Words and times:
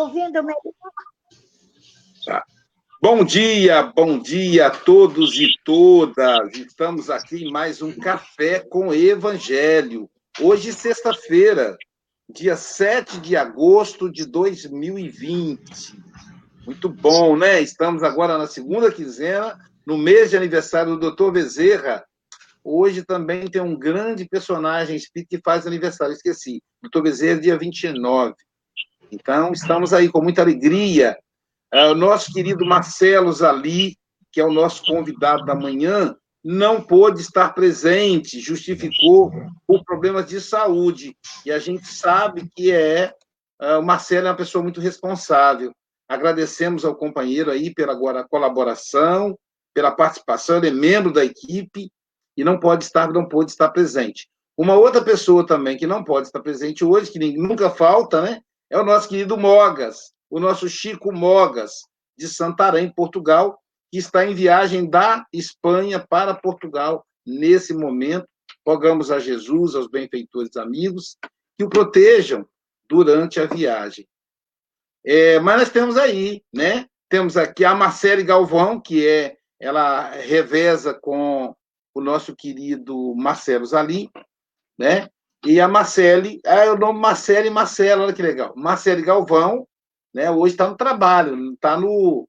ouvindo 0.00 0.42
melhor? 0.42 0.60
Tá. 2.24 2.44
Bom 3.02 3.24
dia, 3.24 3.82
bom 3.82 4.18
dia 4.18 4.66
a 4.66 4.70
todos 4.70 5.38
e 5.38 5.48
todas. 5.64 6.54
Estamos 6.54 7.10
aqui 7.10 7.44
em 7.44 7.52
mais 7.52 7.82
um 7.82 7.92
Café 7.92 8.60
com 8.60 8.94
Evangelho. 8.94 10.08
Hoje, 10.40 10.72
sexta-feira, 10.72 11.76
dia 12.28 12.56
7 12.56 13.20
de 13.20 13.36
agosto 13.36 14.10
de 14.10 14.24
2020. 14.26 15.98
Muito 16.64 16.88
bom, 16.88 17.36
né? 17.36 17.60
Estamos 17.60 18.02
agora 18.02 18.38
na 18.38 18.46
segunda 18.46 18.92
quinzena, 18.92 19.58
no 19.86 19.98
mês 19.98 20.30
de 20.30 20.36
aniversário 20.36 20.96
do 20.96 21.10
Dr. 21.10 21.30
Bezerra. 21.30 22.04
Hoje 22.62 23.02
também 23.02 23.48
tem 23.48 23.62
um 23.62 23.78
grande 23.78 24.26
personagem 24.26 24.98
que 25.28 25.40
faz 25.42 25.66
aniversário, 25.66 26.12
esqueci. 26.12 26.62
Dr. 26.82 27.02
Bezerra, 27.02 27.40
dia 27.40 27.58
29. 27.58 28.34
Então, 29.10 29.52
estamos 29.52 29.92
aí 29.92 30.08
com 30.08 30.22
muita 30.22 30.42
alegria 30.42 31.16
é, 31.72 31.86
o 31.86 31.94
nosso 31.94 32.32
querido 32.32 32.66
Marcelo 32.66 33.32
Zali, 33.32 33.96
que 34.32 34.40
é 34.40 34.44
o 34.44 34.52
nosso 34.52 34.84
convidado 34.84 35.44
da 35.44 35.54
manhã, 35.54 36.16
não 36.42 36.80
pôde 36.82 37.20
estar 37.20 37.50
presente, 37.50 38.40
justificou 38.40 39.30
por 39.66 39.84
problemas 39.84 40.26
de 40.26 40.40
saúde. 40.40 41.16
E 41.44 41.52
a 41.52 41.58
gente 41.58 41.86
sabe 41.86 42.48
que 42.56 42.72
é, 42.72 43.14
é 43.60 43.76
o 43.76 43.82
Marcelo 43.82 44.26
é 44.26 44.30
uma 44.30 44.36
pessoa 44.36 44.62
muito 44.62 44.80
responsável. 44.80 45.72
Agradecemos 46.08 46.84
ao 46.84 46.96
companheiro 46.96 47.50
aí 47.50 47.72
pela 47.72 47.96
colaboração, 48.28 49.38
pela 49.72 49.92
participação, 49.92 50.56
ele 50.56 50.68
é 50.68 50.72
membro 50.72 51.12
da 51.12 51.24
equipe 51.24 51.90
e 52.36 52.42
não 52.42 52.58
pode 52.58 52.84
estar, 52.84 53.12
não 53.12 53.28
pôde 53.28 53.52
estar 53.52 53.68
presente. 53.68 54.28
Uma 54.56 54.74
outra 54.74 55.02
pessoa 55.02 55.46
também 55.46 55.76
que 55.76 55.86
não 55.86 56.02
pode 56.02 56.26
estar 56.26 56.40
presente 56.40 56.84
hoje, 56.84 57.12
que 57.12 57.18
nunca 57.36 57.70
falta, 57.70 58.22
né? 58.22 58.40
É 58.70 58.78
o 58.78 58.84
nosso 58.84 59.08
querido 59.08 59.36
Mogas, 59.36 60.12
o 60.30 60.38
nosso 60.38 60.68
Chico 60.68 61.12
Mogas, 61.12 61.82
de 62.16 62.28
Santarém, 62.28 62.92
Portugal, 62.92 63.60
que 63.90 63.98
está 63.98 64.24
em 64.24 64.34
viagem 64.34 64.88
da 64.88 65.26
Espanha 65.32 65.98
para 65.98 66.34
Portugal 66.34 67.04
nesse 67.26 67.74
momento. 67.74 68.28
Rogamos 68.64 69.10
a 69.10 69.18
Jesus, 69.18 69.74
aos 69.74 69.88
benfeitores 69.88 70.56
amigos, 70.56 71.16
que 71.58 71.64
o 71.64 71.68
protejam 71.68 72.46
durante 72.88 73.40
a 73.40 73.46
viagem. 73.46 74.06
É, 75.04 75.40
mas 75.40 75.58
nós 75.58 75.70
temos 75.70 75.96
aí, 75.96 76.42
né? 76.52 76.86
Temos 77.08 77.36
aqui 77.36 77.64
a 77.64 77.74
Marcele 77.74 78.22
Galvão, 78.22 78.80
que 78.80 79.06
é, 79.06 79.36
ela 79.58 80.10
reveza 80.10 80.94
com 80.94 81.54
o 81.94 82.00
nosso 82.00 82.36
querido 82.36 83.14
Marcelo 83.16 83.66
Zalim, 83.66 84.08
né? 84.78 85.08
E 85.44 85.58
a 85.58 85.66
Marcele, 85.66 86.38
é 86.44 86.70
o 86.70 86.76
nome 86.76 87.00
Marcele 87.00 87.48
Marcelo, 87.48 88.02
olha 88.02 88.12
que 88.12 88.20
legal. 88.20 88.52
Marcele 88.54 89.00
Galvão, 89.00 89.66
né? 90.12 90.30
Hoje 90.30 90.54
está 90.54 90.68
no 90.68 90.76
trabalho, 90.76 91.54
está 91.54 91.78
no, 91.78 92.28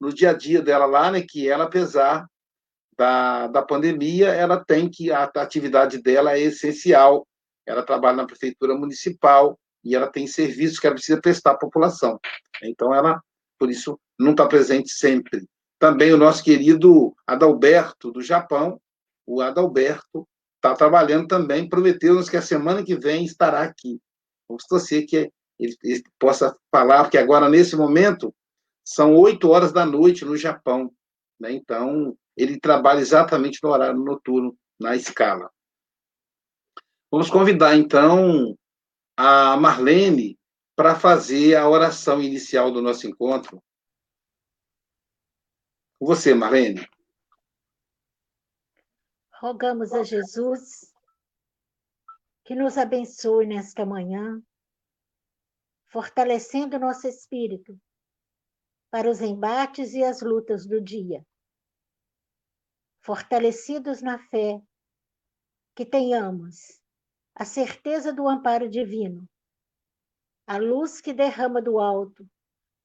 no 0.00 0.12
dia 0.12 0.30
a 0.30 0.32
dia 0.32 0.62
dela 0.62 0.86
lá, 0.86 1.10
né? 1.10 1.22
Que 1.22 1.48
ela, 1.48 1.64
apesar 1.64 2.26
da, 2.96 3.48
da 3.48 3.62
pandemia, 3.62 4.28
ela 4.28 4.64
tem 4.64 4.88
que 4.88 5.10
a, 5.10 5.24
a 5.24 5.42
atividade 5.42 6.00
dela 6.00 6.34
é 6.34 6.40
essencial. 6.40 7.26
Ela 7.66 7.82
trabalha 7.82 8.18
na 8.18 8.26
prefeitura 8.26 8.76
municipal 8.76 9.58
e 9.84 9.96
ela 9.96 10.06
tem 10.06 10.26
serviços 10.28 10.78
que 10.78 10.86
ela 10.86 10.94
precisa 10.94 11.20
prestar 11.20 11.52
à 11.52 11.58
população. 11.58 12.20
Então, 12.62 12.94
ela, 12.94 13.20
por 13.58 13.70
isso, 13.70 13.98
não 14.16 14.30
está 14.30 14.46
presente 14.46 14.92
sempre. 14.92 15.48
Também 15.80 16.12
o 16.12 16.16
nosso 16.16 16.44
querido 16.44 17.12
Adalberto, 17.26 18.12
do 18.12 18.22
Japão, 18.22 18.80
o 19.26 19.40
Adalberto 19.40 20.28
está 20.62 20.74
trabalhando 20.76 21.26
também, 21.26 21.68
prometeu-nos 21.68 22.30
que 22.30 22.36
a 22.36 22.42
semana 22.42 22.84
que 22.84 22.94
vem 22.94 23.24
estará 23.24 23.62
aqui. 23.62 24.00
Vamos 24.48 24.64
torcer 24.64 25.04
que 25.06 25.28
ele, 25.58 25.76
ele 25.82 26.02
possa 26.20 26.56
falar, 26.70 27.02
porque 27.02 27.18
agora, 27.18 27.48
nesse 27.48 27.74
momento, 27.74 28.32
são 28.86 29.16
oito 29.16 29.48
horas 29.50 29.72
da 29.72 29.84
noite 29.84 30.24
no 30.24 30.36
Japão. 30.36 30.92
Né? 31.40 31.52
Então, 31.52 32.16
ele 32.36 32.60
trabalha 32.60 33.00
exatamente 33.00 33.58
no 33.60 33.70
horário 33.70 33.98
noturno, 33.98 34.56
na 34.80 34.94
escala. 34.94 35.50
Vamos 37.10 37.28
convidar, 37.28 37.76
então, 37.76 38.56
a 39.16 39.56
Marlene 39.56 40.38
para 40.76 40.94
fazer 40.94 41.56
a 41.56 41.68
oração 41.68 42.22
inicial 42.22 42.70
do 42.70 42.80
nosso 42.80 43.06
encontro. 43.06 43.60
Você, 46.00 46.34
Marlene. 46.34 46.86
Rogamos 49.42 49.92
a 49.92 50.04
Jesus 50.04 50.94
que 52.44 52.54
nos 52.54 52.78
abençoe 52.78 53.44
nesta 53.44 53.84
manhã, 53.84 54.40
fortalecendo 55.88 56.78
nosso 56.78 57.08
espírito 57.08 57.76
para 58.88 59.10
os 59.10 59.20
embates 59.20 59.94
e 59.94 60.04
as 60.04 60.22
lutas 60.22 60.64
do 60.64 60.80
dia. 60.80 61.26
Fortalecidos 63.00 64.00
na 64.00 64.16
fé, 64.16 64.62
que 65.74 65.84
tenhamos 65.84 66.80
a 67.34 67.44
certeza 67.44 68.12
do 68.12 68.28
amparo 68.28 68.70
divino, 68.70 69.28
a 70.46 70.56
luz 70.56 71.00
que 71.00 71.12
derrama 71.12 71.60
do 71.60 71.80
alto 71.80 72.24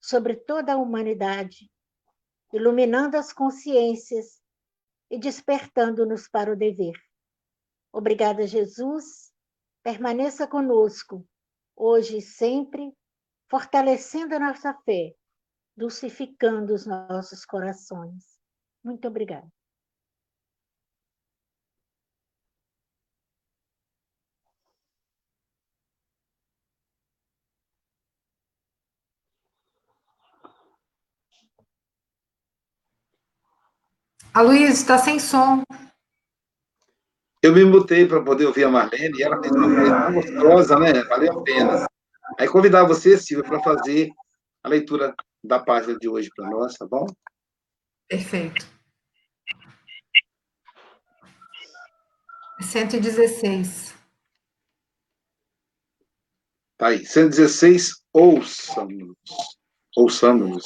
sobre 0.02 0.36
toda 0.36 0.74
a 0.74 0.78
humanidade, 0.78 1.72
iluminando 2.52 3.16
as 3.16 3.32
consciências 3.32 4.42
e 5.10 5.18
despertando-nos 5.18 6.28
para 6.28 6.52
o 6.52 6.56
dever. 6.56 6.96
Obrigada, 7.92 8.46
Jesus. 8.46 9.32
Permaneça 9.84 10.48
conosco 10.48 11.26
hoje 11.76 12.18
e 12.18 12.22
sempre, 12.22 12.92
fortalecendo 13.50 14.36
a 14.36 14.40
nossa 14.40 14.74
fé, 14.84 15.14
dulcificando 15.76 16.74
os 16.74 16.86
nossos 16.86 17.46
corações. 17.46 18.38
Muito 18.84 19.08
obrigada. 19.08 19.57
A 34.38 34.42
Luísa 34.42 34.72
está 34.72 35.00
sem 35.00 35.18
som. 35.18 35.64
Eu 37.42 37.56
me 37.56 37.66
mutei 37.66 38.08
para 38.08 38.24
poder 38.24 38.46
ouvir 38.46 38.66
a 38.66 38.70
Marlene 38.70 39.18
e 39.18 39.24
ela 39.24 39.42
fez 39.42 39.52
uma 39.52 39.68
coisa 39.68 40.12
gostosa, 40.12 40.80
né? 40.80 40.94
Valeu 41.06 41.40
a 41.40 41.44
pena. 41.44 41.88
Aí 42.40 42.48
convidar 42.48 42.84
você, 42.84 43.18
Silvia, 43.18 43.50
para 43.50 43.64
fazer 43.64 44.12
a 44.64 44.70
leitura 44.70 45.16
da 45.44 45.58
página 45.58 45.98
de 45.98 46.08
hoje 46.08 46.30
para 46.36 46.48
nós, 46.52 46.76
tá 46.76 46.86
bom? 46.86 47.08
Perfeito. 48.08 48.64
116. 52.62 53.96
Tá 56.78 56.90
aí, 56.90 57.04
116, 57.04 58.04
ouçamos. 58.14 59.16
Ouçamos. 59.96 60.64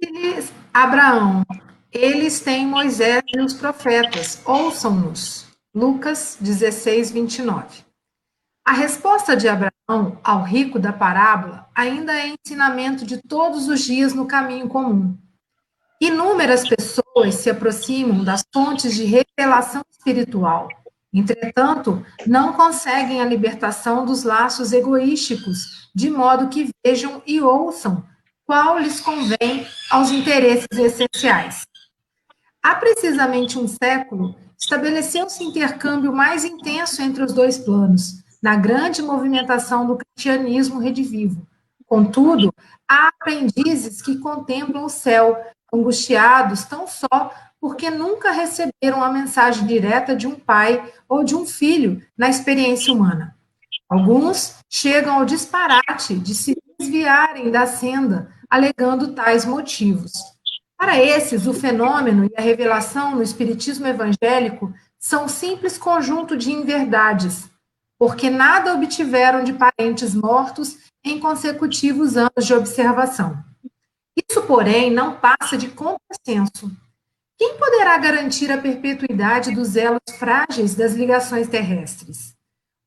Disse-lhes 0.00 0.52
Abraão: 0.72 1.44
eles 1.90 2.40
têm 2.40 2.66
Moisés 2.66 3.22
e 3.26 3.40
os 3.40 3.54
profetas, 3.54 4.40
ouçam-nos. 4.44 5.46
Lucas 5.74 6.36
16, 6.38 7.10
29. 7.10 7.82
A 8.64 8.72
resposta 8.72 9.34
de 9.34 9.48
Abraão 9.48 10.18
ao 10.22 10.42
rico 10.42 10.78
da 10.78 10.92
parábola 10.92 11.66
ainda 11.74 12.12
é 12.12 12.34
ensinamento 12.34 13.06
de 13.06 13.22
todos 13.22 13.68
os 13.68 13.80
dias 13.80 14.12
no 14.12 14.26
caminho 14.26 14.68
comum. 14.68 15.16
Inúmeras 15.98 16.68
pessoas 16.68 17.36
se 17.36 17.48
aproximam 17.48 18.22
das 18.22 18.44
fontes 18.52 18.94
de 18.94 19.04
revelação 19.04 19.82
espiritual. 19.90 20.68
Entretanto, 21.12 22.04
não 22.26 22.52
conseguem 22.52 23.22
a 23.22 23.24
libertação 23.24 24.04
dos 24.04 24.24
laços 24.24 24.72
egoísticos, 24.72 25.90
de 25.94 26.10
modo 26.10 26.48
que 26.48 26.68
vejam 26.84 27.22
e 27.26 27.40
ouçam 27.40 28.04
qual 28.48 28.78
lhes 28.78 28.98
convém 28.98 29.66
aos 29.90 30.10
interesses 30.10 30.66
essenciais. 30.72 31.66
Há 32.62 32.76
precisamente 32.76 33.58
um 33.58 33.68
século, 33.68 34.34
estabeleceu-se 34.58 35.44
intercâmbio 35.44 36.14
mais 36.14 36.46
intenso 36.46 37.02
entre 37.02 37.22
os 37.22 37.34
dois 37.34 37.58
planos, 37.58 38.24
na 38.42 38.56
grande 38.56 39.02
movimentação 39.02 39.86
do 39.86 39.98
cristianismo 39.98 40.80
redivivo. 40.80 41.46
Contudo, 41.84 42.50
há 42.88 43.08
aprendizes 43.08 44.00
que 44.00 44.16
contemplam 44.16 44.86
o 44.86 44.88
céu, 44.88 45.36
angustiados 45.70 46.64
tão 46.64 46.86
só 46.86 47.30
porque 47.60 47.90
nunca 47.90 48.30
receberam 48.30 49.04
a 49.04 49.12
mensagem 49.12 49.66
direta 49.66 50.16
de 50.16 50.26
um 50.26 50.34
pai 50.34 50.90
ou 51.06 51.22
de 51.22 51.34
um 51.34 51.44
filho 51.44 52.02
na 52.16 52.30
experiência 52.30 52.94
humana. 52.94 53.36
Alguns 53.90 54.54
chegam 54.70 55.18
ao 55.18 55.26
disparate 55.26 56.18
de 56.18 56.34
se 56.34 56.56
desviarem 56.78 57.50
da 57.50 57.66
senda, 57.66 58.32
alegando 58.48 59.12
tais 59.12 59.44
motivos. 59.44 60.12
Para 60.76 61.02
esses, 61.02 61.46
o 61.46 61.52
fenômeno 61.52 62.24
e 62.24 62.30
a 62.36 62.40
revelação 62.40 63.16
no 63.16 63.22
Espiritismo 63.22 63.86
evangélico 63.86 64.72
são 64.98 65.28
simples 65.28 65.76
conjunto 65.76 66.36
de 66.36 66.52
inverdades, 66.52 67.50
porque 67.98 68.30
nada 68.30 68.74
obtiveram 68.74 69.42
de 69.42 69.52
parentes 69.52 70.14
mortos 70.14 70.78
em 71.04 71.18
consecutivos 71.18 72.16
anos 72.16 72.46
de 72.46 72.54
observação. 72.54 73.42
Isso, 74.16 74.42
porém, 74.42 74.90
não 74.90 75.16
passa 75.16 75.56
de 75.56 75.68
consenso. 75.68 76.70
Quem 77.36 77.56
poderá 77.56 77.96
garantir 77.98 78.50
a 78.50 78.58
perpetuidade 78.58 79.54
dos 79.54 79.76
elos 79.76 80.00
frágeis 80.18 80.74
das 80.74 80.94
ligações 80.94 81.48
terrestres? 81.48 82.34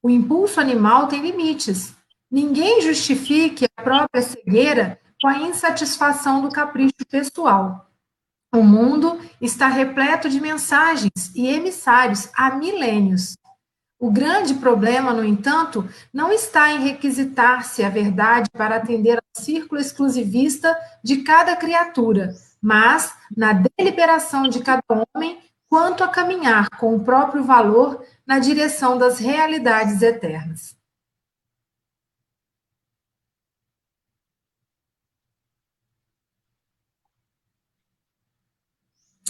O 0.04 0.10
impulso 0.10 0.60
animal 0.60 1.08
tem 1.08 1.22
limites. 1.22 1.94
Ninguém 2.30 2.82
justifique 2.82 3.66
a 3.78 3.82
própria 3.82 4.22
cegueira 4.22 5.00
com 5.22 5.28
a 5.28 5.38
insatisfação 5.38 6.42
do 6.42 6.50
capricho 6.50 7.06
pessoal. 7.10 7.88
O 8.54 8.64
mundo 8.64 9.20
está 9.40 9.68
repleto 9.68 10.28
de 10.28 10.42
mensagens 10.42 11.32
e 11.36 11.48
emissários 11.48 12.30
há 12.36 12.52
milênios. 12.56 13.38
O 13.98 14.12
grande 14.12 14.56
problema, 14.56 15.14
no 15.14 15.24
entanto, 15.24 15.88
não 16.12 16.32
está 16.32 16.72
em 16.72 16.80
requisitar-se 16.80 17.84
a 17.84 17.90
verdade 17.90 18.50
para 18.50 18.78
atender 18.78 19.18
ao 19.18 19.44
círculo 19.44 19.80
exclusivista 19.80 20.76
de 21.04 21.18
cada 21.18 21.56
criatura, 21.56 22.34
mas 22.60 23.14
na 23.38 23.54
deliberação 23.54 24.50
de 24.50 24.60
cada 24.62 24.84
homem 25.16 25.40
quanto 25.70 26.04
a 26.04 26.10
caminhar 26.10 26.68
com 26.72 26.96
o 26.96 27.04
próprio 27.04 27.44
valor 27.44 28.04
na 28.26 28.40
direção 28.40 28.98
das 28.98 29.20
realidades 29.20 30.02
eternas. 30.02 30.81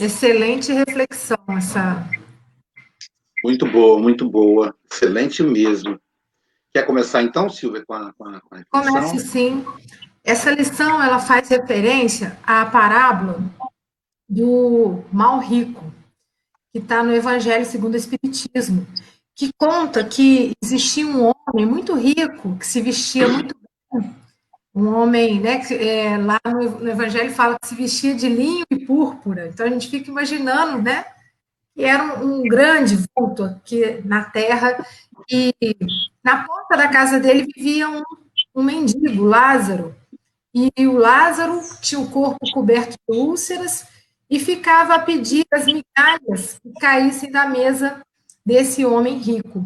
Excelente 0.01 0.73
reflexão 0.73 1.37
essa. 1.49 2.03
Muito 3.43 3.67
boa, 3.67 3.99
muito 3.99 4.27
boa. 4.27 4.75
Excelente 4.91 5.43
mesmo. 5.43 5.99
Quer 6.73 6.87
começar 6.87 7.21
então, 7.21 7.47
Silvia, 7.49 7.83
com 7.85 7.93
a, 7.93 8.11
com 8.13 8.25
a, 8.25 8.41
com 8.41 8.55
a 8.55 8.63
Comece 8.83 9.19
sim. 9.19 9.63
Essa 10.23 10.49
lição 10.49 11.03
ela 11.03 11.19
faz 11.19 11.49
referência 11.49 12.35
à 12.43 12.65
parábola 12.65 13.39
do 14.27 15.03
mal 15.11 15.39
rico, 15.39 15.93
que 16.71 16.79
está 16.79 17.03
no 17.03 17.13
Evangelho 17.13 17.65
segundo 17.65 17.93
o 17.93 17.97
Espiritismo, 17.97 18.87
que 19.35 19.51
conta 19.55 20.03
que 20.03 20.53
existia 20.63 21.05
um 21.05 21.31
homem 21.31 21.65
muito 21.65 21.93
rico 21.93 22.57
que 22.57 22.65
se 22.65 22.81
vestia 22.81 23.27
muito 23.27 23.55
bem, 23.91 24.15
um 24.73 24.87
homem, 24.95 25.39
né, 25.39 25.59
que, 25.59 25.73
é, 25.73 26.17
lá 26.17 26.39
no, 26.45 26.79
no, 26.79 26.89
Evangelho 26.89 27.31
fala 27.31 27.57
que 27.59 27.67
se 27.67 27.75
vestia 27.75 28.15
de 28.15 28.29
linho 28.29 28.65
e 28.71 28.85
púrpura, 28.85 29.47
então 29.47 29.65
a 29.65 29.69
gente 29.69 29.89
fica 29.89 30.09
imaginando, 30.09 30.81
né, 30.81 31.03
que 31.75 31.83
era 31.83 32.23
um, 32.23 32.39
um 32.39 32.43
grande 32.43 32.97
vulto 33.15 33.43
aqui 33.43 34.01
na 34.05 34.23
terra, 34.23 34.85
e 35.29 35.53
na 36.23 36.45
porta 36.45 36.77
da 36.77 36.87
casa 36.87 37.19
dele 37.19 37.47
vivia 37.53 37.89
um, 37.89 38.01
um 38.55 38.63
mendigo, 38.63 39.23
Lázaro, 39.23 39.95
e 40.53 40.71
o 40.85 40.97
Lázaro 40.97 41.61
tinha 41.81 41.99
o 41.99 42.09
corpo 42.09 42.39
coberto 42.53 42.97
de 43.09 43.17
úlceras 43.17 43.87
e 44.29 44.39
ficava 44.39 44.95
a 44.95 44.99
pedir 44.99 45.45
as 45.51 45.65
migalhas 45.65 46.59
que 46.61 46.73
caíssem 46.79 47.31
da 47.31 47.47
mesa 47.47 48.01
desse 48.45 48.85
homem 48.85 49.17
rico. 49.17 49.65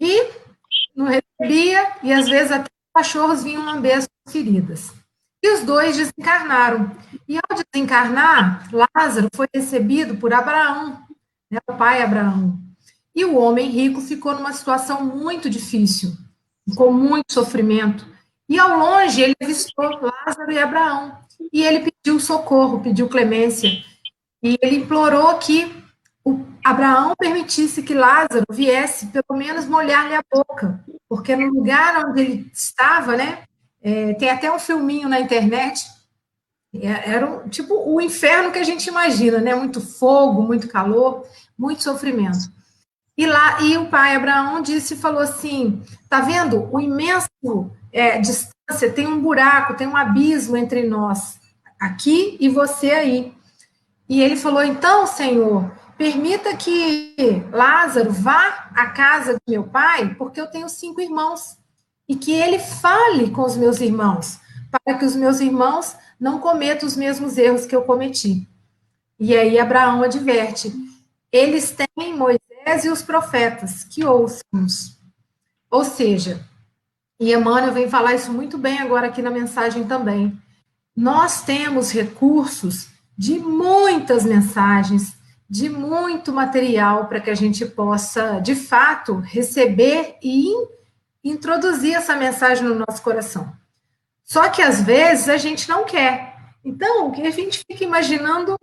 E 0.00 0.30
não 0.94 1.06
recebia, 1.06 1.92
e 2.02 2.12
às 2.12 2.28
vezes 2.28 2.52
até 2.52 2.68
cachorros 2.94 3.42
vinham 3.42 3.64
lamber 3.64 3.98
as 3.98 4.08
feridas. 4.28 4.92
E 5.42 5.54
os 5.54 5.62
dois 5.62 5.96
desencarnaram. 5.96 6.90
E 7.28 7.36
ao 7.36 7.56
desencarnar, 7.56 8.68
Lázaro 8.72 9.28
foi 9.34 9.46
recebido 9.54 10.16
por 10.16 10.32
Abraão, 10.32 11.00
né, 11.50 11.58
o 11.68 11.74
pai 11.74 12.02
Abraão. 12.02 12.58
E 13.14 13.24
o 13.24 13.36
homem 13.36 13.70
rico 13.70 14.00
ficou 14.00 14.34
numa 14.34 14.52
situação 14.52 15.04
muito 15.04 15.48
difícil, 15.48 16.12
com 16.76 16.92
muito 16.92 17.32
sofrimento. 17.32 18.06
E 18.48 18.58
ao 18.58 18.78
longe 18.78 19.20
ele 19.20 19.34
avistou 19.42 19.84
Lázaro 20.00 20.50
e 20.52 20.58
Abraão. 20.58 21.18
E 21.52 21.62
ele 21.64 21.90
pediu 21.90 22.18
socorro, 22.18 22.80
pediu 22.80 23.08
clemência. 23.08 23.70
E 24.42 24.56
ele 24.62 24.76
implorou 24.76 25.36
que 25.38 25.72
o 26.28 26.46
Abraão 26.62 27.14
permitisse 27.18 27.82
que 27.82 27.94
Lázaro 27.94 28.44
viesse, 28.50 29.06
pelo 29.06 29.38
menos, 29.38 29.66
molhar-lhe 29.66 30.14
a 30.14 30.22
boca. 30.30 30.84
Porque 31.08 31.34
no 31.34 31.48
lugar 31.48 32.04
onde 32.06 32.20
ele 32.20 32.50
estava, 32.52 33.16
né? 33.16 33.44
É, 33.80 34.12
tem 34.14 34.28
até 34.28 34.52
um 34.52 34.58
filminho 34.58 35.08
na 35.08 35.18
internet. 35.18 35.86
É, 36.74 37.12
era 37.12 37.26
um, 37.26 37.48
tipo 37.48 37.74
o 37.74 37.98
inferno 37.98 38.52
que 38.52 38.58
a 38.58 38.64
gente 38.64 38.88
imagina, 38.88 39.38
né? 39.38 39.54
Muito 39.54 39.80
fogo, 39.80 40.42
muito 40.42 40.68
calor, 40.68 41.24
muito 41.58 41.82
sofrimento. 41.82 42.52
E 43.16 43.26
lá, 43.26 43.62
e 43.62 43.78
o 43.78 43.88
pai 43.88 44.14
Abraão 44.14 44.60
disse, 44.60 44.96
falou 44.96 45.22
assim: 45.22 45.82
tá 46.10 46.20
vendo 46.20 46.68
o 46.70 46.78
imenso 46.78 47.26
é, 47.90 48.18
distância, 48.18 48.92
tem 48.94 49.06
um 49.06 49.20
buraco, 49.20 49.74
tem 49.74 49.86
um 49.86 49.96
abismo 49.96 50.58
entre 50.58 50.86
nós, 50.86 51.38
aqui 51.80 52.36
e 52.38 52.50
você 52.50 52.90
aí. 52.90 53.32
E 54.06 54.20
ele 54.20 54.36
falou: 54.36 54.62
então, 54.62 55.06
Senhor, 55.06 55.77
permita 55.98 56.56
que 56.56 57.14
Lázaro 57.50 58.12
vá 58.12 58.70
à 58.74 58.86
casa 58.90 59.34
de 59.34 59.40
meu 59.48 59.64
pai, 59.64 60.14
porque 60.14 60.40
eu 60.40 60.46
tenho 60.46 60.68
cinco 60.68 61.00
irmãos, 61.00 61.58
e 62.08 62.14
que 62.14 62.32
ele 62.32 62.58
fale 62.58 63.30
com 63.30 63.42
os 63.42 63.56
meus 63.56 63.80
irmãos, 63.80 64.38
para 64.70 64.96
que 64.96 65.04
os 65.04 65.16
meus 65.16 65.40
irmãos 65.40 65.96
não 66.18 66.38
cometam 66.38 66.86
os 66.86 66.96
mesmos 66.96 67.36
erros 67.36 67.66
que 67.66 67.74
eu 67.74 67.82
cometi. 67.82 68.48
E 69.18 69.36
aí 69.36 69.58
Abraão 69.58 70.02
adverte: 70.02 70.72
eles 71.32 71.72
têm 71.74 72.16
Moisés 72.16 72.84
e 72.84 72.88
os 72.88 73.02
profetas, 73.02 73.82
que 73.84 74.04
ouçam-nos. 74.04 74.96
Ou 75.70 75.84
seja, 75.84 76.46
e 77.20 77.34
Emmanuel 77.34 77.72
vem 77.72 77.90
falar 77.90 78.14
isso 78.14 78.32
muito 78.32 78.56
bem 78.56 78.78
agora 78.78 79.08
aqui 79.08 79.20
na 79.20 79.30
mensagem 79.30 79.84
também. 79.84 80.40
Nós 80.96 81.42
temos 81.42 81.90
recursos 81.90 82.88
de 83.16 83.38
muitas 83.40 84.24
mensagens, 84.24 85.17
de 85.48 85.68
muito 85.68 86.32
material 86.32 87.06
para 87.06 87.20
que 87.20 87.30
a 87.30 87.34
gente 87.34 87.64
possa, 87.64 88.38
de 88.40 88.54
fato, 88.54 89.18
receber 89.20 90.16
e 90.22 90.52
introduzir 91.24 91.94
essa 91.94 92.14
mensagem 92.14 92.64
no 92.64 92.74
nosso 92.74 93.02
coração. 93.02 93.52
Só 94.24 94.48
que 94.50 94.60
às 94.60 94.82
vezes 94.82 95.28
a 95.28 95.38
gente 95.38 95.68
não 95.68 95.84
quer. 95.84 96.36
Então, 96.64 97.12
a 97.12 97.30
gente 97.30 97.64
fica 97.66 97.82
imaginando, 97.82 98.58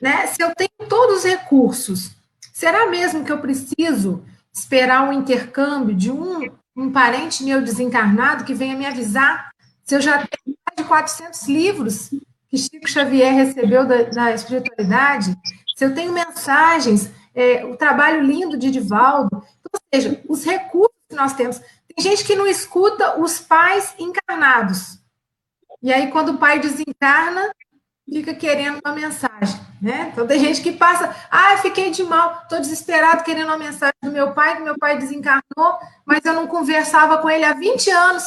né, 0.00 0.26
se 0.26 0.42
eu 0.42 0.54
tenho 0.54 0.88
todos 0.88 1.18
os 1.18 1.24
recursos, 1.24 2.12
será 2.52 2.86
mesmo 2.86 3.24
que 3.24 3.32
eu 3.32 3.38
preciso 3.38 4.24
esperar 4.52 5.08
um 5.08 5.12
intercâmbio 5.12 5.94
de 5.94 6.10
um 6.10 6.50
um 6.76 6.90
parente 6.90 7.44
meu 7.44 7.62
desencarnado 7.62 8.44
que 8.44 8.54
venha 8.54 8.76
me 8.76 8.86
avisar 8.86 9.50
se 9.84 9.94
eu 9.94 10.00
já 10.00 10.18
tenho 10.18 10.56
mais 10.66 10.76
de 10.76 10.84
400 10.84 11.48
livros 11.48 12.10
que 12.48 12.58
Chico 12.58 12.88
Xavier 12.88 13.34
recebeu 13.34 13.86
da, 13.86 14.02
da 14.04 14.32
espiritualidade, 14.34 15.34
se 15.74 15.84
eu 15.84 15.94
tenho 15.94 16.12
mensagens, 16.12 17.10
é, 17.34 17.64
o 17.64 17.76
trabalho 17.76 18.22
lindo 18.22 18.56
de 18.56 18.70
Divaldo, 18.70 19.34
ou 19.34 19.80
seja, 19.92 20.22
os 20.28 20.44
recursos 20.44 20.96
que 21.08 21.16
nós 21.16 21.34
temos. 21.34 21.58
Tem 21.58 22.02
gente 22.02 22.24
que 22.24 22.34
não 22.34 22.46
escuta 22.46 23.20
os 23.20 23.38
pais 23.38 23.94
encarnados. 23.98 24.98
E 25.82 25.92
aí, 25.92 26.10
quando 26.10 26.30
o 26.30 26.38
pai 26.38 26.58
desencarna, 26.58 27.52
fica 28.08 28.34
querendo 28.34 28.80
uma 28.84 28.94
mensagem, 28.94 29.58
né? 29.80 30.10
Então 30.12 30.26
tem 30.26 30.38
gente 30.38 30.60
que 30.60 30.72
passa, 30.72 31.14
ah, 31.30 31.56
fiquei 31.58 31.90
de 31.90 32.04
mal, 32.04 32.40
estou 32.42 32.60
desesperado 32.60 33.24
querendo 33.24 33.46
uma 33.46 33.56
mensagem 33.56 33.94
do 34.02 34.12
meu 34.12 34.32
pai, 34.32 34.56
que 34.56 34.62
meu 34.62 34.76
pai 34.78 34.98
desencarnou, 34.98 35.78
mas 36.04 36.24
eu 36.24 36.34
não 36.34 36.46
conversava 36.46 37.18
com 37.18 37.30
ele 37.30 37.44
há 37.44 37.54
20 37.54 37.90
anos. 37.90 38.24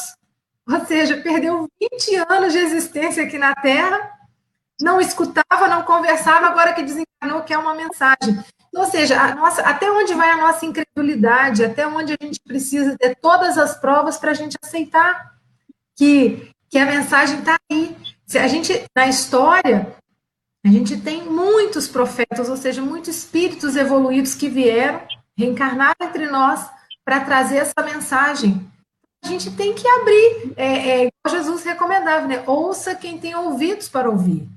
Ou 0.68 0.84
seja, 0.84 1.18
perdeu 1.18 1.68
20 1.80 2.16
anos 2.28 2.52
de 2.52 2.58
existência 2.58 3.22
aqui 3.22 3.38
na 3.38 3.54
Terra, 3.54 4.15
não 4.80 5.00
escutava, 5.00 5.68
não 5.68 5.82
conversava, 5.82 6.46
agora 6.46 6.72
que 6.72 6.82
desencarnou 6.82 7.42
quer 7.44 7.58
uma 7.58 7.74
mensagem. 7.74 8.44
Então, 8.68 8.82
ou 8.82 8.90
seja, 8.90 9.34
nossa, 9.34 9.62
até 9.62 9.90
onde 9.90 10.12
vai 10.14 10.30
a 10.30 10.36
nossa 10.36 10.66
incredulidade, 10.66 11.64
até 11.64 11.86
onde 11.86 12.12
a 12.12 12.24
gente 12.24 12.40
precisa 12.40 12.96
ter 12.98 13.16
todas 13.16 13.56
as 13.56 13.78
provas 13.78 14.18
para 14.18 14.32
a 14.32 14.34
gente 14.34 14.56
aceitar 14.62 15.34
que, 15.96 16.50
que 16.68 16.78
a 16.78 16.86
mensagem 16.86 17.38
está 17.38 17.56
aí. 17.70 17.96
Se 18.26 18.38
a 18.38 18.46
gente, 18.48 18.84
na 18.94 19.06
história, 19.06 19.94
a 20.64 20.68
gente 20.68 21.00
tem 21.00 21.22
muitos 21.22 21.88
profetas, 21.88 22.48
ou 22.48 22.56
seja, 22.56 22.82
muitos 22.82 23.16
espíritos 23.16 23.76
evoluídos 23.76 24.34
que 24.34 24.48
vieram, 24.48 25.00
reencarnar 25.38 25.94
entre 26.00 26.26
nós 26.26 26.68
para 27.04 27.20
trazer 27.20 27.58
essa 27.58 27.82
mensagem. 27.84 28.60
A 29.24 29.28
gente 29.28 29.50
tem 29.52 29.74
que 29.74 29.86
abrir, 29.86 30.52
é, 30.56 31.06
é, 31.06 31.10
Jesus 31.28 31.64
recomendava, 31.64 32.26
né? 32.26 32.42
Ouça 32.46 32.94
quem 32.94 33.18
tem 33.18 33.34
ouvidos 33.34 33.88
para 33.88 34.10
ouvir. 34.10 34.48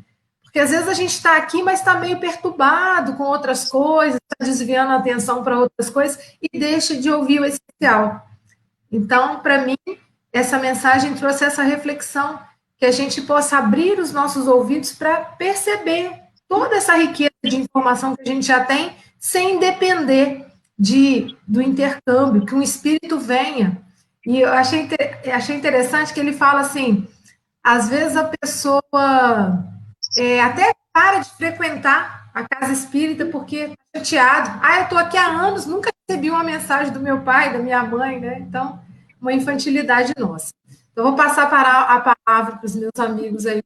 Porque 0.50 0.60
às 0.60 0.72
vezes 0.72 0.88
a 0.88 0.96
gente 0.96 1.12
está 1.12 1.38
aqui, 1.38 1.62
mas 1.62 1.77
está 1.79 2.00
meio 2.00 2.20
perturbado 2.20 3.13
com 3.13 3.24
outras 3.24 3.70
coisas, 3.70 4.15
está 4.15 4.44
desviando 4.44 4.94
a 4.94 4.96
atenção 4.96 5.44
para 5.44 5.60
outras 5.60 5.91
coisas 5.91 6.20
e 6.41 6.58
deixa 6.58 6.96
de 6.96 7.10
ouvir 7.12 7.39
o 7.39 7.46
essencial. 7.46 8.27
Então, 8.91 9.41
para 9.41 9.60
mim, 9.60 9.77
essa 10.34 10.58
mensagem 10.58 11.13
trouxe 11.13 11.46
essa 11.46 11.62
reflexão 11.62 12.39
que 12.79 12.86
a 12.86 12.91
gente 12.91 13.22
possa 13.22 13.60
abrir 13.60 14.00
os 14.00 14.12
nossos 14.12 14.48
ouvidos 14.48 14.91
para 14.91 15.18
perceber 15.18 16.13
toda 16.48 16.77
essa 16.77 16.96
riqueza 16.98 17.29
de 17.44 17.58
informação 17.58 18.15
que 18.15 18.24
a 18.24 18.25
gente 18.25 18.48
já 18.48 18.65
tem, 18.65 18.96
sem 19.20 19.60
depender 19.60 20.48
de, 20.77 21.38
do 21.48 21.62
intercâmbio, 21.62 22.44
que 22.44 22.56
um 22.56 22.62
espírito 22.62 23.20
venha 23.20 23.79
E 24.25 24.41
eu 24.41 24.51
achei, 24.51 24.89
achei 25.32 25.56
interessante 25.56 26.12
que 26.12 26.20
ele 26.20 26.34
fala 26.34 26.62
assim: 26.62 27.08
às 27.63 27.88
vezes 27.88 28.18
a 28.18 28.24
pessoa 28.24 28.82
é, 30.18 30.42
até 30.42 30.74
para 30.92 31.20
de 31.20 31.30
frequentar 31.32 32.30
a 32.34 32.48
casa 32.48 32.74
espírita 32.74 33.25
porque 33.25 33.56
está 33.56 34.00
chateado. 34.00 34.60
Ah, 34.62 34.78
eu 34.78 34.84
estou 34.84 34.98
aqui 34.98 35.18
há 35.18 35.28
anos, 35.28 35.66
nunca 35.66 35.92
recebi 36.08 36.30
uma 36.30 36.44
mensagem 36.44 36.92
do 36.92 37.00
meu 37.00 37.22
pai, 37.22 37.54
da 37.54 37.60
minha 37.60 37.84
mãe, 37.84 38.20
né? 38.20 38.39
Então, 38.39 38.82
uma 39.22 39.34
infantilidade 39.34 40.13
nossa. 40.18 40.51
Então, 40.92 41.04
vou 41.04 41.16
passar 41.16 41.44
a 41.44 42.00
palavra 42.00 42.58
para 42.58 42.66
os 42.66 42.75
meus 42.75 42.98
amigos 42.98 43.46
aí. 43.46 43.62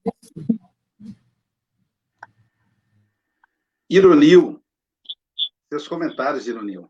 Ironil, 3.90 4.62
seus 5.72 5.88
comentários, 5.88 6.48
Ironil. 6.48 6.90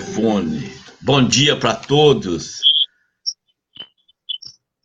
Fone. 0.00 0.72
Bom 1.00 1.26
dia 1.26 1.56
para 1.56 1.74
todos. 1.74 2.60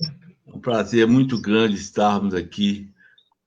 É 0.01 0.55
um 0.55 0.59
prazer 0.59 1.07
muito 1.07 1.39
grande 1.39 1.75
estarmos 1.75 2.33
aqui. 2.33 2.89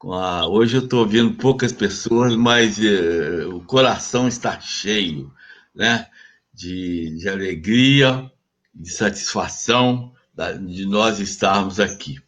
A... 0.02 0.46
Hoje 0.46 0.76
eu 0.76 0.84
estou 0.84 1.06
vendo 1.06 1.34
poucas 1.34 1.72
pessoas, 1.72 2.34
mas 2.34 2.78
eh, 2.78 3.46
o 3.46 3.60
coração 3.60 4.26
está 4.26 4.60
cheio, 4.60 5.32
né? 5.74 6.08
De, 6.52 7.16
de 7.18 7.28
alegria, 7.28 8.30
de 8.74 8.90
satisfação 8.90 10.12
de 10.66 10.86
nós 10.86 11.20
estarmos 11.20 11.78
aqui. 11.78 12.18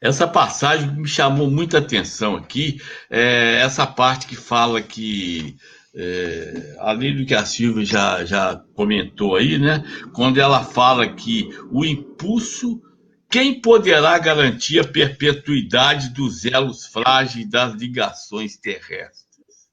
Essa 0.00 0.26
passagem 0.26 0.96
me 0.96 1.06
chamou 1.06 1.50
muita 1.50 1.78
atenção 1.78 2.34
aqui, 2.34 2.80
é 3.10 3.60
essa 3.60 3.86
parte 3.86 4.26
que 4.26 4.34
fala 4.34 4.80
que 4.80 5.56
é, 5.94 6.76
além 6.78 7.16
do 7.16 7.26
que 7.26 7.34
a 7.34 7.44
Silvia 7.44 7.84
já, 7.84 8.24
já 8.24 8.56
comentou 8.74 9.36
aí, 9.36 9.58
né? 9.58 9.82
Quando 10.12 10.38
ela 10.38 10.64
fala 10.64 11.12
que 11.12 11.48
o 11.70 11.84
impulso, 11.84 12.80
quem 13.28 13.60
poderá 13.60 14.18
garantir 14.18 14.78
a 14.78 14.86
perpetuidade 14.86 16.10
dos 16.10 16.44
elos 16.44 16.86
frágeis 16.86 17.48
das 17.48 17.74
ligações 17.74 18.56
terrestres? 18.56 19.68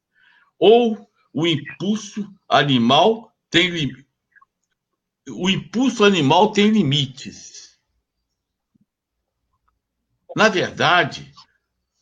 Ou 0.57 1.07
o 1.31 1.45
impulso 1.45 2.27
animal 2.49 3.31
tem 3.49 3.93
o 5.29 5.49
impulso 5.49 6.03
animal 6.03 6.51
tem 6.51 6.69
limites. 6.69 7.77
Na 10.35 10.49
verdade, 10.49 11.33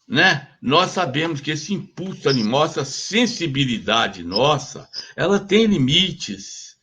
né? 0.07 0.47
Nós 0.61 0.91
sabemos 0.91 1.41
que 1.41 1.51
esse 1.51 1.73
impulso 1.73 2.29
animal, 2.29 2.65
essa 2.65 2.85
sensibilidade 2.85 4.23
nossa, 4.23 4.87
ela 5.15 5.39
tem 5.39 5.65
limites. 5.65 6.75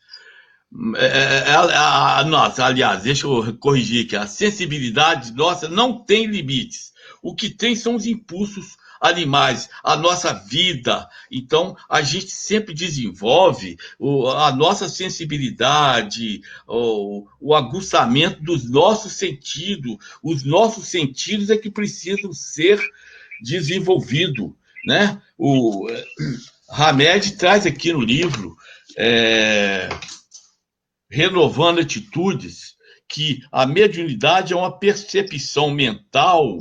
É, 0.97 1.07
é, 1.07 1.50
é 1.50 1.55
a, 1.55 2.19
a, 2.19 2.25
nossa, 2.25 2.64
aliás, 2.64 3.02
deixa 3.02 3.26
eu 3.26 3.57
corrigir 3.59 4.07
aqui, 4.07 4.17
a 4.17 4.26
sensibilidade 4.26 5.33
nossa 5.33 5.69
não 5.69 6.02
tem 6.02 6.26
limites. 6.26 6.93
O 7.23 7.35
que 7.35 7.50
tem 7.50 7.76
são 7.76 7.95
os 7.95 8.07
impulsos 8.07 8.76
animais, 9.02 9.69
a 9.83 9.97
nossa 9.97 10.33
vida. 10.33 11.09
Então, 11.31 11.76
a 11.88 12.02
gente 12.02 12.31
sempre 12.31 12.73
desenvolve 12.73 13.76
o, 13.99 14.29
a 14.29 14.52
nossa 14.55 14.88
sensibilidade, 14.88 16.41
o, 16.67 17.26
o 17.41 17.55
aguçamento 17.55 18.41
dos 18.43 18.71
nossos 18.71 19.14
sentidos. 19.14 19.97
Os 20.23 20.45
nossos 20.45 20.87
sentidos 20.87 21.50
é 21.50 21.57
que 21.57 21.71
precisam 21.71 22.33
ser 22.33 22.81
desenvolvido. 23.42 24.56
Né? 24.87 25.20
O 25.37 25.87
Hamed 26.70 27.37
traz 27.37 27.66
aqui 27.66 27.92
no 27.92 28.00
livro, 28.00 28.56
é, 28.96 29.88
Renovando 31.11 31.80
Atitudes, 31.80 32.76
que 33.08 33.42
a 33.52 33.66
mediunidade 33.66 34.52
é 34.52 34.56
uma 34.56 34.78
percepção 34.78 35.70
mental 35.70 36.58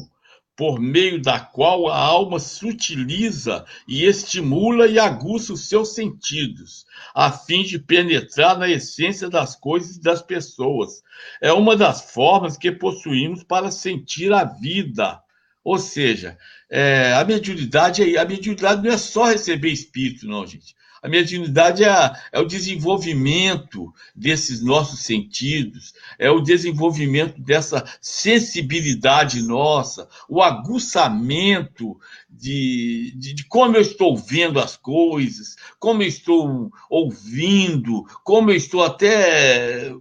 por 0.62 0.80
meio 0.80 1.20
da 1.20 1.40
qual 1.40 1.88
a 1.88 1.98
alma 1.98 2.38
sutiliza 2.38 3.66
e 3.88 4.04
estimula 4.06 4.86
e 4.86 5.00
aguça 5.00 5.54
os 5.54 5.68
seus 5.68 5.96
sentidos, 5.96 6.86
a 7.16 7.32
fim 7.32 7.64
de 7.64 7.80
penetrar 7.80 8.60
na 8.60 8.70
essência 8.70 9.28
das 9.28 9.56
coisas 9.56 9.96
e 9.96 10.02
das 10.02 10.22
pessoas. 10.22 11.02
É 11.42 11.52
uma 11.52 11.76
das 11.76 12.12
formas 12.12 12.58
que 12.58 12.72
possuímos 12.72 13.44
para 13.44 13.72
sentir 13.72 14.32
a 14.34 14.44
vida. 14.44 15.20
Ou 15.64 15.78
seja, 15.78 16.38
é, 16.72 17.14
a 17.14 17.26
mediunidade, 17.26 18.18
a 18.18 18.24
mediunidade 18.24 18.82
não 18.82 18.94
é 18.94 18.98
só 18.98 19.26
receber 19.26 19.70
espírito, 19.70 20.26
não, 20.26 20.48
gente. 20.48 20.74
A 21.04 21.10
mediunidade 21.10 21.84
é, 21.84 22.14
é, 22.32 22.40
o 22.40 22.46
desenvolvimento 22.46 23.92
desses 24.16 24.64
nossos 24.64 25.00
sentidos, 25.02 25.94
é 26.18 26.30
o 26.30 26.40
desenvolvimento 26.40 27.42
dessa 27.42 27.84
sensibilidade 28.00 29.42
nossa, 29.42 30.08
o 30.30 30.42
aguçamento 30.42 32.00
de, 32.30 33.14
de, 33.18 33.34
de, 33.34 33.44
como 33.46 33.76
eu 33.76 33.82
estou 33.82 34.16
vendo 34.16 34.60
as 34.60 34.78
coisas, 34.78 35.56
como 35.78 36.04
eu 36.04 36.08
estou 36.08 36.72
ouvindo, 36.88 38.06
como 38.24 38.52
eu 38.52 38.56
estou 38.56 38.84
até, 38.84 39.92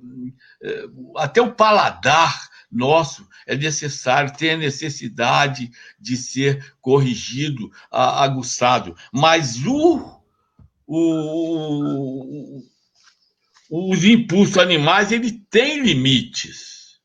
é, 0.62 0.84
até 1.16 1.40
o 1.40 1.52
paladar 1.52 2.49
nosso 2.70 3.26
é 3.46 3.56
necessário, 3.56 4.36
tem 4.36 4.52
a 4.52 4.56
necessidade 4.56 5.70
de 5.98 6.16
ser 6.16 6.74
corrigido, 6.80 7.70
aguçado. 7.90 8.96
Mas 9.12 9.56
o, 9.66 10.20
o, 10.86 12.62
os 13.70 14.04
impulsos 14.04 14.58
animais, 14.58 15.10
ele 15.10 15.32
tem 15.50 15.82
limites. 15.82 17.00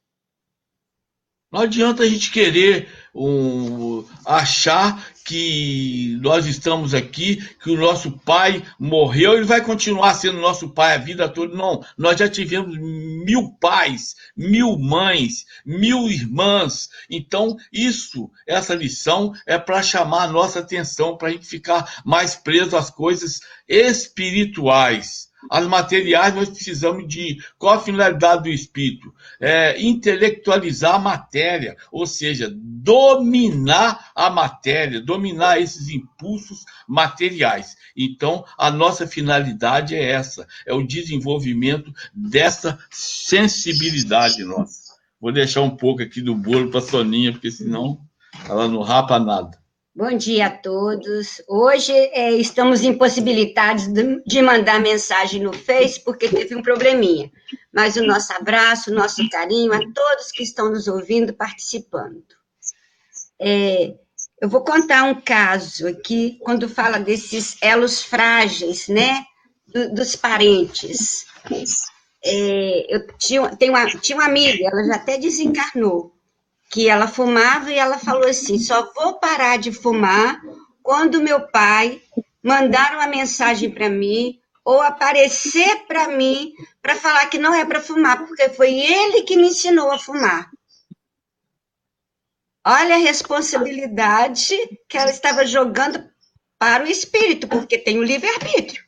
Não 1.51 1.61
adianta 1.61 2.03
a 2.03 2.07
gente 2.07 2.31
querer 2.31 2.89
um, 3.13 4.05
achar 4.25 5.14
que 5.25 6.17
nós 6.21 6.45
estamos 6.45 6.93
aqui, 6.93 7.37
que 7.61 7.71
o 7.71 7.77
nosso 7.77 8.11
pai 8.19 8.63
morreu, 8.79 9.33
ele 9.33 9.43
vai 9.43 9.59
continuar 9.59 10.13
sendo 10.13 10.39
nosso 10.39 10.69
pai 10.69 10.93
a 10.93 10.99
vida 10.99 11.27
toda. 11.27 11.55
Não, 11.55 11.83
nós 11.97 12.19
já 12.19 12.29
tivemos 12.29 12.77
mil 12.77 13.49
pais, 13.59 14.15
mil 14.37 14.77
mães, 14.77 15.45
mil 15.65 16.07
irmãs. 16.07 16.89
Então, 17.09 17.57
isso, 17.73 18.29
essa 18.47 18.75
lição 18.75 19.33
é 19.47 19.57
para 19.57 19.81
chamar 19.81 20.25
a 20.25 20.31
nossa 20.31 20.59
atenção, 20.59 21.17
para 21.17 21.29
a 21.29 21.31
gente 21.31 21.47
ficar 21.47 22.01
mais 22.05 22.35
preso 22.35 22.77
às 22.77 22.91
coisas 22.91 23.39
espirituais 23.67 25.33
as 25.49 25.67
materiais 25.67 26.33
nós 26.33 26.49
precisamos 26.49 27.07
de. 27.07 27.37
Qual 27.57 27.73
a 27.73 27.79
finalidade 27.79 28.43
do 28.43 28.49
espírito? 28.49 29.13
É 29.39 29.81
intelectualizar 29.81 30.95
a 30.95 30.99
matéria, 30.99 31.75
ou 31.91 32.05
seja, 32.05 32.51
dominar 32.53 34.11
a 34.15 34.29
matéria, 34.29 35.01
dominar 35.01 35.59
esses 35.59 35.89
impulsos 35.89 36.63
materiais. 36.87 37.75
Então, 37.95 38.45
a 38.57 38.69
nossa 38.71 39.07
finalidade 39.07 39.95
é 39.95 40.11
essa: 40.11 40.47
é 40.65 40.73
o 40.73 40.85
desenvolvimento 40.85 41.91
dessa 42.13 42.79
sensibilidade 42.89 44.43
nossa. 44.43 44.95
Vou 45.19 45.31
deixar 45.31 45.61
um 45.61 45.75
pouco 45.75 46.01
aqui 46.01 46.21
do 46.21 46.35
bolo 46.35 46.69
para 46.69 46.79
a 46.79 46.83
Soninha, 46.83 47.31
porque 47.31 47.49
senão 47.49 47.99
ela 48.47 48.67
não 48.67 48.81
rapa 48.81 49.17
nada. 49.17 49.64
Bom 49.97 50.17
dia 50.17 50.47
a 50.47 50.49
todos. 50.49 51.41
Hoje 51.47 51.93
é, 51.93 52.31
estamos 52.33 52.83
impossibilitados 52.83 53.87
de, 53.87 54.41
mandar 54.41 54.77
mensagem 54.77 55.41
no 55.41 55.53
Face 55.53 56.03
porque 56.03 56.27
teve 56.27 56.53
um 56.53 56.61
probleminha. 56.61 57.31
Mas 57.73 57.95
o 57.95 58.05
nosso 58.05 58.33
abraço, 58.33 58.91
o 58.91 58.93
nosso 58.93 59.27
carinho 59.29 59.71
a 59.71 59.79
todos 59.79 60.33
que 60.33 60.43
estão 60.43 60.69
nos 60.69 60.89
ouvindo, 60.89 61.33
participando. 61.33 62.25
É, 63.39 63.95
eu 64.41 64.49
vou 64.49 64.65
contar 64.65 65.03
um 65.03 65.21
caso 65.21 65.87
aqui, 65.87 66.39
quando 66.41 66.67
fala 66.67 66.99
desses 66.99 67.55
elos 67.61 68.03
frágeis, 68.03 68.89
né? 68.89 69.23
Do, 69.65 69.93
dos 69.93 70.13
parentes. 70.13 71.25
É, 72.21 72.93
eu 72.93 73.07
tinha, 73.17 73.55
tenho 73.55 73.71
uma, 73.71 73.85
tinha 73.85 74.17
uma 74.17 74.25
amiga, 74.25 74.67
ela 74.67 74.83
já 74.83 74.95
até 74.95 75.17
desencarnou 75.17 76.14
que 76.69 76.89
ela 76.89 77.07
fumava 77.07 77.71
e 77.71 77.77
ela 77.77 77.97
falou 77.97 78.27
assim: 78.27 78.59
só 78.59 78.91
vou 78.93 79.19
parar 79.19 79.57
de 79.57 79.71
fumar 79.71 80.41
quando 80.83 81.21
meu 81.21 81.47
pai 81.47 82.01
mandar 82.43 82.95
uma 82.95 83.07
mensagem 83.07 83.71
para 83.71 83.89
mim 83.89 84.39
ou 84.63 84.81
aparecer 84.81 85.85
para 85.87 86.07
mim 86.07 86.53
para 86.81 86.95
falar 86.95 87.27
que 87.27 87.37
não 87.37 87.53
é 87.53 87.65
para 87.65 87.81
fumar, 87.81 88.25
porque 88.25 88.49
foi 88.49 88.73
ele 88.73 89.23
que 89.23 89.35
me 89.35 89.47
ensinou 89.47 89.91
a 89.91 89.97
fumar. 89.97 90.49
Olha 92.67 92.95
a 92.95 92.99
responsabilidade 92.99 94.55
que 94.87 94.97
ela 94.97 95.11
estava 95.11 95.45
jogando 95.45 96.03
para 96.57 96.83
o 96.83 96.87
espírito, 96.87 97.47
porque 97.47 97.77
tem 97.77 97.99
o 97.99 98.03
livre-arbítrio. 98.03 98.84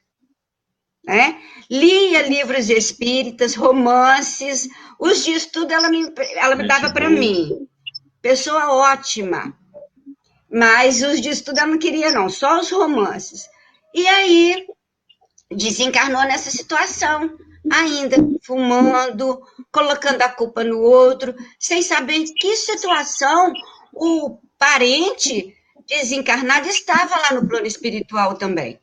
Né? 1.07 1.39
Lia 1.71 2.27
livros 2.27 2.69
espíritas, 2.69 3.55
romances, 3.55 4.67
os 4.99 5.23
dias 5.23 5.45
tudo 5.45 5.71
ela 5.71 5.87
me, 5.89 6.13
ela 6.35 6.55
me 6.55 6.67
dava 6.67 6.91
para 6.91 7.09
mim. 7.09 7.65
pessoa 8.21 8.73
ótima. 8.73 9.57
Mas 10.51 11.01
os 11.01 11.21
de 11.21 11.29
estudar 11.29 11.65
não 11.65 11.77
queria, 11.77 12.11
não, 12.11 12.29
só 12.29 12.59
os 12.59 12.69
romances. 12.69 13.47
E 13.93 14.05
aí 14.05 14.67
desencarnou 15.49 16.21
nessa 16.23 16.51
situação, 16.51 17.37
ainda 17.71 18.17
fumando, 18.43 19.41
colocando 19.71 20.21
a 20.21 20.29
culpa 20.29 20.63
no 20.63 20.81
outro, 20.81 21.33
sem 21.57 21.81
saber 21.81 22.15
em 22.15 22.25
que 22.33 22.55
situação 22.57 23.53
o 23.93 24.39
parente 24.57 25.55
desencarnado 25.87 26.67
estava 26.67 27.15
lá 27.15 27.33
no 27.33 27.47
plano 27.47 27.65
espiritual 27.65 28.35
também. 28.35 28.79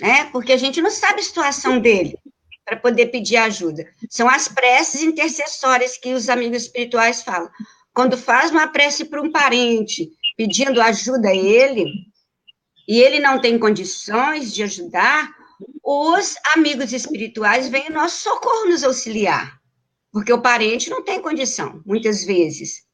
Né? 0.00 0.24
Porque 0.32 0.52
a 0.52 0.56
gente 0.56 0.80
não 0.80 0.90
sabe 0.90 1.20
a 1.20 1.24
situação 1.24 1.78
dele 1.78 2.18
para 2.64 2.76
poder 2.76 3.06
pedir 3.06 3.36
ajuda. 3.36 3.84
São 4.08 4.28
as 4.28 4.48
preces 4.48 5.02
intercessórias 5.02 5.98
que 5.98 6.14
os 6.14 6.28
amigos 6.28 6.62
espirituais 6.62 7.22
falam. 7.22 7.50
Quando 7.92 8.16
faz 8.16 8.50
uma 8.50 8.68
prece 8.68 9.04
para 9.04 9.20
um 9.20 9.30
parente 9.30 10.10
pedindo 10.36 10.80
ajuda 10.80 11.28
a 11.28 11.34
ele, 11.34 11.86
e 12.88 13.00
ele 13.00 13.20
não 13.20 13.40
tem 13.40 13.58
condições 13.58 14.52
de 14.54 14.62
ajudar, 14.62 15.30
os 15.84 16.34
amigos 16.54 16.92
espirituais 16.92 17.68
vêm 17.68 17.88
em 17.88 17.92
nosso 17.92 18.22
socorro 18.22 18.66
nos 18.66 18.82
auxiliar, 18.82 19.58
porque 20.12 20.32
o 20.32 20.40
parente 20.40 20.90
não 20.90 21.02
tem 21.02 21.20
condição, 21.20 21.82
muitas 21.84 22.24
vezes. 22.24 22.84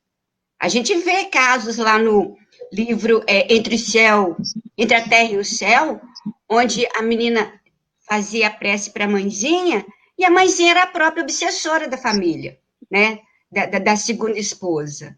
A 0.60 0.68
gente 0.68 0.94
vê 0.96 1.26
casos 1.26 1.76
lá 1.76 1.98
no 1.98 2.36
livro 2.72 3.22
é, 3.26 3.54
Entre 3.54 3.74
o 3.74 3.78
Céu, 3.78 4.36
Entre 4.76 4.96
a 4.96 5.08
Terra 5.08 5.32
e 5.32 5.36
o 5.38 5.44
Céu, 5.44 6.00
onde 6.48 6.86
a 6.94 7.02
menina 7.02 7.60
fazia 8.08 8.50
prece 8.50 8.90
para 8.90 9.04
a 9.04 9.08
mãezinha, 9.08 9.84
e 10.18 10.24
a 10.24 10.30
mãezinha 10.30 10.72
era 10.72 10.82
a 10.84 10.86
própria 10.88 11.22
obsessora 11.22 11.86
da 11.86 11.96
família, 11.96 12.58
né? 12.90 13.20
Da, 13.50 13.66
da, 13.66 13.78
da 13.78 13.96
segunda 13.96 14.38
esposa. 14.38 15.16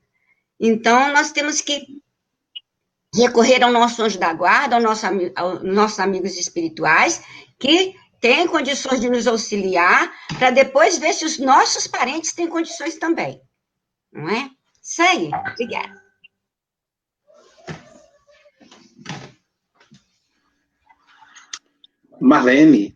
Então, 0.59 1.13
nós 1.13 1.33
temos 1.33 1.61
que 1.61 2.03
recorrer 3.15 3.63
ao 3.63 3.73
nosso 3.73 4.03
anjo 4.03 4.19
da 4.19 4.33
guarda, 4.33 4.79
nosso, 4.79 5.07
aos 5.35 5.63
nossos 5.63 5.99
amigos 5.99 6.37
espirituais, 6.37 7.23
que 7.59 7.95
têm 8.21 8.47
condições 8.47 9.01
de 9.01 9.09
nos 9.09 9.27
auxiliar, 9.27 10.13
para 10.39 10.51
depois 10.51 10.99
ver 10.99 11.15
se 11.15 11.25
os 11.25 11.39
nossos 11.39 11.87
parentes 11.87 12.33
têm 12.33 12.47
condições 12.47 12.97
também. 12.97 13.41
Não 14.13 14.29
é? 14.29 14.51
Isso 14.83 15.03
aí. 15.03 15.31
Obrigada. 15.53 16.00
Marlene. 22.23 22.95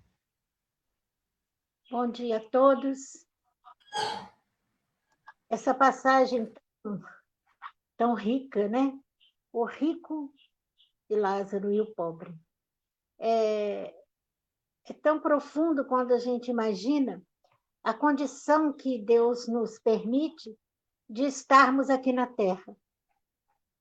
Bom 1.90 2.10
dia 2.10 2.36
a 2.36 2.40
todos. 2.50 3.26
Essa 5.48 5.72
passagem 5.72 6.52
tão, 6.82 7.02
tão 7.96 8.14
rica, 8.14 8.68
né? 8.68 8.92
O 9.50 9.64
rico 9.64 10.30
e 11.08 11.16
Lázaro 11.16 11.72
e 11.72 11.80
o 11.80 11.94
pobre. 11.94 12.34
É, 13.18 13.94
é 14.84 14.92
tão 14.92 15.18
profundo 15.18 15.86
quando 15.86 16.12
a 16.12 16.18
gente 16.18 16.50
imagina 16.50 17.22
a 17.82 17.94
condição 17.94 18.74
que 18.74 18.98
Deus 18.98 19.48
nos 19.48 19.78
permite 19.78 20.54
de 21.08 21.22
estarmos 21.22 21.88
aqui 21.88 22.12
na 22.12 22.26
Terra. 22.26 22.76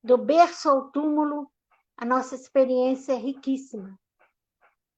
Do 0.01 0.17
berço 0.17 0.69
ao 0.69 0.89
túmulo, 0.89 1.51
a 1.97 2.05
nossa 2.05 2.33
experiência 2.33 3.11
é 3.11 3.17
riquíssima 3.17 3.99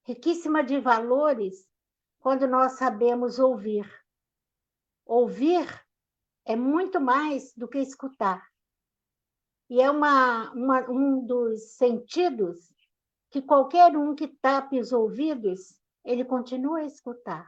riquíssima 0.06 0.62
de 0.62 0.80
valores 0.80 1.68
quando 2.20 2.46
nós 2.46 2.72
sabemos 2.72 3.38
ouvir. 3.38 3.86
Ouvir 5.04 5.66
é 6.44 6.54
muito 6.54 7.00
mais 7.00 7.52
do 7.54 7.68
que 7.68 7.78
escutar. 7.78 8.46
E 9.68 9.82
é 9.82 9.90
uma, 9.90 10.52
uma, 10.52 10.88
um 10.88 11.26
dos 11.26 11.72
sentidos 11.72 12.72
que 13.30 13.42
qualquer 13.42 13.96
um 13.96 14.14
que 14.14 14.28
tape 14.28 14.78
os 14.78 14.92
ouvidos, 14.92 15.76
ele 16.04 16.24
continua 16.24 16.78
a 16.78 16.84
escutar. 16.84 17.44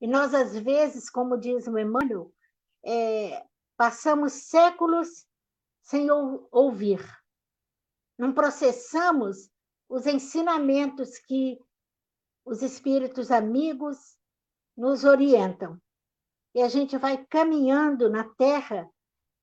E 0.00 0.08
nós, 0.08 0.34
às 0.34 0.56
vezes, 0.58 1.08
como 1.08 1.38
diz 1.38 1.68
o 1.68 1.78
Emmanuel, 1.78 2.32
é, 2.84 3.46
passamos 3.76 4.32
séculos 4.32 5.26
sem 5.82 6.10
ou, 6.10 6.48
ouvir. 6.50 7.00
Não 8.18 8.32
processamos 8.32 9.48
os 9.90 10.06
ensinamentos 10.06 11.18
que 11.18 11.58
os 12.44 12.62
espíritos 12.62 13.32
amigos 13.32 14.16
nos 14.76 15.02
orientam. 15.02 15.76
E 16.54 16.62
a 16.62 16.68
gente 16.68 16.96
vai 16.96 17.26
caminhando 17.26 18.08
na 18.08 18.24
terra 18.36 18.88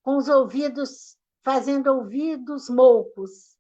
com 0.02 0.16
os 0.16 0.30
ouvidos, 0.30 1.18
fazendo 1.44 1.88
ouvidos 1.88 2.70
moucos. 2.70 3.58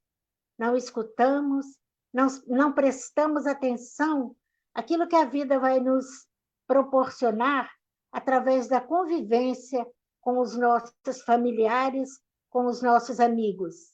Não 0.57 0.77
escutamos, 0.77 1.65
não, 2.13 2.27
não 2.47 2.71
prestamos 2.71 3.45
atenção 3.45 4.33
àquilo 4.73 5.09
que 5.09 5.15
a 5.15 5.25
vida 5.25 5.59
vai 5.59 5.81
nos 5.81 6.25
proporcionar 6.65 7.69
através 8.13 8.69
da 8.69 8.79
convivência 8.79 9.85
com 10.21 10.39
os 10.39 10.57
nossos 10.57 11.21
familiares, 11.25 12.09
com 12.49 12.65
os 12.65 12.81
nossos 12.81 13.19
amigos. 13.19 13.93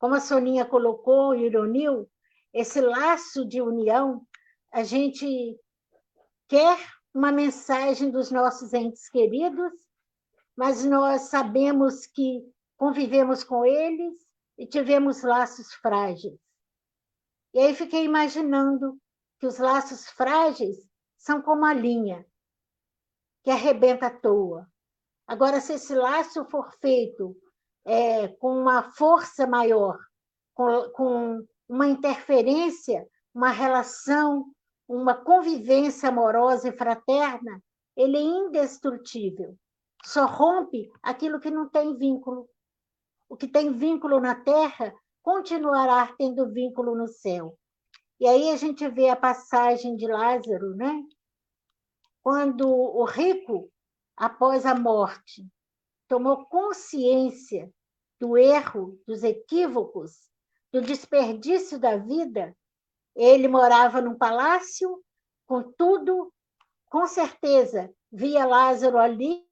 Como 0.00 0.14
a 0.14 0.20
Soninha 0.20 0.64
colocou, 0.64 1.34
ironil, 1.34 2.10
esse 2.54 2.80
laço 2.80 3.46
de 3.46 3.60
união, 3.60 4.26
a 4.72 4.82
gente 4.82 5.60
quer 6.48 6.78
uma 7.12 7.30
mensagem 7.30 8.10
dos 8.10 8.30
nossos 8.30 8.72
entes 8.72 9.10
queridos, 9.10 9.72
mas 10.56 10.86
nós 10.86 11.28
sabemos 11.28 12.06
que 12.06 12.40
convivemos 12.78 13.44
com 13.44 13.62
eles 13.62 14.14
e 14.56 14.66
tivemos 14.66 15.22
laços 15.22 15.70
frágeis. 15.74 16.40
E 17.52 17.58
aí 17.58 17.74
fiquei 17.74 18.02
imaginando 18.02 18.98
que 19.38 19.46
os 19.46 19.58
laços 19.58 20.06
frágeis 20.06 20.78
são 21.18 21.42
como 21.42 21.66
a 21.66 21.74
linha, 21.74 22.26
que 23.44 23.50
arrebenta 23.50 24.06
à 24.06 24.10
toa. 24.10 24.66
Agora, 25.26 25.60
se 25.60 25.74
esse 25.74 25.94
laço 25.94 26.42
for 26.46 26.72
feito 26.80 27.36
é, 27.84 28.28
com 28.28 28.60
uma 28.60 28.92
força 28.92 29.46
maior, 29.46 29.98
com, 30.54 30.90
com 30.90 31.46
uma 31.68 31.86
interferência, 31.86 33.06
uma 33.34 33.50
relação, 33.50 34.46
uma 34.88 35.14
convivência 35.14 36.08
amorosa 36.08 36.68
e 36.68 36.76
fraterna, 36.76 37.62
ele 37.96 38.16
é 38.16 38.20
indestrutível. 38.20 39.56
Só 40.04 40.26
rompe 40.26 40.90
aquilo 41.02 41.38
que 41.38 41.50
não 41.50 41.68
tem 41.68 41.96
vínculo. 41.96 42.48
O 43.28 43.36
que 43.36 43.46
tem 43.46 43.72
vínculo 43.72 44.18
na 44.18 44.34
terra 44.34 44.92
continuará 45.22 46.12
tendo 46.18 46.50
vínculo 46.50 46.96
no 46.96 47.06
céu. 47.06 47.56
E 48.18 48.26
aí 48.26 48.50
a 48.50 48.56
gente 48.56 48.86
vê 48.88 49.08
a 49.08 49.16
passagem 49.16 49.96
de 49.96 50.06
Lázaro, 50.06 50.74
né? 50.74 51.02
Quando 52.22 52.68
o 52.68 53.04
rico, 53.04 53.70
após 54.16 54.66
a 54.66 54.74
morte, 54.74 55.46
tomou 56.10 56.44
consciência 56.46 57.72
do 58.18 58.36
erro, 58.36 59.00
dos 59.06 59.22
equívocos, 59.22 60.28
do 60.72 60.82
desperdício 60.82 61.78
da 61.78 61.96
vida, 61.96 62.54
ele 63.14 63.46
morava 63.46 64.00
num 64.00 64.18
palácio, 64.18 65.00
contudo, 65.46 66.32
com 66.86 67.06
certeza, 67.06 67.94
via 68.10 68.44
Lázaro 68.44 68.98
ali, 68.98 69.46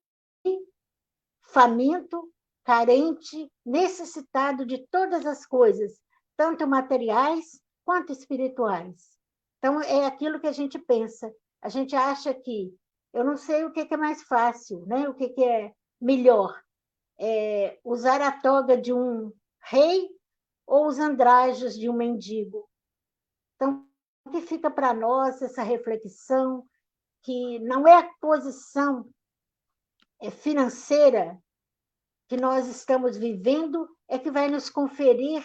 faminto, 1.42 2.28
carente, 2.64 3.48
necessitado 3.64 4.66
de 4.66 4.84
todas 4.88 5.24
as 5.26 5.46
coisas, 5.46 6.00
tanto 6.36 6.66
materiais 6.66 7.60
quanto 7.84 8.12
espirituais. 8.12 9.16
Então, 9.58 9.80
é 9.80 10.04
aquilo 10.06 10.40
que 10.40 10.48
a 10.48 10.52
gente 10.52 10.76
pensa. 10.76 11.32
A 11.62 11.68
gente 11.68 11.94
acha 11.94 12.34
que, 12.34 12.76
eu 13.12 13.24
não 13.24 13.36
sei 13.36 13.64
o 13.64 13.72
que 13.72 13.86
é 13.88 13.96
mais 13.96 14.24
fácil, 14.24 14.84
né? 14.86 15.08
o 15.08 15.14
que 15.14 15.32
é 15.42 15.72
melhor. 16.00 16.62
É 17.18 17.78
usar 17.84 18.20
a 18.20 18.30
toga 18.30 18.76
de 18.76 18.92
um 18.92 19.32
rei 19.62 20.08
ou 20.66 20.86
os 20.86 20.98
andrajos 20.98 21.76
de 21.78 21.88
um 21.88 21.94
mendigo. 21.94 22.68
Então, 23.56 23.86
o 24.24 24.30
que 24.30 24.40
fica 24.42 24.70
para 24.70 24.92
nós 24.92 25.40
essa 25.42 25.62
reflexão 25.62 26.64
que 27.22 27.58
não 27.60 27.86
é 27.86 27.94
a 27.94 28.10
posição 28.20 29.08
é, 30.20 30.30
financeira 30.30 31.40
que 32.28 32.36
nós 32.36 32.68
estamos 32.68 33.16
vivendo 33.16 33.88
é 34.06 34.18
que 34.18 34.30
vai 34.30 34.48
nos 34.48 34.68
conferir 34.68 35.44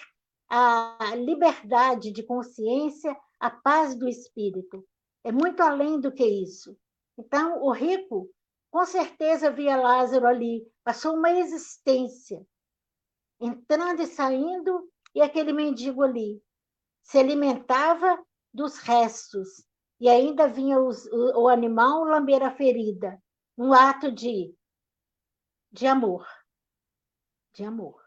a 0.49 1.15
liberdade 1.15 2.11
de 2.11 2.21
consciência, 2.23 3.17
a 3.39 3.49
paz 3.49 3.95
do 3.95 4.07
espírito. 4.07 4.85
É 5.23 5.31
muito 5.31 5.61
além 5.63 5.99
do 5.99 6.11
que 6.11 6.25
isso. 6.25 6.77
Então, 7.17 7.63
o 7.63 7.71
rico, 7.71 8.29
com 8.73 8.87
certeza, 8.87 9.51
via 9.51 9.77
Lázaro 9.77 10.25
ali, 10.25 10.67
passou 10.83 11.15
uma 11.15 11.29
existência, 11.29 12.43
entrando 13.39 14.01
e 14.01 14.07
saindo 14.07 14.91
e 15.13 15.21
aquele 15.21 15.53
mendigo 15.53 16.01
ali 16.01 16.43
se 17.03 17.19
alimentava 17.19 18.19
dos 18.51 18.79
restos 18.79 19.63
e 19.99 20.09
ainda 20.09 20.47
vinha 20.47 20.79
os, 20.79 21.05
o, 21.05 21.43
o 21.43 21.47
animal 21.49 22.03
lamber 22.03 22.41
a 22.41 22.49
ferida, 22.49 23.21
um 23.55 23.73
ato 23.73 24.11
de, 24.11 24.57
de 25.71 25.85
amor. 25.85 26.25
de 27.53 27.63
amor. 27.63 28.01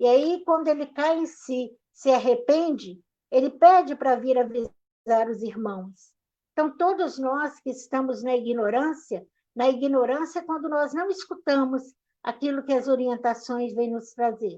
E 0.00 0.08
aí, 0.08 0.42
quando 0.42 0.68
ele 0.68 0.86
cai 0.86 1.18
em 1.18 1.26
si, 1.26 1.78
se 1.92 2.10
arrepende, 2.10 2.98
ele 3.30 3.50
pede 3.50 3.94
para 3.94 4.16
vir 4.16 4.38
avisar 4.38 5.28
os 5.28 5.42
irmãos. 5.42 6.14
Então, 6.52 6.74
todos 6.78 7.18
nós 7.18 7.60
que 7.60 7.68
estamos 7.68 8.22
na 8.22 8.34
ignorância, 8.34 9.28
na 9.58 9.68
ignorância 9.68 10.40
quando 10.44 10.68
nós 10.68 10.94
não 10.94 11.10
escutamos 11.10 11.82
aquilo 12.22 12.62
que 12.62 12.72
as 12.72 12.86
orientações 12.86 13.74
vêm 13.74 13.90
nos 13.90 14.12
trazer. 14.12 14.56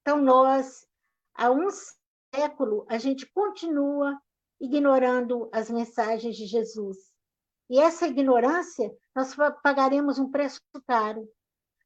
Então, 0.00 0.22
nós, 0.22 0.86
há 1.34 1.50
um 1.50 1.68
século, 2.34 2.86
a 2.88 2.96
gente 2.96 3.30
continua 3.34 4.18
ignorando 4.58 5.50
as 5.52 5.68
mensagens 5.68 6.34
de 6.34 6.46
Jesus. 6.46 6.96
E 7.68 7.78
essa 7.78 8.08
ignorância, 8.08 8.90
nós 9.14 9.36
pagaremos 9.62 10.18
um 10.18 10.30
preço 10.30 10.62
caro. 10.86 11.28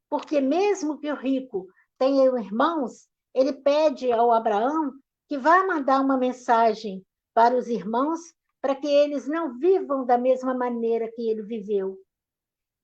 Porque 0.09 0.41
mesmo 0.41 1.01
que 1.01 1.11
o 1.11 1.17
rico 1.17 1.67
tenha 1.99 2.27
irmãos, 2.27 3.09
ele 3.35 3.55
pede 3.55 4.13
ao 4.13 4.31
Abraão 4.31 4.93
que 5.27 5.37
vá 5.37 5.67
mandar 5.67 6.01
uma 6.01 6.17
mensagem 6.17 7.05
para 7.35 7.57
os 7.57 7.67
irmãos 7.67 8.21
para 8.63 8.77
que 8.77 8.87
eles 8.87 9.27
não 9.27 9.59
vivam 9.59 10.07
da 10.07 10.17
mesma 10.17 10.55
maneira 10.55 11.11
que 11.13 11.29
ele 11.29 11.43
viveu. 11.43 12.06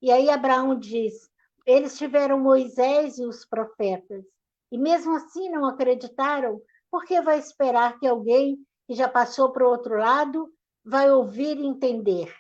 E 0.02 0.10
aí 0.10 0.28
Abraão 0.28 0.76
diz: 0.76 1.30
eles 1.64 1.96
tiveram 1.96 2.40
Moisés 2.40 3.18
e 3.18 3.24
os 3.24 3.44
profetas, 3.46 4.24
e 4.70 4.76
mesmo 4.76 5.14
assim 5.14 5.48
não 5.48 5.64
acreditaram, 5.64 6.60
por 6.90 7.04
que 7.04 7.20
vai 7.20 7.38
esperar 7.38 7.98
que 7.98 8.06
alguém 8.06 8.58
que 8.86 8.94
já 8.94 9.08
passou 9.08 9.52
para 9.52 9.66
o 9.66 9.70
outro 9.70 9.96
lado 9.96 10.52
vai 10.84 11.10
ouvir 11.10 11.56
e 11.56 11.66
entender? 11.66 12.34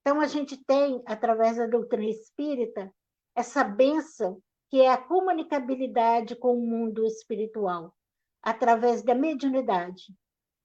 Então, 0.00 0.20
a 0.20 0.26
gente 0.26 0.56
tem, 0.64 1.02
através 1.06 1.56
da 1.56 1.66
doutrina 1.66 2.10
espírita, 2.10 2.92
essa 3.36 3.62
benção 3.62 4.40
que 4.68 4.80
é 4.80 4.90
a 4.90 4.98
comunicabilidade 4.98 6.34
com 6.36 6.56
o 6.56 6.66
mundo 6.66 7.04
espiritual, 7.06 7.94
através 8.42 9.02
da 9.02 9.14
mediunidade, 9.14 10.04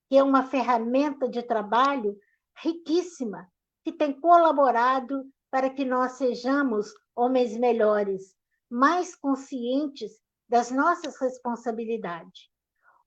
que 0.10 0.18
é 0.18 0.24
uma 0.24 0.44
ferramenta 0.44 1.28
de 1.28 1.44
trabalho 1.44 2.18
riquíssima, 2.58 3.48
que 3.84 3.92
tem 3.92 4.20
colaborado 4.20 5.24
para 5.56 5.70
que 5.70 5.86
nós 5.86 6.18
sejamos 6.18 6.94
homens 7.16 7.56
melhores, 7.56 8.36
mais 8.70 9.16
conscientes 9.16 10.12
das 10.50 10.70
nossas 10.70 11.18
responsabilidades. 11.18 12.50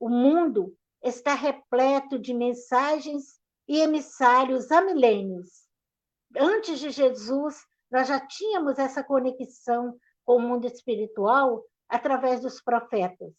O 0.00 0.08
mundo 0.08 0.74
está 1.02 1.34
repleto 1.34 2.18
de 2.18 2.32
mensagens 2.32 3.38
e 3.68 3.80
emissários 3.80 4.72
há 4.72 4.80
milênios. 4.80 5.68
Antes 6.34 6.80
de 6.80 6.88
Jesus, 6.88 7.54
nós 7.90 8.08
já 8.08 8.18
tínhamos 8.18 8.78
essa 8.78 9.04
conexão 9.04 10.00
com 10.24 10.37
o 10.37 10.40
mundo 10.40 10.66
espiritual 10.66 11.62
através 11.87 12.40
dos 12.40 12.62
profetas. 12.62 13.34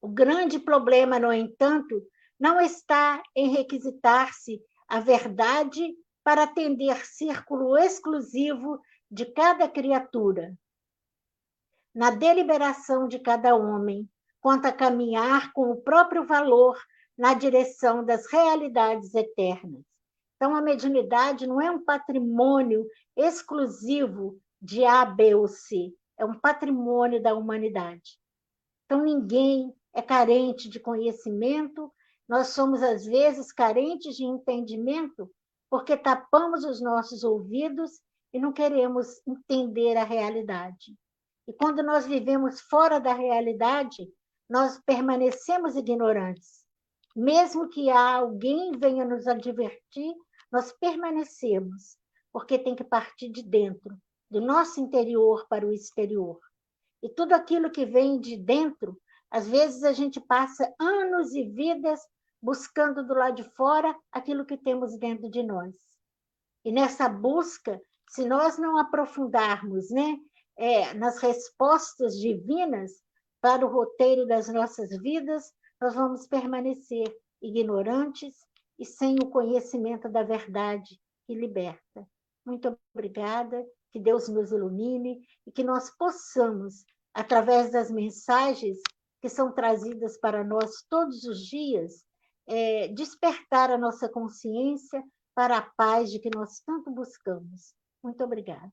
O 0.00 0.06
grande 0.06 0.60
problema, 0.60 1.18
no 1.18 1.32
entanto, 1.32 2.00
não 2.38 2.60
está 2.60 3.20
em 3.34 3.48
requisitar-se 3.48 4.62
a 4.86 5.00
verdade 5.00 5.96
para 6.22 6.44
atender 6.44 7.04
círculo 7.06 7.76
exclusivo 7.76 8.80
de 9.10 9.26
cada 9.26 9.68
criatura. 9.68 10.56
Na 11.94 12.10
deliberação 12.10 13.08
de 13.08 13.18
cada 13.18 13.56
homem, 13.56 14.08
quanto 14.40 14.66
a 14.66 14.72
caminhar 14.72 15.52
com 15.52 15.70
o 15.70 15.80
próprio 15.80 16.24
valor 16.24 16.78
na 17.16 17.34
direção 17.34 18.04
das 18.04 18.26
realidades 18.30 19.14
eternas. 19.14 19.82
Então, 20.36 20.54
a 20.54 20.62
mediunidade 20.62 21.46
não 21.46 21.60
é 21.60 21.70
um 21.70 21.84
patrimônio 21.84 22.86
exclusivo 23.14 24.40
de 24.60 24.84
A, 24.84 25.04
B 25.04 25.34
ou 25.34 25.46
C. 25.46 25.94
É 26.18 26.24
um 26.24 26.38
patrimônio 26.38 27.22
da 27.22 27.34
humanidade. 27.34 28.18
Então, 28.86 29.02
ninguém 29.02 29.74
é 29.92 30.00
carente 30.00 30.68
de 30.68 30.80
conhecimento, 30.80 31.92
nós 32.28 32.48
somos, 32.48 32.82
às 32.82 33.04
vezes, 33.04 33.52
carentes 33.52 34.16
de 34.16 34.24
entendimento 34.24 35.30
porque 35.70 35.96
tapamos 35.96 36.64
os 36.64 36.82
nossos 36.82 37.22
ouvidos 37.22 37.92
e 38.34 38.40
não 38.40 38.52
queremos 38.52 39.06
entender 39.26 39.96
a 39.96 40.04
realidade. 40.04 40.96
E 41.46 41.52
quando 41.52 41.82
nós 41.82 42.06
vivemos 42.06 42.60
fora 42.60 43.00
da 43.00 43.14
realidade, 43.14 44.12
nós 44.48 44.80
permanecemos 44.84 45.76
ignorantes. 45.76 46.64
Mesmo 47.14 47.68
que 47.68 47.88
alguém 47.88 48.72
venha 48.72 49.04
nos 49.04 49.26
advertir, 49.26 50.14
nós 50.50 50.72
permanecemos, 50.72 51.96
porque 52.32 52.58
tem 52.58 52.74
que 52.74 52.84
partir 52.84 53.30
de 53.30 53.42
dentro 53.42 53.96
do 54.30 54.40
nosso 54.40 54.80
interior 54.80 55.46
para 55.48 55.66
o 55.66 55.72
exterior. 55.72 56.38
E 57.02 57.08
tudo 57.08 57.32
aquilo 57.32 57.70
que 57.70 57.86
vem 57.86 58.20
de 58.20 58.36
dentro, 58.36 59.00
às 59.30 59.48
vezes 59.48 59.82
a 59.84 59.92
gente 59.92 60.20
passa 60.20 60.72
anos 60.78 61.32
e 61.32 61.44
vidas 61.44 62.00
buscando 62.42 63.06
do 63.06 63.14
lado 63.14 63.36
de 63.36 63.44
fora 63.54 63.94
aquilo 64.10 64.46
que 64.46 64.56
temos 64.56 64.98
dentro 64.98 65.30
de 65.30 65.42
nós. 65.42 65.74
E 66.64 66.72
nessa 66.72 67.08
busca, 67.08 67.80
se 68.08 68.26
nós 68.26 68.58
não 68.58 68.78
aprofundarmos 68.78 69.90
né, 69.90 70.18
é, 70.56 70.94
nas 70.94 71.18
respostas 71.18 72.18
divinas 72.18 72.92
para 73.40 73.64
o 73.64 73.70
roteiro 73.70 74.26
das 74.26 74.48
nossas 74.48 74.90
vidas, 75.00 75.52
nós 75.80 75.94
vamos 75.94 76.26
permanecer 76.26 77.06
ignorantes 77.40 78.34
e 78.78 78.84
sem 78.84 79.16
o 79.16 79.30
conhecimento 79.30 80.08
da 80.08 80.22
verdade 80.22 81.00
que 81.26 81.34
liberta. 81.34 82.06
Muito 82.44 82.78
obrigada 82.94 83.64
que 83.92 83.98
Deus 83.98 84.28
nos 84.28 84.52
ilumine 84.52 85.20
e 85.46 85.52
que 85.52 85.64
nós 85.64 85.90
possamos, 85.96 86.84
através 87.14 87.70
das 87.72 87.90
mensagens 87.90 88.78
que 89.20 89.28
são 89.28 89.52
trazidas 89.52 90.18
para 90.18 90.42
nós 90.44 90.82
todos 90.88 91.24
os 91.24 91.40
dias, 91.46 92.04
é, 92.50 92.88
despertar 92.88 93.70
a 93.70 93.78
nossa 93.78 94.08
consciência 94.08 95.02
para 95.34 95.58
a 95.58 95.62
paz 95.62 96.10
de 96.10 96.18
que 96.18 96.28
nós 96.34 96.60
tanto 96.60 96.90
buscamos. 96.90 97.72
Muito 98.02 98.22
obrigada. 98.24 98.72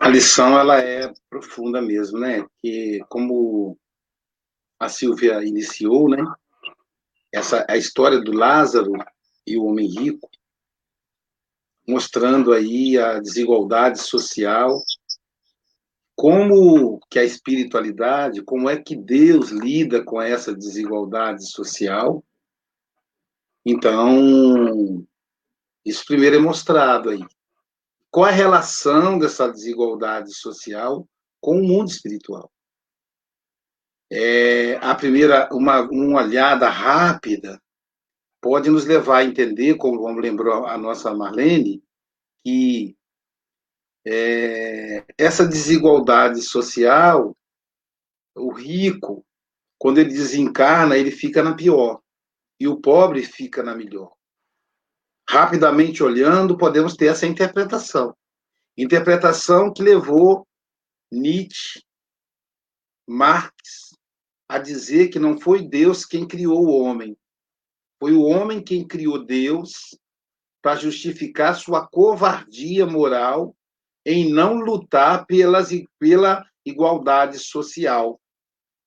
A 0.00 0.08
lição 0.08 0.58
ela 0.58 0.78
é 0.80 1.12
profunda 1.28 1.80
mesmo, 1.80 2.18
né? 2.18 2.46
Que 2.58 3.00
como 3.08 3.78
a 4.78 4.88
Silvia 4.88 5.44
iniciou, 5.44 6.08
né? 6.08 6.22
Essa 7.32 7.66
a 7.68 7.76
história 7.76 8.20
do 8.20 8.32
Lázaro 8.32 8.92
e 9.46 9.56
o 9.56 9.64
Homem 9.64 9.88
Rico, 9.88 10.28
mostrando 11.86 12.52
aí 12.52 12.98
a 12.98 13.20
desigualdade 13.20 14.00
social, 14.00 14.82
como 16.16 16.98
que 17.10 17.18
a 17.18 17.24
espiritualidade, 17.24 18.42
como 18.42 18.70
é 18.70 18.80
que 18.80 18.96
Deus 18.96 19.50
lida 19.50 20.02
com 20.02 20.20
essa 20.20 20.54
desigualdade 20.54 21.46
social. 21.46 22.24
Então, 23.64 25.06
isso 25.84 26.04
primeiro 26.06 26.36
é 26.36 26.38
mostrado 26.38 27.10
aí. 27.10 27.20
Qual 28.10 28.24
a 28.24 28.30
relação 28.30 29.18
dessa 29.18 29.46
desigualdade 29.46 30.32
social 30.32 31.06
com 31.38 31.60
o 31.60 31.62
mundo 31.62 31.90
espiritual? 31.90 32.50
É, 34.10 34.76
a 34.76 34.94
primeira, 34.94 35.50
uma, 35.52 35.82
uma 35.82 36.22
olhada 36.22 36.70
rápida 36.70 37.60
pode 38.40 38.70
nos 38.70 38.86
levar 38.86 39.18
a 39.18 39.24
entender, 39.24 39.74
como 39.74 40.08
lembrou 40.18 40.64
a 40.64 40.78
nossa 40.78 41.12
Marlene, 41.12 41.82
que 42.42 42.95
é, 44.08 45.04
essa 45.18 45.44
desigualdade 45.44 46.40
social, 46.40 47.36
o 48.36 48.52
rico, 48.52 49.26
quando 49.76 49.98
ele 49.98 50.10
desencarna, 50.10 50.96
ele 50.96 51.10
fica 51.10 51.42
na 51.42 51.56
pior, 51.56 52.00
e 52.60 52.68
o 52.68 52.80
pobre 52.80 53.24
fica 53.24 53.64
na 53.64 53.74
melhor. 53.74 54.14
Rapidamente 55.28 56.04
olhando, 56.04 56.56
podemos 56.56 56.94
ter 56.94 57.06
essa 57.06 57.26
interpretação. 57.26 58.16
Interpretação 58.78 59.72
que 59.72 59.82
levou 59.82 60.46
Nietzsche, 61.10 61.82
Marx, 63.08 63.90
a 64.48 64.58
dizer 64.58 65.08
que 65.08 65.18
não 65.18 65.40
foi 65.40 65.66
Deus 65.66 66.04
quem 66.04 66.28
criou 66.28 66.64
o 66.64 66.78
homem, 66.80 67.18
foi 67.98 68.12
o 68.12 68.22
homem 68.22 68.62
quem 68.62 68.86
criou 68.86 69.24
Deus 69.24 69.98
para 70.62 70.76
justificar 70.76 71.56
sua 71.56 71.86
covardia 71.88 72.86
moral 72.86 73.55
em 74.06 74.32
não 74.32 74.54
lutar 74.54 75.26
pelas, 75.26 75.70
pela 75.98 76.42
igualdade 76.64 77.38
social. 77.38 78.18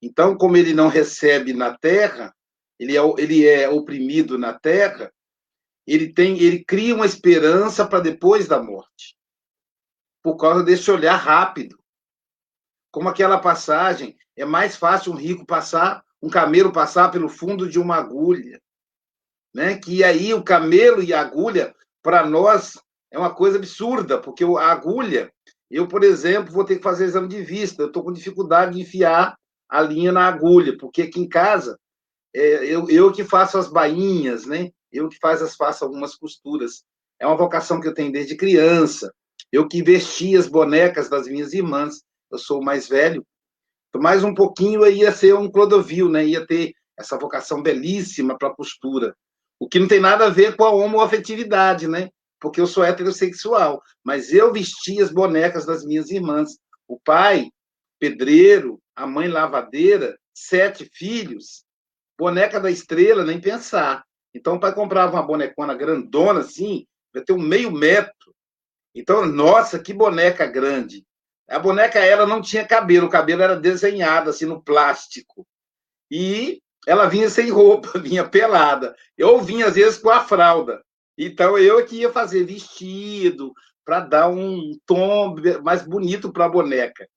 Então, 0.02 0.38
como 0.38 0.58
ele 0.58 0.74
não 0.74 0.88
recebe 0.88 1.54
na 1.54 1.78
terra, 1.78 2.34
ele 2.80 2.98
é, 2.98 3.02
ele 3.18 3.46
é 3.46 3.70
oprimido 3.70 4.38
na 4.38 4.58
terra, 4.58 5.12
ele 5.86 6.12
tem, 6.14 6.40
ele 6.40 6.64
cria 6.64 6.96
uma 6.96 7.06
esperança 7.06 7.86
para 7.86 8.00
depois 8.00 8.48
da 8.48 8.64
morte, 8.64 9.16
por 10.24 10.38
causa 10.38 10.64
desse 10.64 10.90
olhar 10.90 11.18
rápido. 11.18 11.78
Como 12.92 13.10
aquela 13.10 13.38
passagem, 13.38 14.18
é 14.36 14.46
mais 14.46 14.76
fácil 14.76 15.12
um 15.12 15.16
rico 15.16 15.46
passar, 15.46 16.04
um 16.22 16.30
camelo 16.30 16.72
passar 16.72 17.12
pelo 17.12 17.30
fundo 17.30 17.70
de 17.70 17.78
uma 17.78 17.98
agulha 17.98 18.60
né? 19.54 19.78
Que 19.78 20.04
aí 20.04 20.34
o 20.34 20.44
camelo 20.44 21.02
e 21.02 21.14
a 21.14 21.22
agulha, 21.22 21.76
para 22.02 22.26
nós 22.26 22.80
É 23.12 23.18
uma 23.18 23.34
coisa 23.34 23.58
absurda, 23.58 24.20
porque 24.20 24.44
a 24.44 24.72
agulha, 24.72 25.32
eu, 25.70 25.88
por 25.88 26.04
exemplo, 26.04 26.54
vou 26.54 26.64
ter 26.64 26.78
que 26.78 26.84
fazer 26.84 27.06
exame 27.06 27.28
de 27.28 27.42
vista, 27.42 27.82
eu 27.82 27.88
estou 27.88 28.04
com 28.04 28.12
dificuldade 28.12 28.74
de 28.74 28.82
enfiar 28.82 29.36
a 29.68 29.82
linha 29.82 30.12
na 30.12 30.28
agulha, 30.28 30.78
porque 30.78 31.04
aqui 31.04 31.20
em 31.20 31.28
casa, 31.28 31.78
é, 32.36 32.66
eu, 32.66 32.90
eu 32.90 33.12
que 33.12 33.24
faço 33.24 33.58
as 33.58 33.68
bainhas, 33.68 34.46
né? 34.46 34.72
Eu 34.92 35.10
que 35.10 35.18
faz 35.20 35.42
as, 35.42 35.56
faço 35.56 35.84
algumas 35.84 36.16
costuras. 36.16 36.84
É 37.20 37.26
uma 37.26 37.38
vocação 37.38 37.80
que 37.80 37.88
eu 37.88 37.94
tenho 37.94 38.12
desde 38.12 38.36
criança. 38.36 39.14
Eu 39.52 39.68
que 39.68 39.84
vesti 39.84 40.36
as 40.36 40.48
bonecas 40.48 41.10
das 41.10 41.28
minhas 41.28 41.54
irmãs. 41.54 42.02
Eu 42.32 42.38
sou 42.38 42.62
o 42.62 42.64
mais 42.64 42.88
velho. 42.88 43.26
Então, 43.90 44.02
mais 44.02 44.24
um 44.24 44.34
pouquinho 44.34 44.86
eu 44.86 44.92
ia 44.92 45.12
ser 45.12 45.34
um 45.36 45.50
Clodovil, 45.50 46.10
né? 46.10 46.26
Ia 46.26 46.46
ter 46.46 46.74
essa 46.98 47.18
vocação 47.18 47.62
belíssima 47.62 48.38
para 48.38 48.50
a 48.50 48.56
costura. 48.56 49.16
O 49.60 49.68
que 49.68 49.80
não 49.80 49.88
tem 49.88 50.00
nada 50.00 50.28
a 50.28 50.30
ver 50.30 50.56
com 50.56 50.64
a 50.64 50.72
homoafetividade, 50.72 51.88
né? 51.88 52.10
Porque 52.40 52.62
eu 52.62 52.68
sou 52.68 52.84
heterossexual. 52.84 53.82
Mas 54.04 54.34
eu 54.34 54.52
vesti 54.52 55.02
as 55.02 55.12
bonecas 55.12 55.66
das 55.66 55.84
minhas 55.84 56.10
irmãs. 56.10 56.58
O 56.88 57.00
pai, 57.00 57.50
pedreiro, 58.00 58.80
a 58.96 59.06
mãe 59.06 59.28
lavadeira, 59.28 60.18
sete 60.34 60.90
filhos, 60.94 61.64
boneca 62.18 62.60
da 62.60 62.72
estrela, 62.72 63.24
nem 63.24 63.40
pensar. 63.40 64.04
Então 64.34 64.56
o 64.56 64.60
pai 64.60 64.74
comprava 64.74 65.14
uma 65.14 65.24
bonecona 65.24 65.74
grandona 65.74 66.42
assim, 66.42 66.86
vai 67.14 67.24
ter 67.24 67.34
um 67.34 67.40
meio 67.40 67.72
metro. 67.72 68.34
Então, 68.94 69.26
nossa, 69.26 69.80
que 69.80 69.94
boneca 69.94 70.46
grande. 70.46 71.06
A 71.48 71.58
boneca, 71.58 72.00
ela 72.00 72.28
não 72.28 72.42
tinha 72.42 72.66
cabelo, 72.66 73.08
o 73.08 73.10
cabelo 73.10 73.42
era 73.42 73.56
desenhado 73.56 74.30
assim 74.30 74.46
no 74.46 74.62
plástico. 74.62 75.48
E 76.12 76.62
ela 76.86 77.08
vinha 77.08 77.30
sem 77.30 77.50
roupa, 77.50 77.98
vinha 78.00 78.28
pelada. 78.28 78.96
Eu 79.18 79.42
vinha, 79.42 79.68
às 79.68 79.76
vezes, 79.76 79.98
com 79.98 80.10
a 80.10 80.24
fralda. 80.24 80.84
Então, 81.22 81.58
eu 81.58 81.86
que 81.86 81.98
ia 81.98 82.12
fazer 82.12 82.46
vestido, 82.46 83.54
para 83.90 84.00
dar 84.02 84.30
um 84.30 84.72
tom 84.86 85.36
mais 85.64 85.82
bonito 85.82 86.32
para 86.32 86.46
a 86.46 86.50
boneca. 86.50 87.10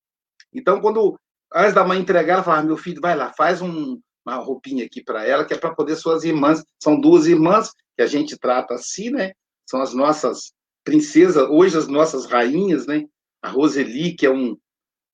Então, 0.53 0.81
quando 0.81 1.19
antes 1.55 1.75
da 1.75 1.85
mãe 1.85 2.01
entregar, 2.01 2.35
ela 2.35 2.43
falava: 2.43 2.67
meu 2.67 2.79
filho, 2.79 3.01
vai 3.01 3.15
lá, 3.15 3.33
faz 3.37 3.61
um, 3.61 4.01
uma 4.25 4.37
roupinha 4.37 4.87
aqui 4.87 5.05
para 5.05 5.25
ela, 5.27 5.45
que 5.45 5.53
é 5.53 5.59
para 5.59 5.75
poder 5.75 5.97
suas 5.97 6.25
irmãs. 6.25 6.65
São 6.83 6.99
duas 6.99 7.27
irmãs 7.27 7.73
que 7.95 8.03
a 8.03 8.07
gente 8.07 8.39
trata 8.39 8.75
assim, 8.75 9.11
né? 9.11 9.33
São 9.69 9.83
as 9.83 9.93
nossas 9.93 10.53
princesas, 10.83 11.47
hoje 11.51 11.77
as 11.77 11.89
nossas 11.89 12.25
rainhas, 12.25 12.87
né? 12.87 13.05
A 13.43 13.51
Roseli, 13.51 14.17
que 14.17 14.25
é 14.25 14.31
um, 14.31 14.57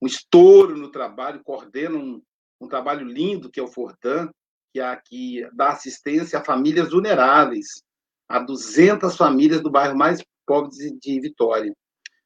um 0.01 0.07
estouro 0.07 0.77
no 0.77 0.93
trabalho, 0.93 1.43
coordena 1.43 1.99
um, 1.99 2.23
um 2.61 2.69
trabalho 2.69 3.05
lindo 3.05 3.51
que 3.51 3.59
é 3.59 3.63
o 3.63 3.69
Fortan, 3.69 4.31
que, 4.73 4.81
é, 4.81 4.97
que 5.05 5.45
dá 5.53 5.71
assistência 5.71 6.39
a 6.39 6.45
famílias 6.45 6.91
vulneráveis, 6.91 7.83
a 8.29 8.39
200 8.39 9.17
famílias 9.17 9.61
do 9.61 9.71
bairro 9.71 9.97
mais 9.97 10.23
pobre 10.47 10.71
de, 10.71 10.99
de 10.99 11.21
Vitória. 11.21 11.75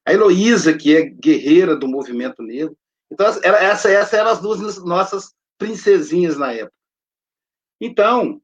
A 0.05 0.13
Heloísa, 0.13 0.73
que 0.73 0.95
é 0.95 1.01
guerreira 1.01 1.75
do 1.75 1.87
movimento 1.87 2.43
negro. 2.43 2.75
Então, 3.11 3.27
essa, 3.27 3.89
essa 3.89 4.17
eram 4.17 4.31
as 4.31 4.41
duas 4.41 4.83
nossas 4.83 5.33
princesinhas 5.57 6.37
na 6.37 6.51
época. 6.51 6.73
Então, 7.79 8.41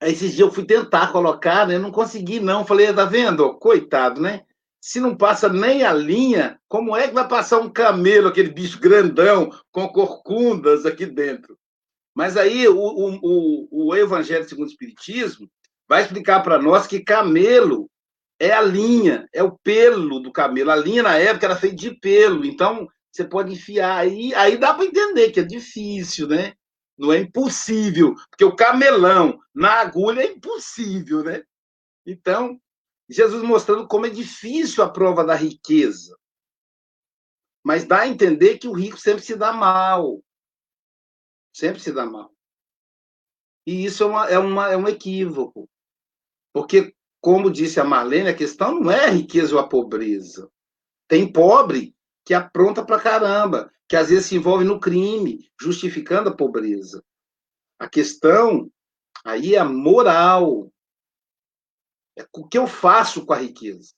esses 0.00 0.34
dias 0.34 0.40
eu 0.40 0.52
fui 0.52 0.64
tentar 0.64 1.12
colocar, 1.12 1.66
né? 1.66 1.78
Não 1.78 1.92
consegui, 1.92 2.40
não. 2.40 2.66
Falei, 2.66 2.92
tá 2.92 3.04
vendo? 3.04 3.54
Coitado, 3.58 4.20
né? 4.20 4.44
Se 4.80 5.00
não 5.00 5.16
passa 5.16 5.48
nem 5.48 5.82
a 5.82 5.92
linha, 5.92 6.60
como 6.68 6.96
é 6.96 7.08
que 7.08 7.14
vai 7.14 7.26
passar 7.26 7.58
um 7.58 7.68
camelo, 7.68 8.28
aquele 8.28 8.50
bicho 8.50 8.78
grandão, 8.78 9.50
com 9.70 9.88
corcundas 9.88 10.86
aqui 10.86 11.06
dentro? 11.06 11.58
Mas 12.14 12.36
aí 12.36 12.66
o, 12.68 12.78
o, 12.78 13.88
o 13.88 13.94
Evangelho 13.94 14.48
segundo 14.48 14.66
o 14.66 14.70
Espiritismo 14.70 15.50
vai 15.88 16.02
explicar 16.02 16.42
para 16.42 16.58
nós 16.58 16.86
que 16.86 17.00
camelo 17.00 17.90
é 18.38 18.52
a 18.52 18.60
linha, 18.60 19.28
é 19.32 19.42
o 19.42 19.56
pelo 19.58 20.20
do 20.20 20.32
camelo. 20.32 20.70
A 20.70 20.76
linha, 20.76 21.02
na 21.02 21.16
época, 21.16 21.46
era 21.46 21.56
feita 21.56 21.76
de 21.76 21.94
pelo. 21.98 22.44
Então, 22.44 22.86
você 23.10 23.24
pode 23.24 23.52
enfiar 23.52 23.96
aí, 23.96 24.34
aí 24.34 24.58
dá 24.58 24.74
para 24.74 24.84
entender 24.84 25.30
que 25.30 25.40
é 25.40 25.44
difícil, 25.44 26.28
né? 26.28 26.54
Não 26.98 27.12
é 27.12 27.18
impossível, 27.18 28.14
porque 28.30 28.44
o 28.44 28.56
camelão 28.56 29.38
na 29.54 29.80
agulha 29.80 30.22
é 30.22 30.32
impossível, 30.32 31.22
né? 31.22 31.42
Então, 32.06 32.60
Jesus 33.08 33.42
mostrando 33.42 33.86
como 33.86 34.06
é 34.06 34.10
difícil 34.10 34.82
a 34.82 34.90
prova 34.90 35.24
da 35.24 35.34
riqueza. 35.34 36.16
Mas 37.64 37.84
dá 37.84 38.02
a 38.02 38.08
entender 38.08 38.58
que 38.58 38.68
o 38.68 38.72
rico 38.72 38.98
sempre 38.98 39.24
se 39.24 39.34
dá 39.34 39.52
mal. 39.52 40.22
Sempre 41.52 41.80
se 41.80 41.92
dá 41.92 42.06
mal. 42.06 42.32
E 43.66 43.84
isso 43.84 44.04
é, 44.04 44.06
uma, 44.06 44.30
é, 44.30 44.38
uma, 44.38 44.72
é 44.72 44.76
um 44.76 44.86
equívoco. 44.86 45.68
Porque, 46.56 46.96
como 47.20 47.50
disse 47.50 47.78
a 47.78 47.84
Marlene, 47.84 48.30
a 48.30 48.34
questão 48.34 48.80
não 48.80 48.90
é 48.90 49.04
a 49.04 49.10
riqueza 49.10 49.54
ou 49.54 49.60
a 49.60 49.68
pobreza. 49.68 50.50
Tem 51.06 51.30
pobre 51.30 51.94
que 52.24 52.32
apronta 52.32 52.82
pra 52.82 52.98
caramba, 52.98 53.70
que 53.86 53.94
às 53.94 54.08
vezes 54.08 54.24
se 54.24 54.36
envolve 54.36 54.64
no 54.64 54.80
crime, 54.80 55.52
justificando 55.60 56.30
a 56.30 56.34
pobreza. 56.34 57.04
A 57.78 57.86
questão 57.86 58.72
aí 59.22 59.54
é 59.54 59.58
a 59.58 59.66
moral. 59.66 60.72
É 62.16 62.26
o 62.32 62.48
que 62.48 62.56
eu 62.56 62.66
faço 62.66 63.26
com 63.26 63.34
a 63.34 63.36
riqueza. 63.36 63.92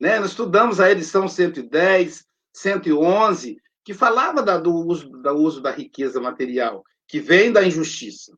Né? 0.00 0.18
Nós 0.18 0.30
estudamos 0.30 0.80
a 0.80 0.90
edição 0.90 1.28
110, 1.28 2.26
111, 2.52 3.62
que 3.84 3.94
falava 3.94 4.42
da, 4.42 4.58
do, 4.58 4.74
uso, 4.74 5.08
do 5.08 5.32
uso 5.34 5.60
da 5.60 5.70
riqueza 5.70 6.20
material, 6.20 6.82
que 7.06 7.20
vem 7.20 7.52
da 7.52 7.64
injustiça. 7.64 8.36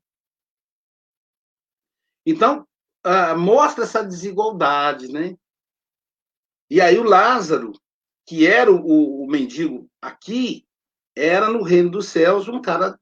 Então, 2.26 2.66
uh, 3.06 3.38
mostra 3.38 3.84
essa 3.84 4.02
desigualdade, 4.02 5.12
né? 5.12 5.36
E 6.68 6.80
aí 6.80 6.98
o 6.98 7.04
Lázaro, 7.04 7.72
que 8.26 8.46
era 8.46 8.70
o, 8.70 9.22
o 9.22 9.26
mendigo 9.28 9.88
aqui, 10.02 10.66
era 11.14 11.48
no 11.48 11.62
reino 11.62 11.90
dos 11.90 12.08
céus 12.08 12.48
um 12.48 12.60
cara 12.60 12.98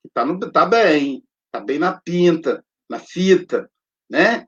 que 0.00 0.08
tá, 0.14 0.24
no, 0.24 0.38
tá 0.50 0.64
bem, 0.64 1.24
tá 1.50 1.60
bem 1.60 1.78
na 1.78 2.00
pinta, 2.00 2.64
na 2.88 3.00
fita, 3.00 3.70
né? 4.08 4.46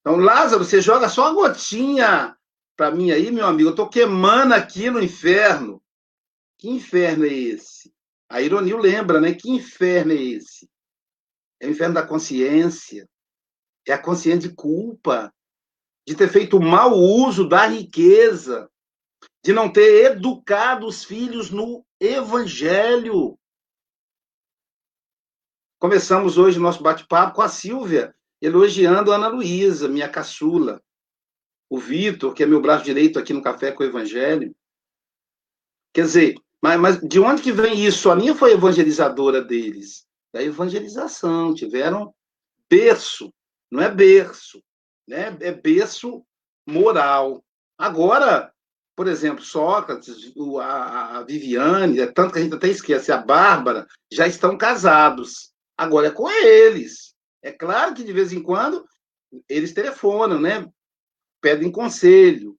Então, 0.00 0.16
Lázaro, 0.16 0.64
você 0.64 0.80
joga 0.80 1.08
só 1.08 1.32
uma 1.32 1.34
gotinha 1.48 2.36
para 2.76 2.90
mim 2.90 3.10
aí, 3.10 3.30
meu 3.30 3.46
amigo. 3.46 3.70
Eu 3.70 3.74
tô 3.74 3.88
queimando 3.88 4.54
aqui 4.54 4.90
no 4.90 5.02
inferno. 5.02 5.82
Que 6.58 6.68
inferno 6.68 7.24
é 7.24 7.32
esse? 7.32 7.92
A 8.28 8.40
ironia 8.40 8.76
lembra, 8.76 9.20
né? 9.20 9.34
Que 9.34 9.50
inferno 9.50 10.12
é 10.12 10.16
esse? 10.16 10.70
É 11.60 11.66
o 11.66 11.70
inferno 11.70 11.94
da 11.94 12.06
consciência. 12.06 13.08
É 13.86 13.92
a 13.92 13.98
consciência 13.98 14.48
de 14.48 14.54
culpa, 14.54 15.32
de 16.06 16.14
ter 16.14 16.28
feito 16.28 16.60
mau 16.60 16.94
uso 16.94 17.48
da 17.48 17.66
riqueza, 17.66 18.70
de 19.44 19.52
não 19.52 19.70
ter 19.70 20.12
educado 20.12 20.86
os 20.86 21.04
filhos 21.04 21.50
no 21.50 21.84
evangelho. 22.00 23.38
Começamos 25.78 26.38
hoje 26.38 26.58
o 26.58 26.62
nosso 26.62 26.82
bate-papo 26.82 27.34
com 27.34 27.42
a 27.42 27.48
Silvia, 27.48 28.14
elogiando 28.40 29.12
a 29.12 29.16
Ana 29.16 29.28
Luísa, 29.28 29.88
minha 29.88 30.08
caçula. 30.08 30.82
O 31.68 31.78
Vitor, 31.78 32.32
que 32.32 32.42
é 32.42 32.46
meu 32.46 32.60
braço 32.60 32.84
direito 32.84 33.18
aqui 33.18 33.32
no 33.32 33.42
Café 33.42 33.72
com 33.72 33.82
o 33.82 33.86
Evangelho. 33.86 34.54
Quer 35.92 36.02
dizer, 36.02 36.34
mas, 36.62 36.80
mas 36.80 37.00
de 37.00 37.20
onde 37.20 37.42
que 37.42 37.52
vem 37.52 37.84
isso? 37.84 38.10
A 38.10 38.16
minha 38.16 38.34
foi 38.34 38.52
evangelizadora 38.52 39.42
deles. 39.42 40.06
Da 40.32 40.42
evangelização, 40.42 41.54
tiveram 41.54 42.14
berço, 42.68 43.30
não 43.74 43.82
é 43.82 43.90
berço, 43.90 44.62
né? 45.06 45.36
é 45.40 45.50
berço 45.50 46.24
moral. 46.64 47.44
Agora, 47.76 48.54
por 48.94 49.08
exemplo, 49.08 49.44
Sócrates, 49.44 50.32
a, 50.62 51.24
Viviane, 51.26 51.98
é 51.98 52.06
tanto 52.06 52.32
que 52.32 52.38
a 52.38 52.42
gente 52.42 52.54
até 52.54 52.68
esquece, 52.68 53.10
a 53.10 53.16
Bárbara, 53.16 53.84
já 54.12 54.28
estão 54.28 54.56
casados. 54.56 55.52
Agora 55.76 56.06
é 56.06 56.10
com 56.12 56.30
eles. 56.30 57.16
É 57.42 57.50
claro 57.50 57.94
que 57.94 58.04
de 58.04 58.12
vez 58.12 58.32
em 58.32 58.40
quando 58.40 58.86
eles 59.48 59.72
telefonam, 59.72 60.40
né? 60.40 60.70
Pedem 61.40 61.72
conselho. 61.72 62.56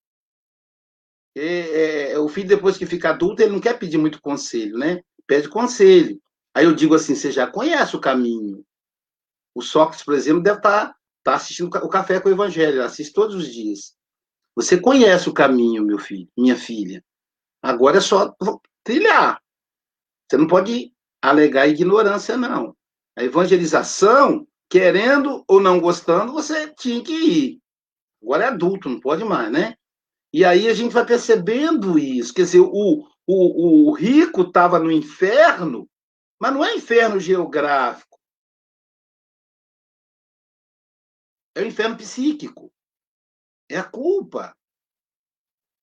É, 1.33 2.11
é, 2.11 2.19
o 2.19 2.27
filho, 2.27 2.49
depois 2.49 2.77
que 2.77 2.85
fica 2.85 3.11
adulto, 3.11 3.41
ele 3.41 3.53
não 3.53 3.61
quer 3.61 3.79
pedir 3.79 3.97
muito 3.97 4.21
conselho, 4.21 4.77
né? 4.77 5.01
Pede 5.25 5.47
conselho. 5.47 6.21
Aí 6.53 6.65
eu 6.65 6.75
digo 6.75 6.93
assim: 6.93 7.15
você 7.15 7.31
já 7.31 7.47
conhece 7.47 7.95
o 7.95 8.01
caminho. 8.01 8.65
O 9.53 9.61
Sócrates, 9.61 10.03
por 10.03 10.13
exemplo, 10.13 10.43
deve 10.43 10.57
estar 10.57 10.94
tá, 11.25 11.31
tá 11.31 11.35
assistindo 11.35 11.67
o 11.67 11.89
Café 11.89 12.19
com 12.19 12.29
o 12.29 12.31
Evangelho, 12.31 12.83
assiste 12.83 13.11
todos 13.11 13.35
os 13.35 13.51
dias. 13.51 13.95
Você 14.55 14.79
conhece 14.79 15.27
o 15.27 15.33
caminho, 15.33 15.83
meu 15.83 15.97
filho, 15.97 16.29
minha 16.37 16.55
filha. 16.55 17.03
Agora 17.61 17.97
é 17.97 18.01
só 18.01 18.33
trilhar. 18.83 19.41
Você 20.29 20.37
não 20.37 20.47
pode 20.47 20.93
alegar 21.21 21.67
ignorância, 21.67 22.37
não. 22.37 22.75
A 23.17 23.23
evangelização, 23.23 24.47
querendo 24.69 25.43
ou 25.47 25.59
não 25.59 25.79
gostando, 25.79 26.31
você 26.31 26.73
tinha 26.75 27.03
que 27.03 27.13
ir. 27.13 27.59
Agora 28.21 28.45
é 28.45 28.47
adulto, 28.47 28.89
não 28.89 28.99
pode 28.99 29.23
mais, 29.23 29.51
né? 29.51 29.75
E 30.31 30.45
aí 30.45 30.67
a 30.67 30.73
gente 30.73 30.93
vai 30.93 31.05
percebendo 31.05 31.97
isso. 31.97 32.33
Quer 32.33 32.43
dizer, 32.43 32.59
o, 32.59 33.07
o, 33.27 33.89
o 33.89 33.91
rico 33.93 34.41
estava 34.41 34.79
no 34.79 34.91
inferno, 34.91 35.87
mas 36.39 36.53
não 36.53 36.63
é 36.63 36.75
inferno 36.75 37.19
geográfico. 37.19 38.14
É 41.55 41.61
o 41.61 41.65
inferno 41.65 41.97
psíquico. 41.97 42.71
É 43.69 43.77
a 43.77 43.83
culpa. 43.83 44.55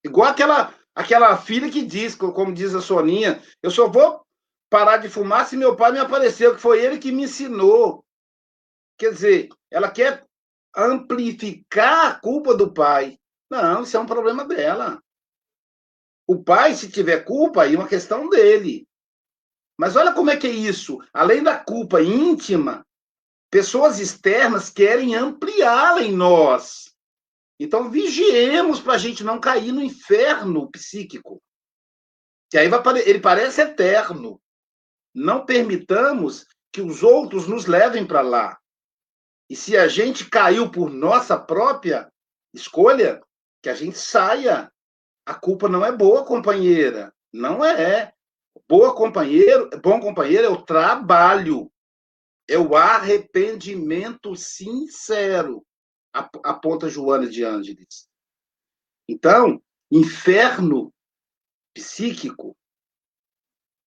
Igual 0.04 0.28
aquela, 0.28 0.74
aquela 0.94 1.36
filha 1.36 1.70
que 1.70 1.84
diz, 1.84 2.14
como 2.14 2.52
diz 2.52 2.74
a 2.74 2.80
Soninha, 2.80 3.42
eu 3.62 3.70
só 3.70 3.88
vou 3.88 4.24
parar 4.68 4.98
de 4.98 5.08
fumar 5.08 5.46
se 5.46 5.56
meu 5.56 5.74
pai 5.74 5.92
me 5.92 5.98
apareceu, 5.98 6.54
que 6.54 6.60
foi 6.60 6.84
ele 6.84 6.98
que 6.98 7.12
me 7.12 7.24
ensinou. 7.24 8.04
Quer 8.98 9.12
dizer, 9.12 9.48
ela 9.70 9.90
quer 9.90 10.26
amplificar 10.76 12.06
a 12.06 12.20
culpa 12.20 12.54
do 12.54 12.72
pai. 12.72 13.18
Não, 13.50 13.82
isso 13.82 13.96
é 13.96 14.00
um 14.00 14.06
problema 14.06 14.44
dela. 14.44 15.02
O 16.26 16.42
pai, 16.42 16.74
se 16.74 16.90
tiver 16.90 17.24
culpa, 17.24 17.62
aí 17.62 17.74
é 17.74 17.78
uma 17.78 17.88
questão 17.88 18.28
dele. 18.28 18.88
Mas 19.78 19.96
olha 19.96 20.14
como 20.14 20.30
é 20.30 20.36
que 20.36 20.46
é 20.46 20.50
isso. 20.50 20.98
Além 21.12 21.42
da 21.42 21.58
culpa 21.58 22.00
íntima, 22.00 22.86
pessoas 23.52 24.00
externas 24.00 24.70
querem 24.70 25.14
ampliá-la 25.14 26.02
em 26.02 26.16
nós. 26.16 26.96
Então, 27.60 27.90
vigiemos 27.90 28.80
para 28.80 28.94
a 28.94 28.98
gente 28.98 29.22
não 29.22 29.38
cair 29.38 29.72
no 29.72 29.82
inferno 29.82 30.70
psíquico. 30.70 31.40
Que 32.50 32.56
aí 32.56 32.68
vai, 32.68 32.80
ele 33.00 33.20
parece 33.20 33.60
eterno. 33.60 34.40
Não 35.14 35.44
permitamos 35.44 36.46
que 36.72 36.80
os 36.80 37.02
outros 37.02 37.46
nos 37.46 37.66
levem 37.66 38.06
para 38.06 38.22
lá. 38.22 38.58
E 39.50 39.54
se 39.54 39.76
a 39.76 39.86
gente 39.86 40.30
caiu 40.30 40.70
por 40.70 40.90
nossa 40.90 41.38
própria 41.38 42.10
escolha, 42.54 43.22
que 43.62 43.68
a 43.68 43.74
gente 43.74 43.98
saia. 43.98 44.72
A 45.24 45.34
culpa 45.34 45.68
não 45.68 45.84
é 45.84 45.92
boa, 45.92 46.24
companheira. 46.24 47.14
Não 47.30 47.62
é. 47.62 48.12
Boa 48.66 48.94
companheiro, 48.94 49.70
bom 49.82 50.00
companheiro 50.00 50.46
é 50.46 50.48
o 50.48 50.62
trabalho, 50.62 51.71
é 52.48 52.58
o 52.58 52.76
arrependimento 52.76 54.34
sincero, 54.36 55.64
aponta 56.12 56.88
Joana 56.88 57.28
de 57.28 57.44
Ângeles. 57.44 58.08
Então, 59.08 59.62
inferno 59.90 60.92
psíquico 61.74 62.56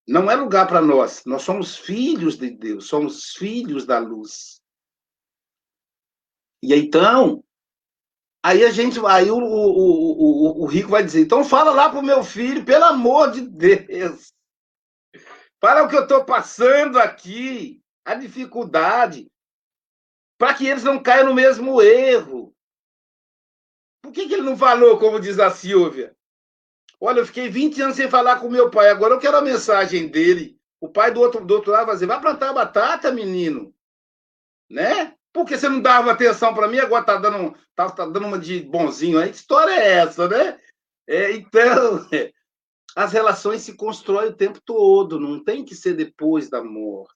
não 0.07 0.29
é 0.29 0.35
lugar 0.35 0.67
para 0.67 0.81
nós. 0.81 1.23
Nós 1.25 1.41
somos 1.41 1.75
filhos 1.75 2.37
de 2.37 2.51
Deus, 2.51 2.87
somos 2.87 3.31
filhos 3.31 3.85
da 3.85 3.99
luz. 3.99 4.61
E 6.61 6.73
então, 6.73 7.43
aí 8.43 8.63
a 8.63 8.71
gente, 8.71 8.99
aí 9.05 9.29
o, 9.29 9.37
o, 9.37 9.41
o, 9.41 10.63
o 10.63 10.65
rico 10.65 10.89
vai 10.89 11.03
dizer, 11.03 11.21
então 11.21 11.43
fala 11.43 11.71
lá 11.71 11.89
pro 11.89 12.03
meu 12.03 12.23
filho, 12.23 12.65
pelo 12.65 12.85
amor 12.85 13.31
de 13.31 13.41
Deus. 13.41 14.33
Para 15.59 15.83
o 15.83 15.89
que 15.89 15.95
eu 15.95 16.03
estou 16.03 16.23
passando 16.23 16.99
aqui, 16.99 17.83
a 18.05 18.13
dificuldade, 18.13 19.27
para 20.37 20.53
que 20.53 20.67
eles 20.67 20.83
não 20.83 21.01
caiam 21.01 21.25
no 21.25 21.33
mesmo 21.33 21.81
erro. 21.81 22.55
Por 24.01 24.11
que, 24.11 24.27
que 24.27 24.35
ele 24.35 24.43
não 24.43 24.55
falou, 24.55 24.99
como 24.99 25.19
diz 25.19 25.39
a 25.39 25.49
Silvia? 25.49 26.15
Olha, 27.01 27.19
eu 27.19 27.25
fiquei 27.25 27.49
20 27.49 27.81
anos 27.81 27.95
sem 27.95 28.09
falar 28.09 28.39
com 28.39 28.49
meu 28.49 28.69
pai, 28.69 28.89
agora 28.89 29.15
eu 29.15 29.19
quero 29.19 29.37
a 29.37 29.41
mensagem 29.41 30.07
dele. 30.07 30.57
O 30.79 30.87
pai 30.87 31.11
do 31.11 31.19
outro, 31.19 31.43
do 31.43 31.55
outro 31.55 31.71
lado 31.71 31.87
vai 31.87 31.95
dizer, 31.95 32.05
vai 32.05 32.21
plantar 32.21 32.53
batata, 32.53 33.11
menino. 33.11 33.73
Né? 34.69 35.15
Porque 35.33 35.57
você 35.57 35.67
não 35.67 35.81
dava 35.81 36.11
atenção 36.11 36.53
para 36.53 36.67
mim, 36.67 36.77
agora 36.77 37.03
tá 37.03 37.17
dando, 37.17 37.57
tá, 37.75 37.89
tá, 37.89 38.05
dando 38.05 38.27
uma 38.27 38.39
de 38.39 38.61
bonzinho 38.61 39.19
aí. 39.19 39.29
Que 39.29 39.35
história 39.35 39.71
é 39.71 39.93
essa, 39.97 40.27
né? 40.27 40.59
É, 41.07 41.31
então, 41.31 42.07
as 42.95 43.11
relações 43.11 43.61
se 43.61 43.75
constroem 43.75 44.29
o 44.29 44.35
tempo 44.35 44.61
todo, 44.61 45.19
não 45.19 45.43
tem 45.43 45.65
que 45.65 45.75
ser 45.75 45.93
depois 45.93 46.49
da 46.49 46.63
morte. 46.63 47.14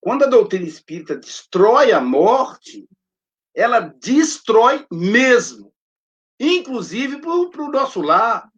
Quando 0.00 0.24
a 0.24 0.28
doutrina 0.28 0.66
espírita 0.66 1.16
destrói 1.16 1.92
a 1.92 2.00
morte, 2.00 2.88
ela 3.54 3.80
destrói 3.80 4.86
mesmo, 4.90 5.72
inclusive 6.38 7.20
para 7.20 7.30
o 7.32 7.70
nosso 7.70 8.00
lar. 8.00 8.48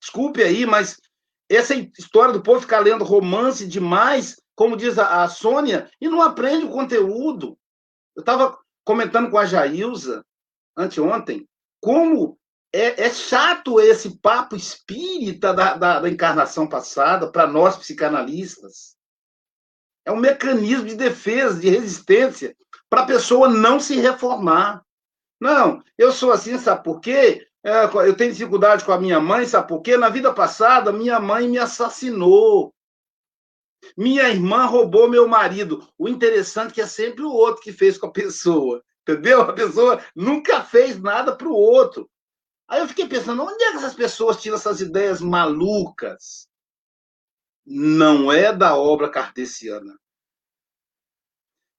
Desculpe 0.00 0.42
aí, 0.42 0.66
mas 0.66 1.00
essa 1.48 1.74
história 1.74 2.32
do 2.32 2.42
povo 2.42 2.60
ficar 2.60 2.80
lendo 2.80 3.04
romance 3.04 3.66
demais 3.66 4.36
como 4.56 4.76
diz 4.76 4.98
a, 4.98 5.22
a 5.22 5.28
Sônia, 5.28 5.88
e 6.00 6.08
não 6.08 6.22
aprende 6.22 6.64
o 6.64 6.70
conteúdo. 6.70 7.58
Eu 8.16 8.20
estava 8.20 8.58
comentando 8.82 9.30
com 9.30 9.36
a 9.36 9.44
Jailza, 9.44 10.24
anteontem, 10.74 11.46
como 11.80 12.38
é, 12.72 13.04
é, 13.04 13.10
chato 13.12 13.78
esse 13.78 14.18
papo 14.18 14.56
espírita 14.56 15.52
da, 15.52 15.74
da, 15.74 16.00
da 16.00 16.08
encarnação 16.08 16.66
passada 16.66 17.30
para 17.30 17.46
nós 17.46 17.76
psicanalistas. 17.76 18.95
É 20.06 20.12
um 20.12 20.16
mecanismo 20.16 20.86
de 20.86 20.94
defesa, 20.94 21.58
de 21.58 21.68
resistência, 21.68 22.56
para 22.88 23.02
a 23.02 23.06
pessoa 23.06 23.48
não 23.48 23.80
se 23.80 23.96
reformar. 23.96 24.82
Não, 25.40 25.82
eu 25.98 26.12
sou 26.12 26.30
assim, 26.30 26.56
sabe 26.58 26.84
por 26.84 27.00
quê? 27.00 27.46
É, 27.64 27.84
eu 27.84 28.16
tenho 28.16 28.32
dificuldade 28.32 28.84
com 28.84 28.92
a 28.92 29.00
minha 29.00 29.18
mãe, 29.18 29.44
sabe 29.44 29.66
por 29.66 29.82
quê? 29.82 29.96
Na 29.96 30.08
vida 30.08 30.32
passada, 30.32 30.92
minha 30.92 31.18
mãe 31.18 31.48
me 31.48 31.58
assassinou. 31.58 32.72
Minha 33.96 34.28
irmã 34.28 34.64
roubou 34.66 35.10
meu 35.10 35.26
marido. 35.26 35.86
O 35.98 36.08
interessante 36.08 36.70
é 36.70 36.74
que 36.74 36.80
é 36.80 36.86
sempre 36.86 37.24
o 37.24 37.32
outro 37.32 37.62
que 37.62 37.72
fez 37.72 37.98
com 37.98 38.06
a 38.06 38.12
pessoa. 38.12 38.82
Entendeu? 39.02 39.42
A 39.42 39.52
pessoa 39.52 40.00
nunca 40.14 40.62
fez 40.62 41.00
nada 41.00 41.34
para 41.34 41.48
o 41.48 41.52
outro. 41.52 42.08
Aí 42.68 42.80
eu 42.80 42.88
fiquei 42.88 43.08
pensando, 43.08 43.42
onde 43.42 43.62
é 43.62 43.70
que 43.72 43.76
essas 43.76 43.94
pessoas 43.94 44.40
tiram 44.40 44.56
essas 44.56 44.80
ideias 44.80 45.20
malucas? 45.20 46.48
Não 47.66 48.30
é 48.30 48.52
da 48.52 48.76
obra 48.76 49.10
kardeciana. 49.10 49.98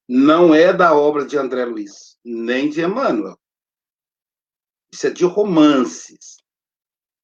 Não 0.08 0.54
é 0.54 0.74
da 0.74 0.94
obra 0.94 1.26
de 1.26 1.38
André 1.38 1.64
Luiz, 1.66 2.20
nem 2.24 2.70
de 2.70 2.82
Emmanuel. 2.82 3.40
Isso 4.92 5.08
é 5.08 5.10
de 5.10 5.24
romances. 5.26 6.38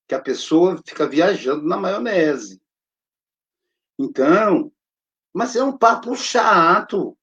Que 0.07 0.15
a 0.15 0.21
pessoa 0.21 0.81
fica 0.85 1.07
viajando 1.07 1.65
na 1.65 1.77
maionese. 1.77 2.61
Então, 3.99 4.71
mas 5.33 5.55
é 5.55 5.63
um 5.63 5.77
papo 5.77 6.15
chato. 6.15 7.17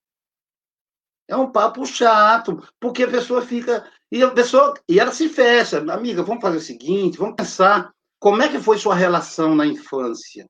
É 1.29 1.37
um 1.37 1.50
papo 1.50 1.87
chato, 1.87 2.57
porque 2.79 3.05
a 3.05 3.11
pessoa 3.11 3.40
fica. 3.40 3.90
E 4.11 4.22
a 4.22 4.31
pessoa. 4.31 4.74
E 4.88 4.98
ela 4.98 5.12
se 5.12 5.29
fecha. 5.29 5.79
Amiga, 5.92 6.22
vamos 6.22 6.42
fazer 6.42 6.57
o 6.57 6.61
seguinte, 6.61 7.18
vamos 7.18 7.37
pensar 7.37 7.94
como 8.18 8.42
é 8.42 8.48
que 8.50 8.59
foi 8.59 8.79
sua 8.79 8.94
relação 8.94 9.55
na 9.55 9.64
infância? 9.66 10.46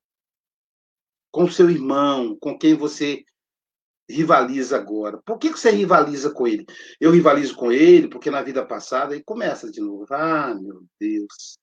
Com 1.31 1.51
seu 1.51 1.71
irmão, 1.71 2.37
com 2.41 2.59
quem 2.59 2.75
você 2.75 3.25
rivaliza 4.09 4.77
agora. 4.77 5.21
Por 5.25 5.39
que 5.39 5.51
você 5.51 5.71
rivaliza 5.71 6.31
com 6.31 6.47
ele? 6.47 6.67
Eu 7.01 7.13
rivalizo 7.13 7.55
com 7.55 7.71
ele 7.71 8.09
porque 8.09 8.31
na 8.31 8.43
vida 8.43 8.67
passada 8.67 9.15
e 9.15 9.23
começa 9.23 9.71
de 9.71 9.81
novo. 9.81 10.07
Ah, 10.13 10.55
meu 10.55 10.85
Deus. 10.99 11.59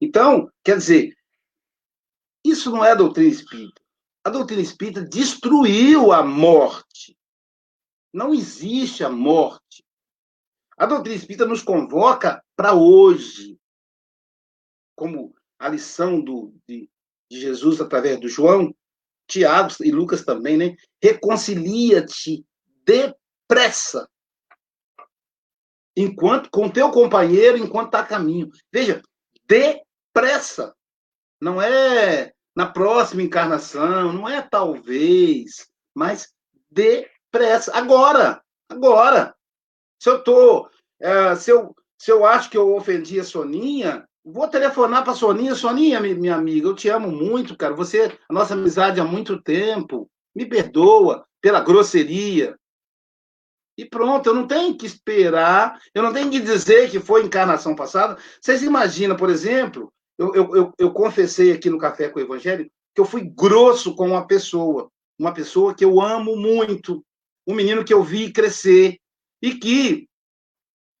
Então, 0.00 0.50
quer 0.64 0.78
dizer, 0.78 1.14
isso 2.44 2.70
não 2.70 2.82
é 2.82 2.96
doutrina 2.96 3.30
espírita 3.30 3.80
a 4.22 4.30
doutrina 4.30 4.62
espírita 4.62 5.02
destruiu 5.02 6.12
a 6.12 6.22
morte. 6.22 7.16
Não 8.12 8.34
existe 8.34 9.02
a 9.02 9.08
morte. 9.08 9.84
A 10.76 10.86
doutrina 10.86 11.16
espírita 11.16 11.46
nos 11.46 11.62
convoca 11.62 12.42
para 12.56 12.74
hoje, 12.74 13.58
como 14.96 15.34
a 15.58 15.68
lição 15.68 16.20
do, 16.20 16.54
de, 16.68 16.90
de 17.30 17.40
Jesus 17.40 17.80
através 17.80 18.18
do 18.20 18.28
João, 18.28 18.74
Tiago 19.30 19.72
e 19.80 19.90
Lucas 19.90 20.24
também, 20.24 20.56
né? 20.56 20.76
Reconcilia-te 21.02 22.44
depressa. 22.84 24.08
Enquanto 25.96 26.50
com 26.50 26.68
teu 26.68 26.90
companheiro 26.90 27.56
enquanto 27.56 27.86
está 27.86 28.00
a 28.00 28.06
caminho. 28.06 28.50
Veja, 28.72 29.02
depressa. 29.46 30.74
Não 31.40 31.60
é 31.60 32.32
na 32.54 32.66
próxima 32.66 33.22
encarnação, 33.22 34.12
não 34.12 34.28
é 34.28 34.42
talvez, 34.42 35.66
mas 35.94 36.32
depressa. 36.70 37.72
Agora, 37.74 38.42
agora. 38.68 39.34
Se 39.98 40.08
eu 40.08 40.22
tô, 40.22 40.68
é, 41.00 41.36
se, 41.36 41.50
eu, 41.50 41.74
se 41.98 42.10
eu 42.10 42.24
acho 42.24 42.50
que 42.50 42.56
eu 42.56 42.74
ofendi 42.74 43.20
a 43.20 43.24
Soninha, 43.24 44.08
vou 44.32 44.48
telefonar 44.48 45.02
para 45.02 45.12
a 45.12 45.16
Soninha. 45.16 45.54
Soninha, 45.54 46.00
minha 46.00 46.34
amiga, 46.34 46.68
eu 46.68 46.74
te 46.74 46.88
amo 46.88 47.10
muito, 47.10 47.56
cara. 47.56 47.74
Você, 47.74 48.16
a 48.28 48.32
nossa 48.32 48.54
amizade 48.54 49.00
há 49.00 49.04
muito 49.04 49.40
tempo. 49.40 50.10
Me 50.34 50.46
perdoa 50.46 51.26
pela 51.40 51.60
grosseria. 51.60 52.56
E 53.76 53.84
pronto, 53.84 54.28
eu 54.28 54.34
não 54.34 54.46
tenho 54.46 54.76
que 54.76 54.84
esperar, 54.84 55.80
eu 55.94 56.02
não 56.02 56.12
tenho 56.12 56.30
que 56.30 56.38
dizer 56.38 56.90
que 56.90 57.00
foi 57.00 57.24
encarnação 57.24 57.74
passada. 57.74 58.18
Vocês 58.40 58.62
imaginam, 58.62 59.16
por 59.16 59.30
exemplo, 59.30 59.90
eu, 60.18 60.34
eu, 60.34 60.56
eu, 60.56 60.72
eu 60.78 60.92
confessei 60.92 61.52
aqui 61.52 61.70
no 61.70 61.78
Café 61.78 62.10
com 62.10 62.18
o 62.18 62.22
Evangelho 62.22 62.70
que 62.94 63.00
eu 63.00 63.06
fui 63.06 63.22
grosso 63.22 63.94
com 63.94 64.08
uma 64.08 64.26
pessoa, 64.26 64.90
uma 65.18 65.32
pessoa 65.32 65.74
que 65.74 65.84
eu 65.84 66.00
amo 66.00 66.36
muito, 66.36 67.02
um 67.46 67.54
menino 67.54 67.84
que 67.84 67.94
eu 67.94 68.02
vi 68.02 68.32
crescer 68.32 68.98
e 69.40 69.54
que, 69.54 70.06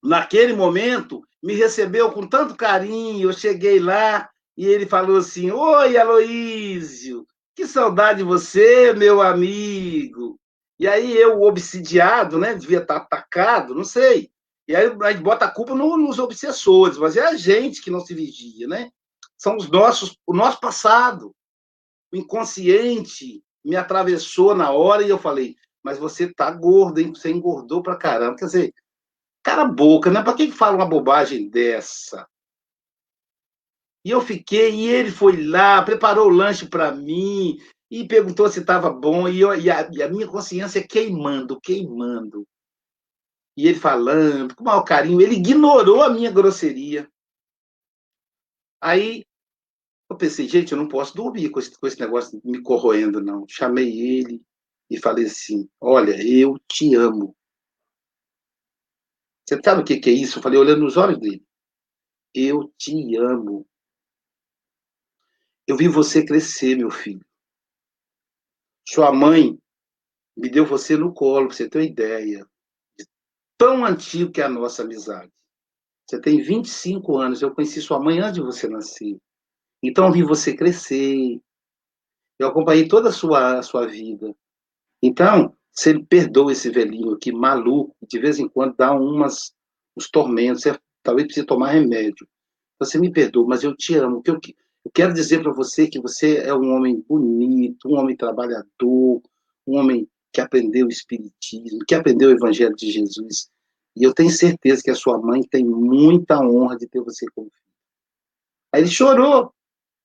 naquele 0.02 0.54
momento, 0.54 1.22
me 1.42 1.54
recebeu 1.54 2.10
com 2.12 2.26
tanto 2.26 2.56
carinho. 2.56 3.28
Eu 3.28 3.32
cheguei 3.32 3.78
lá 3.78 4.28
e 4.56 4.66
ele 4.66 4.86
falou 4.86 5.18
assim: 5.18 5.50
Oi, 5.50 5.96
Aloísio, 5.96 7.26
que 7.54 7.66
saudade 7.66 8.18
de 8.18 8.24
você, 8.24 8.92
meu 8.92 9.20
amigo. 9.22 10.38
E 10.78 10.88
aí 10.88 11.14
eu, 11.14 11.42
obsidiado, 11.42 12.38
né, 12.38 12.54
devia 12.54 12.78
estar 12.78 12.96
atacado, 12.96 13.74
não 13.74 13.84
sei. 13.84 14.30
E 14.66 14.74
aí 14.74 14.86
a 14.86 15.12
gente 15.12 15.22
bota 15.22 15.44
a 15.44 15.50
culpa 15.50 15.74
no, 15.74 15.96
nos 15.96 16.18
obsessores, 16.18 16.96
mas 16.96 17.16
é 17.16 17.26
a 17.26 17.34
gente 17.34 17.82
que 17.82 17.90
não 17.90 18.00
se 18.00 18.14
vigia, 18.14 18.66
né? 18.66 18.90
São 19.36 19.56
os 19.56 19.68
nossos, 19.68 20.16
o 20.26 20.32
nosso 20.32 20.60
passado. 20.60 21.34
O 22.12 22.16
inconsciente 22.16 23.42
me 23.64 23.76
atravessou 23.76 24.54
na 24.54 24.70
hora 24.70 25.02
e 25.02 25.10
eu 25.10 25.18
falei, 25.18 25.54
mas 25.82 25.98
você 25.98 26.32
tá 26.32 26.50
gordo, 26.50 26.98
hein? 26.98 27.12
Você 27.14 27.30
engordou 27.30 27.82
pra 27.82 27.96
caramba. 27.96 28.36
Quer 28.36 28.46
dizer, 28.46 28.74
cara 29.42 29.64
boca, 29.64 30.10
né? 30.10 30.22
Pra 30.22 30.34
quem 30.34 30.50
fala 30.50 30.76
uma 30.76 30.86
bobagem 30.86 31.48
dessa? 31.48 32.28
E 34.04 34.10
eu 34.10 34.20
fiquei, 34.20 34.74
e 34.74 34.88
ele 34.88 35.10
foi 35.10 35.44
lá, 35.46 35.82
preparou 35.82 36.26
o 36.26 36.34
lanche 36.34 36.66
para 36.66 36.90
mim, 36.90 37.58
e 37.90 38.06
perguntou 38.06 38.48
se 38.48 38.60
estava 38.60 38.90
bom, 38.90 39.28
e, 39.28 39.40
eu, 39.40 39.54
e, 39.54 39.70
a, 39.70 39.88
e, 39.92 40.02
a, 40.02 40.08
minha 40.08 40.26
consciência 40.26 40.86
queimando, 40.86 41.60
queimando. 41.60 42.46
E 43.56 43.66
ele 43.68 43.78
falando, 43.78 44.54
com 44.54 44.64
maior 44.64 44.82
carinho, 44.84 45.20
ele 45.20 45.34
ignorou 45.34 46.02
a 46.02 46.08
minha 46.08 46.30
grosseria. 46.30 47.10
Aí 48.80 49.24
eu 50.08 50.16
pensei, 50.16 50.48
gente, 50.48 50.72
eu 50.72 50.78
não 50.78 50.88
posso 50.88 51.14
dormir 51.14 51.50
com 51.50 51.58
esse, 51.58 51.78
com 51.78 51.86
esse 51.86 52.00
negócio 52.00 52.40
me 52.44 52.62
corroendo, 52.62 53.20
não. 53.20 53.46
Chamei 53.48 54.18
ele 54.18 54.42
e 54.88 54.98
falei 54.98 55.26
assim: 55.26 55.68
Olha, 55.80 56.12
eu 56.26 56.58
te 56.68 56.94
amo. 56.94 57.36
Você 59.50 59.60
sabe 59.64 59.82
o 59.82 59.84
que, 59.84 60.08
é 60.08 60.12
isso? 60.12 60.38
Eu 60.38 60.42
falei, 60.44 60.60
olhando 60.60 60.82
nos 60.82 60.96
olhos 60.96 61.18
dele. 61.18 61.44
Eu 62.32 62.72
te 62.78 63.16
amo. 63.16 63.66
Eu 65.66 65.76
vi 65.76 65.88
você 65.88 66.24
crescer, 66.24 66.76
meu 66.76 66.88
filho. 66.88 67.26
Sua 68.88 69.12
mãe 69.12 69.58
me 70.36 70.48
deu 70.48 70.64
você 70.64 70.96
no 70.96 71.12
colo, 71.12 71.48
para 71.48 71.56
você 71.56 71.68
ter 71.68 71.78
uma 71.78 71.84
ideia. 71.84 72.46
De 72.96 73.04
tão 73.58 73.84
antigo 73.84 74.30
que 74.30 74.40
é 74.40 74.44
a 74.44 74.48
nossa 74.48 74.84
amizade. 74.84 75.32
Você 76.08 76.20
tem 76.20 76.40
25 76.40 77.18
anos, 77.18 77.42
eu 77.42 77.52
conheci 77.52 77.82
sua 77.82 77.98
mãe 77.98 78.20
antes 78.20 78.34
de 78.34 78.42
você 78.42 78.68
nascer. 78.68 79.18
Então 79.82 80.06
eu 80.06 80.12
vi 80.12 80.22
você 80.22 80.54
crescer. 80.54 81.42
Eu 82.38 82.46
acompanhei 82.46 82.86
toda 82.86 83.08
a 83.08 83.12
sua, 83.12 83.58
a 83.58 83.62
sua 83.64 83.84
vida. 83.88 84.32
Então, 85.02 85.56
se 85.80 85.88
ele 85.88 86.04
perdoa 86.04 86.52
esse 86.52 86.68
velhinho 86.68 87.14
aqui, 87.14 87.32
maluco, 87.32 87.96
de 88.06 88.18
vez 88.18 88.38
em 88.38 88.46
quando 88.46 88.76
dá 88.76 88.92
umas, 88.92 89.54
uns 89.96 90.10
tormentos, 90.10 90.62
você 90.62 90.78
talvez 91.02 91.26
precise 91.26 91.46
tomar 91.46 91.70
remédio. 91.70 92.28
Você 92.78 92.98
me 92.98 93.10
perdoa, 93.10 93.46
mas 93.48 93.64
eu 93.64 93.74
te 93.74 93.94
amo. 93.94 94.22
Que 94.22 94.30
eu, 94.30 94.38
eu 94.84 94.90
quero 94.92 95.14
dizer 95.14 95.42
para 95.42 95.54
você 95.54 95.88
que 95.88 95.98
você 95.98 96.36
é 96.36 96.52
um 96.54 96.74
homem 96.74 97.02
bonito, 97.08 97.88
um 97.88 97.98
homem 97.98 98.14
trabalhador, 98.14 99.22
um 99.66 99.78
homem 99.78 100.06
que 100.30 100.42
aprendeu 100.42 100.84
o 100.84 100.90
Espiritismo, 100.90 101.78
que 101.88 101.94
aprendeu 101.94 102.28
o 102.28 102.32
Evangelho 102.32 102.76
de 102.76 102.90
Jesus. 102.90 103.48
E 103.96 104.04
eu 104.04 104.12
tenho 104.12 104.30
certeza 104.30 104.82
que 104.82 104.90
a 104.90 104.94
sua 104.94 105.16
mãe 105.16 105.42
tem 105.42 105.64
muita 105.64 106.42
honra 106.42 106.76
de 106.76 106.86
ter 106.86 107.00
você 107.00 107.24
como 107.34 107.48
filho. 107.48 107.78
Aí 108.70 108.82
ele 108.82 108.90
chorou. 108.90 109.50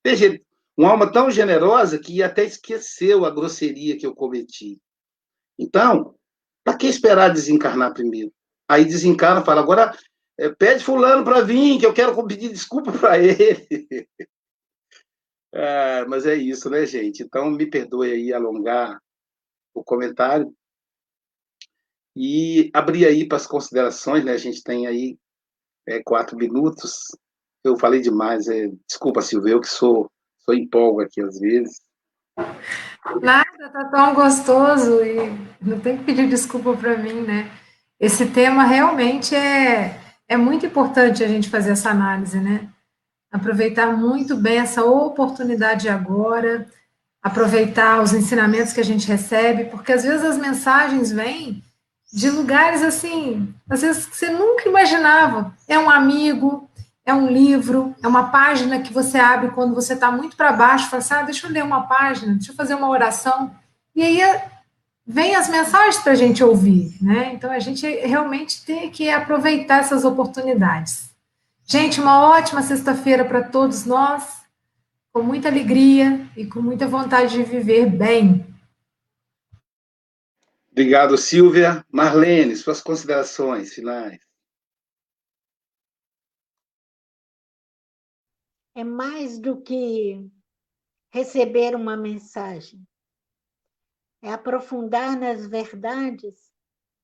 Veja, 0.02 0.40
uma 0.78 0.92
alma 0.92 1.12
tão 1.12 1.30
generosa 1.30 2.00
que 2.00 2.24
até 2.24 2.46
esqueceu 2.46 3.26
a 3.26 3.30
grosseria 3.30 3.98
que 3.98 4.06
eu 4.08 4.16
cometi. 4.16 4.80
Então, 5.58 6.16
para 6.64 6.78
que 6.78 6.88
esperar 6.88 7.30
desencarnar 7.30 7.94
primeiro? 7.94 8.32
Aí 8.68 8.84
desencarna 8.84 9.44
fala, 9.44 9.62
agora 9.62 9.98
é, 10.38 10.50
pede 10.50 10.84
fulano 10.84 11.24
para 11.24 11.42
vir, 11.42 11.80
que 11.80 11.86
eu 11.86 11.94
quero 11.94 12.28
pedir 12.28 12.50
desculpa 12.50 12.92
para 12.92 13.18
ele. 13.20 14.08
É, 15.54 16.06
mas 16.06 16.26
é 16.26 16.36
isso, 16.36 16.70
né, 16.70 16.86
gente? 16.86 17.24
Então, 17.24 17.50
me 17.50 17.66
perdoe 17.66 18.12
aí 18.12 18.34
alongar 18.34 19.00
o 19.74 19.84
comentário. 19.84 20.54
E 22.18 22.72
abrir 22.74 23.06
aí 23.06 23.28
para 23.28 23.38
as 23.38 23.46
considerações, 23.46 24.24
né? 24.24 24.32
A 24.32 24.38
gente 24.38 24.64
tem 24.64 24.88
aí 24.88 25.18
é, 25.88 26.02
quatro 26.02 26.38
minutos. 26.38 27.16
Eu 27.64 27.78
falei 27.78 28.02
demais. 28.02 28.48
É... 28.48 28.70
Desculpa, 28.88 29.22
Silvio, 29.22 29.54
eu 29.54 29.62
que 29.62 29.68
sou, 29.68 30.10
sou 30.40 30.54
empolgo 30.54 31.02
aqui 31.02 31.22
às 31.22 31.40
vezes. 31.40 31.82
Nada, 33.58 33.70
tá 33.72 33.86
tão 33.86 34.14
gostoso 34.14 35.04
e 35.04 35.32
não 35.62 35.80
tem 35.80 35.98
que 35.98 36.04
pedir 36.04 36.28
desculpa 36.28 36.76
para 36.76 36.98
mim, 36.98 37.22
né? 37.22 37.50
Esse 38.00 38.26
tema 38.26 38.64
realmente 38.64 39.34
é, 39.34 40.00
é 40.28 40.36
muito 40.36 40.66
importante 40.66 41.24
a 41.24 41.28
gente 41.28 41.50
fazer 41.50 41.72
essa 41.72 41.90
análise, 41.90 42.40
né? 42.40 42.70
aproveitar 43.36 43.88
muito 43.88 44.36
bem 44.38 44.60
essa 44.60 44.84
oportunidade 44.84 45.90
agora, 45.90 46.68
aproveitar 47.22 48.02
os 48.02 48.14
ensinamentos 48.14 48.72
que 48.72 48.80
a 48.80 48.86
gente 48.86 49.08
recebe, 49.08 49.66
porque 49.66 49.92
às 49.92 50.04
vezes 50.04 50.24
as 50.24 50.38
mensagens 50.38 51.12
vêm 51.12 51.62
de 52.14 52.30
lugares 52.30 52.82
assim, 52.82 53.54
às 53.70 53.82
vezes 53.82 54.06
que 54.06 54.16
você 54.16 54.30
nunca 54.30 54.70
imaginava. 54.70 55.54
É 55.68 55.78
um 55.78 55.90
amigo, 55.90 56.70
é 57.06 57.14
um 57.14 57.30
livro, 57.32 57.96
é 58.02 58.08
uma 58.08 58.32
página 58.32 58.82
que 58.82 58.92
você 58.92 59.20
abre 59.20 59.52
quando 59.52 59.76
você 59.76 59.94
está 59.94 60.12
muito 60.12 60.36
para 60.36 60.52
baixo, 60.52 60.90
fala 60.90 61.02
assim, 61.02 61.14
ah, 61.14 61.22
deixa 61.22 61.46
eu 61.46 61.52
ler 61.52 61.64
uma 61.64 61.82
página, 61.88 62.34
deixa 62.34 62.52
eu 62.52 62.56
fazer 62.56 62.74
uma 62.74 62.90
oração. 62.90 63.56
E 63.96 64.02
aí 64.02 64.20
vem 65.06 65.36
as 65.36 65.48
mensagens 65.48 65.98
para 65.98 66.14
a 66.14 66.16
gente 66.16 66.44
ouvir, 66.44 66.98
né? 67.00 67.32
Então 67.34 67.52
a 67.52 67.60
gente 67.60 67.88
realmente 67.88 68.66
tem 68.66 68.90
que 68.90 69.08
aproveitar 69.10 69.82
essas 69.82 70.04
oportunidades. 70.04 71.12
Gente, 71.64 72.02
uma 72.02 72.22
ótima 72.22 72.64
sexta-feira 72.64 73.24
para 73.24 73.44
todos 73.44 73.86
nós, 73.86 74.44
com 75.14 75.22
muita 75.22 75.48
alegria 75.48 76.28
e 76.36 76.46
com 76.46 76.60
muita 76.60 76.88
vontade 76.88 77.34
de 77.34 77.44
viver 77.44 77.86
bem. 77.86 78.46
Obrigado, 80.72 81.18
Silvia. 81.18 81.86
Marlene, 81.92 82.56
suas 82.56 82.82
considerações 82.82 83.74
finais. 83.74 84.25
É 88.76 88.84
mais 88.84 89.40
do 89.40 89.62
que 89.62 90.30
receber 91.12 91.76
uma 91.76 91.98
mensagem. 91.98 92.86
É 94.22 94.32
aprofundar 94.32 95.18
nas 95.18 95.48
verdades, 95.48 96.52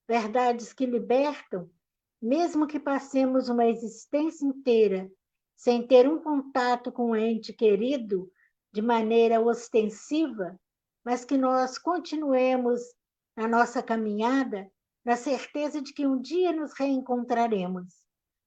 verdades 0.07 0.73
que 0.73 0.85
libertam 0.85 1.71
mesmo 2.21 2.67
que 2.67 2.79
passemos 2.79 3.49
uma 3.49 3.65
existência 3.65 4.45
inteira 4.45 5.11
sem 5.55 5.85
ter 5.85 6.07
um 6.07 6.21
contato 6.21 6.91
com 6.91 7.11
o 7.11 7.15
ente 7.15 7.51
querido 7.51 8.31
de 8.71 8.81
maneira 8.81 9.41
ostensiva, 9.41 10.59
mas 11.03 11.25
que 11.25 11.35
nós 11.35 11.79
continuemos 11.79 12.81
na 13.35 13.47
nossa 13.47 13.81
caminhada 13.81 14.71
na 15.03 15.15
certeza 15.15 15.81
de 15.81 15.93
que 15.93 16.05
um 16.05 16.21
dia 16.21 16.51
nos 16.51 16.73
reencontraremos. 16.73 18.05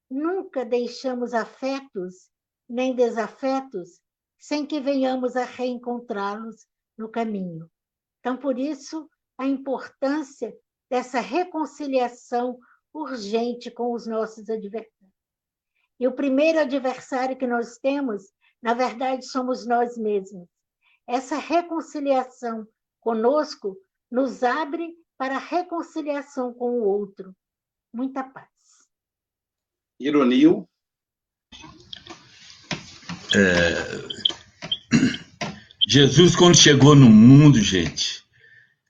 Nunca 0.09 0.65
deixamos 0.65 1.35
afetos 1.35 2.31
nem 2.69 2.95
desafetos 2.95 4.01
sem 4.39 4.67
que 4.67 4.81
venhamos 4.81 5.37
a 5.37 5.45
reencontrá-los 5.45 6.67
no 6.97 7.09
caminho. 7.09 7.71
Então, 8.21 8.37
por 8.37 8.59
isso, 8.59 9.09
a 9.39 9.47
importância 9.47 10.55
dessa 10.91 11.21
reconciliação 11.21 12.59
urgente 12.93 13.71
com 13.71 13.93
os 13.93 14.07
nossos 14.07 14.49
adversários. 14.49 15.15
E 15.99 16.07
o 16.07 16.13
primeiro 16.13 16.61
adversário 16.61 17.37
que 17.37 17.47
nós 17.47 17.79
temos, 17.79 18.33
na 18.63 18.75
verdade, 18.75 19.27
somos 19.27 19.67
nós 19.67 19.97
mesmos. 19.97 20.49
Essa 21.07 21.37
reconciliação 21.37 22.67
conosco 23.01 23.77
nos 24.11 24.43
abre 24.43 24.95
para 25.17 25.37
a 25.37 25.41
reconciliação 25.41 26.53
com 26.53 26.81
o 26.81 26.85
outro. 26.85 27.35
Muita 27.93 28.25
paz. 28.25 28.49
Ironio. 30.01 30.69
É... 33.35 34.05
Jesus, 35.87 36.35
quando 36.35 36.57
chegou 36.57 36.95
no 36.95 37.11
mundo, 37.11 37.61
gente, 37.61 38.23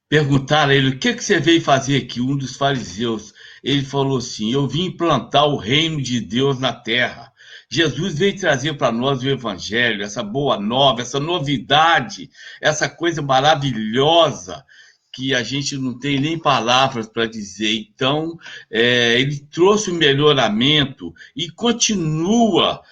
perguntaram 0.08 0.72
a 0.72 0.74
ele 0.74 0.90
o 0.90 0.98
que, 0.98 1.14
que 1.14 1.24
você 1.24 1.40
veio 1.40 1.60
fazer 1.60 1.96
aqui, 1.96 2.20
um 2.20 2.36
dos 2.36 2.56
fariseus 2.56 3.34
ele 3.64 3.82
falou 3.82 4.18
assim: 4.18 4.52
Eu 4.52 4.68
vim 4.68 4.84
implantar 4.84 5.46
o 5.46 5.56
reino 5.56 6.00
de 6.00 6.20
Deus 6.20 6.58
na 6.60 6.72
terra. 6.72 7.32
Jesus 7.68 8.16
veio 8.16 8.38
trazer 8.38 8.74
para 8.74 8.92
nós 8.92 9.22
o 9.22 9.28
Evangelho, 9.28 10.04
essa 10.04 10.22
boa 10.22 10.60
nova, 10.60 11.00
essa 11.00 11.18
novidade, 11.18 12.30
essa 12.60 12.88
coisa 12.88 13.22
maravilhosa 13.22 14.62
que 15.10 15.34
a 15.34 15.42
gente 15.42 15.76
não 15.78 15.98
tem 15.98 16.20
nem 16.20 16.38
palavras 16.38 17.08
para 17.08 17.26
dizer. 17.26 17.74
Então, 17.74 18.36
é, 18.70 19.18
ele 19.18 19.38
trouxe 19.50 19.90
o 19.90 19.94
melhoramento 19.94 21.12
e 21.34 21.50
continua 21.50 22.82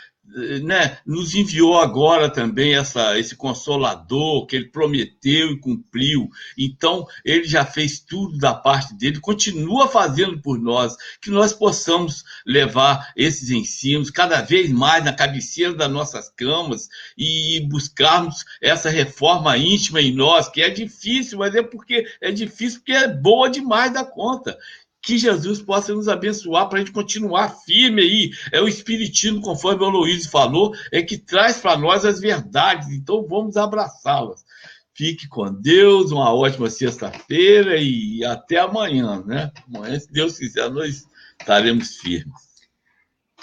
né, 0.63 0.99
nos 1.07 1.35
enviou 1.35 1.79
agora 1.79 2.31
também 2.31 2.75
essa, 2.75 3.19
esse 3.19 3.37
consolador 3.37 4.47
que 4.47 4.57
ele 4.57 4.69
prometeu 4.69 5.53
e 5.53 5.59
cumpriu. 5.61 6.29
Então, 6.57 7.07
ele 7.25 7.45
já 7.45 7.65
fez 7.65 8.01
tudo 8.01 8.39
da 8.39 8.55
parte 8.55 8.95
dele, 8.95 9.21
continua 9.21 9.89
fazendo 9.89 10.41
por 10.41 10.59
nós, 10.59 10.97
que 11.21 11.31
nós 11.31 11.53
possamos 11.53 12.25
levar 12.47 13.13
esses 13.17 13.51
ensinos 13.51 14.11
cada 14.11 14.41
vez 14.41 14.71
mais 14.71 15.05
na 15.05 15.13
cabeceira 15.13 15.75
das 15.75 15.91
nossas 15.91 16.29
camas 16.31 16.89
e 17.17 17.61
buscarmos 17.69 18.45
essa 18.61 18.91
reforma 18.91 19.57
íntima 19.57 20.01
em 20.01 20.15
nós, 20.15 20.49
que 20.49 20.63
é 20.63 20.71
difícil, 20.71 21.39
mas 21.39 21.55
é 21.55 21.63
porque 21.63 22.07
é 22.21 22.31
difícil 22.31 22.81
porque 22.81 22.93
é 22.93 23.09
boa 23.09 23.49
demais 23.49 23.93
da 23.93 24.05
conta. 24.05 24.57
Que 25.03 25.19
Jesus 25.19 25.61
possa 25.61 25.93
nos 25.93 26.09
abençoar 26.09 26.69
para 26.69 26.79
a 26.79 26.81
gente 26.81 26.93
continuar 26.93 27.57
firme 27.65 28.03
aí. 28.03 28.31
É 28.53 28.61
o 28.61 28.69
Espiritismo, 28.69 29.43
conforme 29.43 29.85
o 29.85 29.91
Luiz 29.91 30.27
falou, 30.27 30.73
é 30.93 31.03
que 31.03 31.19
traz 31.19 31.59
para 31.59 31.77
nós 31.77 32.05
as 32.05 32.21
verdades. 32.21 32.89
Então 32.91 33.27
vamos 33.27 33.57
abraçá-las. 33.57 34.45
Fique 34.95 35.27
com 35.27 35.53
Deus, 35.53 36.13
uma 36.13 36.33
ótima 36.33 36.71
sexta-feira 36.71 37.77
e 37.79 38.25
até 38.25 38.59
amanhã, 38.59 39.23
né? 39.27 39.51
Amanhã, 39.67 39.99
se 39.99 40.13
Deus 40.13 40.39
quiser, 40.39 40.71
nós 40.71 41.05
estaremos 41.41 41.97
firmes. 41.97 42.53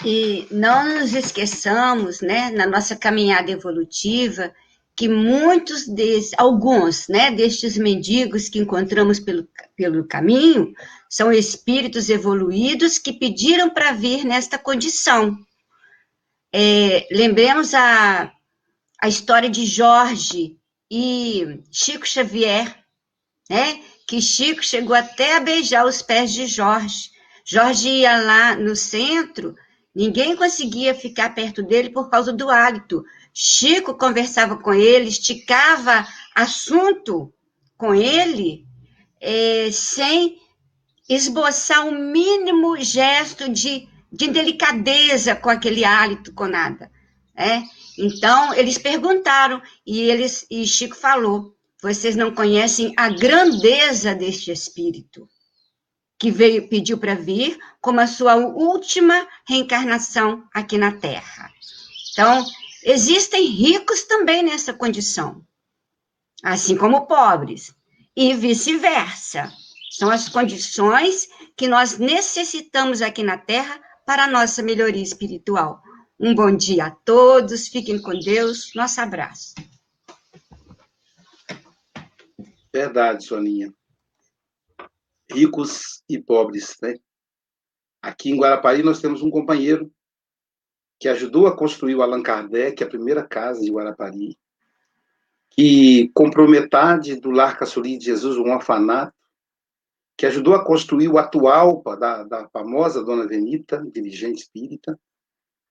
E 0.04 0.46
não 0.50 0.98
nos 0.98 1.12
esqueçamos, 1.12 2.22
né, 2.22 2.50
na 2.52 2.66
nossa 2.66 2.96
caminhada 2.96 3.50
evolutiva, 3.50 4.50
que 4.96 5.08
muitos 5.08 5.86
desses, 5.86 6.32
alguns, 6.36 7.08
né, 7.08 7.30
destes 7.30 7.76
mendigos 7.76 8.48
que 8.48 8.58
encontramos 8.58 9.18
pelo, 9.18 9.48
pelo 9.76 10.06
caminho, 10.06 10.72
são 11.08 11.32
espíritos 11.32 12.10
evoluídos 12.10 12.98
que 12.98 13.12
pediram 13.12 13.70
para 13.70 13.92
vir 13.92 14.24
nesta 14.24 14.58
condição. 14.58 15.36
É, 16.52 17.06
lembremos 17.10 17.74
a, 17.74 18.32
a 19.00 19.08
história 19.08 19.48
de 19.48 19.64
Jorge, 19.64 20.60
e 20.90 21.62
Chico 21.70 22.06
Xavier, 22.06 22.76
né? 23.48 23.80
Que 24.08 24.20
Chico 24.20 24.62
chegou 24.62 24.96
até 24.96 25.36
a 25.36 25.40
beijar 25.40 25.86
os 25.86 26.02
pés 26.02 26.32
de 26.32 26.46
Jorge. 26.46 27.10
Jorge 27.44 27.88
ia 27.88 28.20
lá 28.20 28.56
no 28.56 28.74
centro, 28.74 29.54
ninguém 29.94 30.34
conseguia 30.34 30.94
ficar 30.94 31.34
perto 31.34 31.62
dele 31.62 31.90
por 31.90 32.10
causa 32.10 32.32
do 32.32 32.50
hálito. 32.50 33.04
Chico 33.32 33.94
conversava 33.94 34.56
com 34.56 34.72
ele, 34.72 35.08
esticava 35.08 36.06
assunto 36.34 37.32
com 37.76 37.94
ele, 37.94 38.66
é, 39.20 39.70
sem 39.72 40.38
esboçar 41.08 41.86
o 41.86 41.90
um 41.90 42.12
mínimo 42.12 42.76
gesto 42.80 43.48
de, 43.48 43.88
de 44.12 44.28
delicadeza 44.28 45.34
com 45.34 45.50
aquele 45.50 45.84
hálito, 45.84 46.32
com 46.34 46.46
nada. 46.46 46.90
É? 47.36 47.62
Então, 47.98 48.54
eles 48.54 48.78
perguntaram, 48.78 49.62
e, 49.86 50.00
eles, 50.00 50.46
e 50.50 50.66
Chico 50.66 50.94
falou: 50.94 51.54
vocês 51.82 52.14
não 52.14 52.34
conhecem 52.34 52.92
a 52.96 53.08
grandeza 53.08 54.14
deste 54.14 54.50
espírito, 54.50 55.28
que 56.18 56.30
veio, 56.30 56.68
pediu 56.68 56.98
para 56.98 57.14
vir 57.14 57.58
como 57.80 58.00
a 58.00 58.06
sua 58.06 58.36
última 58.36 59.26
reencarnação 59.48 60.44
aqui 60.52 60.76
na 60.76 60.92
Terra. 60.92 61.50
Então, 62.12 62.44
existem 62.84 63.46
ricos 63.46 64.04
também 64.04 64.42
nessa 64.42 64.72
condição, 64.72 65.44
assim 66.42 66.76
como 66.76 67.06
pobres, 67.06 67.74
e 68.16 68.34
vice-versa. 68.34 69.52
São 69.90 70.10
as 70.10 70.28
condições 70.28 71.28
que 71.56 71.68
nós 71.68 71.98
necessitamos 71.98 73.02
aqui 73.02 73.22
na 73.22 73.36
Terra 73.36 73.80
para 74.06 74.24
a 74.24 74.30
nossa 74.30 74.62
melhoria 74.62 75.02
espiritual. 75.02 75.82
Um 76.18 76.34
bom 76.34 76.54
dia 76.54 76.86
a 76.86 76.90
todos, 76.90 77.68
fiquem 77.68 78.00
com 78.00 78.18
Deus, 78.18 78.72
nosso 78.74 79.00
abraço. 79.00 79.54
Verdade, 82.72 83.24
Soninha. 83.24 83.72
Ricos 85.30 86.02
e 86.08 86.18
pobres, 86.18 86.76
né? 86.82 86.94
Aqui 88.02 88.30
em 88.30 88.38
Guarapari 88.38 88.82
nós 88.82 89.00
temos 89.00 89.22
um 89.22 89.30
companheiro 89.30 89.92
que 91.00 91.08
ajudou 91.08 91.46
a 91.46 91.56
construir 91.56 91.94
o 91.94 92.02
Allan 92.02 92.22
Kardec, 92.22 92.84
a 92.84 92.86
primeira 92.86 93.26
casa 93.26 93.62
de 93.62 93.72
Guarapari, 93.72 94.38
que 95.48 96.10
comprou 96.14 96.46
metade 96.46 97.16
do 97.16 97.30
Lar 97.30 97.58
Caçuli 97.58 97.96
de 97.96 98.04
Jesus, 98.04 98.36
um 98.36 98.52
orfanato, 98.52 99.14
que 100.14 100.26
ajudou 100.26 100.54
a 100.54 100.62
construir 100.62 101.08
o 101.08 101.16
atual 101.16 101.82
da, 101.98 102.22
da 102.24 102.48
famosa 102.50 103.02
Dona 103.02 103.26
Venita, 103.26 103.82
dirigente 103.90 104.42
espírita, 104.42 105.00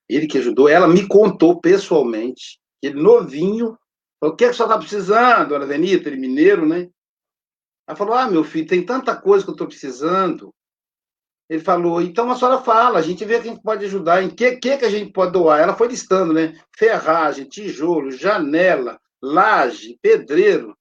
ele 0.10 0.26
que 0.26 0.40
ajudou, 0.40 0.68
ela 0.68 0.88
me 0.88 1.08
contou 1.08 1.62
pessoalmente, 1.62 2.60
ele 2.82 3.00
novinho, 3.00 3.78
falou, 4.20 4.34
o 4.34 4.36
que, 4.36 4.46
é 4.46 4.50
que 4.50 4.56
você 4.56 4.64
está 4.64 4.80
precisando, 4.80 5.50
dona 5.50 5.68
Venita, 5.68 6.10
ele 6.10 6.18
mineiro, 6.18 6.66
né? 6.68 6.90
Ela 7.88 7.96
falou, 7.96 8.16
ah, 8.16 8.28
meu 8.28 8.44
filho, 8.44 8.66
tem 8.66 8.84
tanta 8.84 9.16
coisa 9.16 9.46
que 9.46 9.52
eu 9.52 9.54
estou 9.54 9.68
precisando. 9.68 10.52
Ele 11.50 11.62
falou, 11.62 12.02
então 12.02 12.30
a 12.30 12.36
senhora 12.36 12.62
fala, 12.62 13.00
a 13.00 13.02
gente 13.02 13.26
vê 13.26 13.40
que 13.40 13.48
a 13.48 13.52
gente 13.52 13.64
pode 13.64 13.84
ajudar, 13.86 14.22
em 14.22 14.30
que, 14.30 14.58
que, 14.58 14.78
que 14.78 14.86
a 14.86 14.90
gente 14.90 15.12
pode 15.12 15.32
doar. 15.32 15.60
Ela 15.60 15.76
foi 15.76 15.88
listando, 15.88 16.32
né? 16.32 16.54
Ferragem, 16.78 17.50
tijolo, 17.50 18.12
janela, 18.12 19.00
laje, 19.22 19.98
pedreiro. 20.02 20.78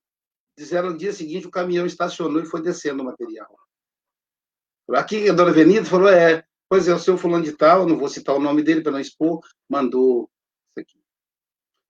Disseram 0.56 0.90
no 0.90 0.98
dia 0.98 1.12
seguinte 1.12 1.46
o 1.46 1.50
caminhão 1.50 1.86
estacionou 1.86 2.42
e 2.42 2.46
foi 2.46 2.60
descendo 2.60 3.02
o 3.02 3.06
material. 3.06 3.48
Aqui 4.90 5.28
a 5.28 5.32
dona 5.32 5.52
Venita 5.52 5.86
falou, 5.86 6.08
é, 6.08 6.44
Pois 6.68 6.86
é, 6.86 6.94
o 6.94 6.98
seu 6.98 7.16
fulano 7.16 7.44
de 7.44 7.52
tal, 7.52 7.86
não 7.86 7.96
vou 7.96 8.08
citar 8.08 8.36
o 8.36 8.40
nome 8.40 8.62
dele 8.62 8.82
para 8.82 8.92
não 8.92 9.00
expor, 9.00 9.40
mandou 9.68 10.30
isso 10.70 10.80
aqui. 10.80 11.02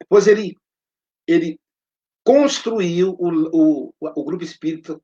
Depois 0.01 0.29
ele, 0.29 0.57
ele 1.26 1.59
construiu 2.24 3.16
o, 3.18 3.89
o, 3.89 3.95
o 4.01 4.24
grupo 4.24 4.45
espírita 4.45 5.01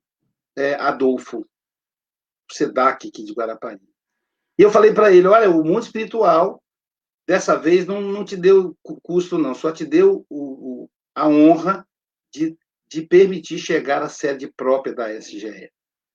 é, 0.56 0.74
Adolfo 0.74 1.44
Sedac, 2.50 3.08
aqui 3.08 3.24
de 3.24 3.32
Guarapari. 3.32 3.80
E 4.58 4.62
eu 4.62 4.70
falei 4.70 4.92
para 4.92 5.12
ele, 5.12 5.26
olha, 5.26 5.50
o 5.50 5.64
mundo 5.64 5.82
espiritual, 5.82 6.62
dessa 7.26 7.56
vez, 7.56 7.86
não, 7.86 8.00
não 8.00 8.24
te 8.24 8.36
deu 8.36 8.76
custo, 9.02 9.38
não, 9.38 9.54
só 9.54 9.72
te 9.72 9.84
deu 9.84 10.24
o, 10.28 10.84
o, 10.84 10.90
a 11.14 11.28
honra 11.28 11.86
de, 12.32 12.56
de 12.88 13.02
permitir 13.02 13.58
chegar 13.58 14.02
à 14.02 14.08
sede 14.08 14.52
própria 14.56 14.94
da 14.94 15.12
SGE. 15.12 15.70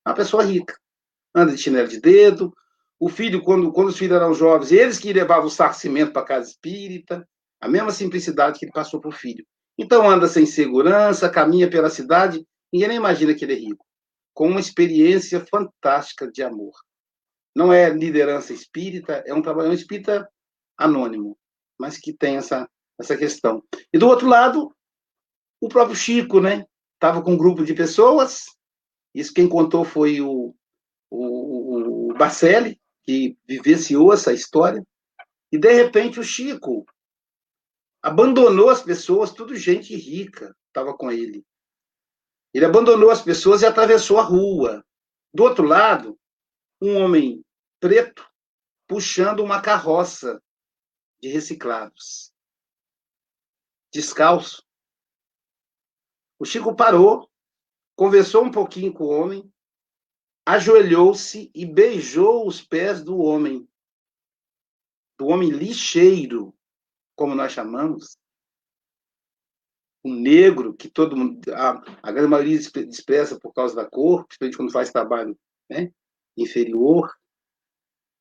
Uma 0.06 0.16
pessoa 0.16 0.44
rica, 0.44 0.78
anda 1.36 1.52
de 1.52 1.58
chinelo 1.58 1.88
de 1.88 2.00
dedo, 2.00 2.54
o 3.00 3.08
filho, 3.08 3.42
quando, 3.42 3.72
quando 3.72 3.88
os 3.88 3.98
filhos 3.98 4.16
eram 4.16 4.34
jovens, 4.34 4.72
eles 4.72 5.00
que 5.00 5.14
levavam 5.14 5.46
o 5.46 5.52
sarcimento 5.52 6.12
para 6.12 6.22
a 6.22 6.26
casa 6.26 6.50
espírita, 6.50 7.28
a 7.62 7.68
mesma 7.68 7.92
simplicidade 7.92 8.60
que 8.60 8.66
ele 8.66 8.72
passou 8.72 9.00
para 9.00 9.10
o 9.10 9.14
filho. 9.14 9.46
Então 9.78 10.10
anda 10.10 10.28
sem 10.28 10.46
segurança, 10.46 11.30
caminha 11.30 11.70
pela 11.70 11.90
cidade, 11.90 12.46
ninguém 12.72 12.90
nem 12.90 12.98
imagina 12.98 13.34
que 13.34 13.46
ele 13.46 13.54
é 13.54 13.58
rico, 13.58 13.86
com 14.40 14.48
uma 14.48 14.62
experiência 14.62 15.46
fantástica 15.46 16.32
de 16.32 16.42
amor. 16.42 16.72
Não 17.54 17.74
é 17.74 17.90
liderança 17.90 18.54
espírita, 18.54 19.22
é 19.28 19.34
um 19.34 19.42
trabalho 19.42 19.74
espírita 19.74 20.32
anônimo, 20.78 21.38
mas 21.78 21.98
que 21.98 22.14
tem 22.14 22.38
essa, 22.38 22.66
essa 22.98 23.18
questão. 23.18 23.62
E 23.92 23.98
do 23.98 24.08
outro 24.08 24.30
lado, 24.30 24.74
o 25.60 25.68
próprio 25.68 25.94
Chico, 25.94 26.40
né? 26.40 26.66
Estava 26.94 27.22
com 27.22 27.34
um 27.34 27.38
grupo 27.38 27.66
de 27.66 27.74
pessoas, 27.74 28.46
isso 29.14 29.34
quem 29.34 29.50
contou 29.50 29.84
foi 29.84 30.22
o, 30.22 30.56
o, 31.12 32.12
o 32.12 32.16
que 33.04 33.38
vivenciou 33.46 34.14
essa 34.14 34.32
história, 34.32 34.82
e 35.52 35.58
de 35.58 35.74
repente 35.74 36.18
o 36.18 36.24
Chico 36.24 36.86
abandonou 38.02 38.70
as 38.70 38.82
pessoas, 38.82 39.34
tudo 39.34 39.54
gente 39.54 39.94
rica 39.98 40.56
estava 40.70 40.96
com 40.96 41.12
ele. 41.12 41.44
Ele 42.54 42.66
abandonou 42.66 43.10
as 43.10 43.22
pessoas 43.22 43.62
e 43.62 43.66
atravessou 43.66 44.20
a 44.20 44.24
rua. 44.24 44.84
Do 45.34 45.44
outro 45.44 45.64
lado, 45.64 46.20
um 46.82 46.96
homem 46.98 47.46
preto 47.80 48.28
puxando 48.88 49.42
uma 49.42 49.62
carroça 49.62 50.42
de 51.22 51.30
reciclados, 51.30 52.34
descalço. 53.94 54.66
O 56.40 56.46
Chico 56.46 56.76
parou, 56.76 57.30
conversou 57.96 58.44
um 58.44 58.52
pouquinho 58.52 58.92
com 58.92 59.04
o 59.04 59.10
homem, 59.10 59.54
ajoelhou-se 60.46 61.52
e 61.54 61.66
beijou 61.66 62.48
os 62.48 62.62
pés 62.62 63.04
do 63.04 63.20
homem, 63.20 63.70
do 65.18 65.28
homem 65.28 65.52
lixeiro, 65.52 66.56
como 67.16 67.36
nós 67.36 67.52
chamamos, 67.52 68.18
o 70.10 70.16
negro, 70.16 70.74
que 70.74 70.90
todo 70.90 71.16
mundo, 71.16 71.42
a, 71.54 71.82
a 72.04 72.12
grande 72.12 72.30
maioria 72.30 72.56
expressa 72.56 73.40
por 73.40 73.54
causa 73.54 73.76
da 73.76 73.86
cor, 73.86 74.26
principalmente 74.26 74.58
quando 74.58 74.72
faz 74.72 74.92
trabalho 74.92 75.38
né, 75.70 75.92
inferior. 76.38 77.12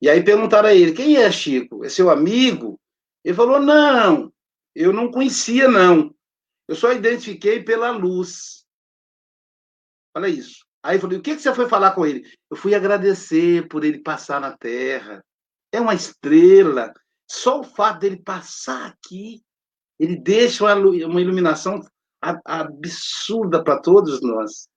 E 0.01 0.09
aí 0.09 0.23
perguntaram 0.23 0.69
a 0.69 0.75
ele, 0.75 0.93
quem 0.93 1.17
é 1.17 1.31
Chico? 1.31 1.85
É 1.85 1.89
seu 1.89 2.11
amigo? 2.11 2.81
Ele 3.25 3.35
falou, 3.35 3.61
não, 3.61 4.33
eu 4.75 4.93
não 4.93 5.11
conhecia, 5.11 5.69
não. 5.69 6.15
Eu 6.69 6.77
só 6.77 6.93
identifiquei 6.93 7.63
pela 7.63 7.91
luz. 7.91 8.65
Olha 10.15 10.29
isso. 10.29 10.65
Aí 10.83 10.97
eu 10.97 11.01
falei, 11.01 11.19
o 11.19 11.23
que, 11.23 11.35
que 11.35 11.43
você 11.43 11.55
foi 11.55 11.69
falar 11.69 11.93
com 11.93 12.07
ele? 12.07 12.31
Eu 12.51 12.57
fui 12.57 12.75
agradecer 12.75 13.67
por 13.69 13.85
ele 13.85 14.03
passar 14.03 14.41
na 14.41 14.57
Terra. 14.57 15.25
É 15.73 15.81
uma 15.81 15.95
estrela. 15.95 16.93
Só 17.31 17.61
o 17.61 17.65
fato 17.65 18.01
dele 18.01 18.23
passar 18.23 18.87
aqui, 18.87 19.43
ele 19.99 20.17
deixa 20.17 20.65
uma 20.65 21.21
iluminação 21.21 21.81
absurda 22.45 23.63
para 23.63 23.81
todos 23.81 24.21
nós. 24.21 24.69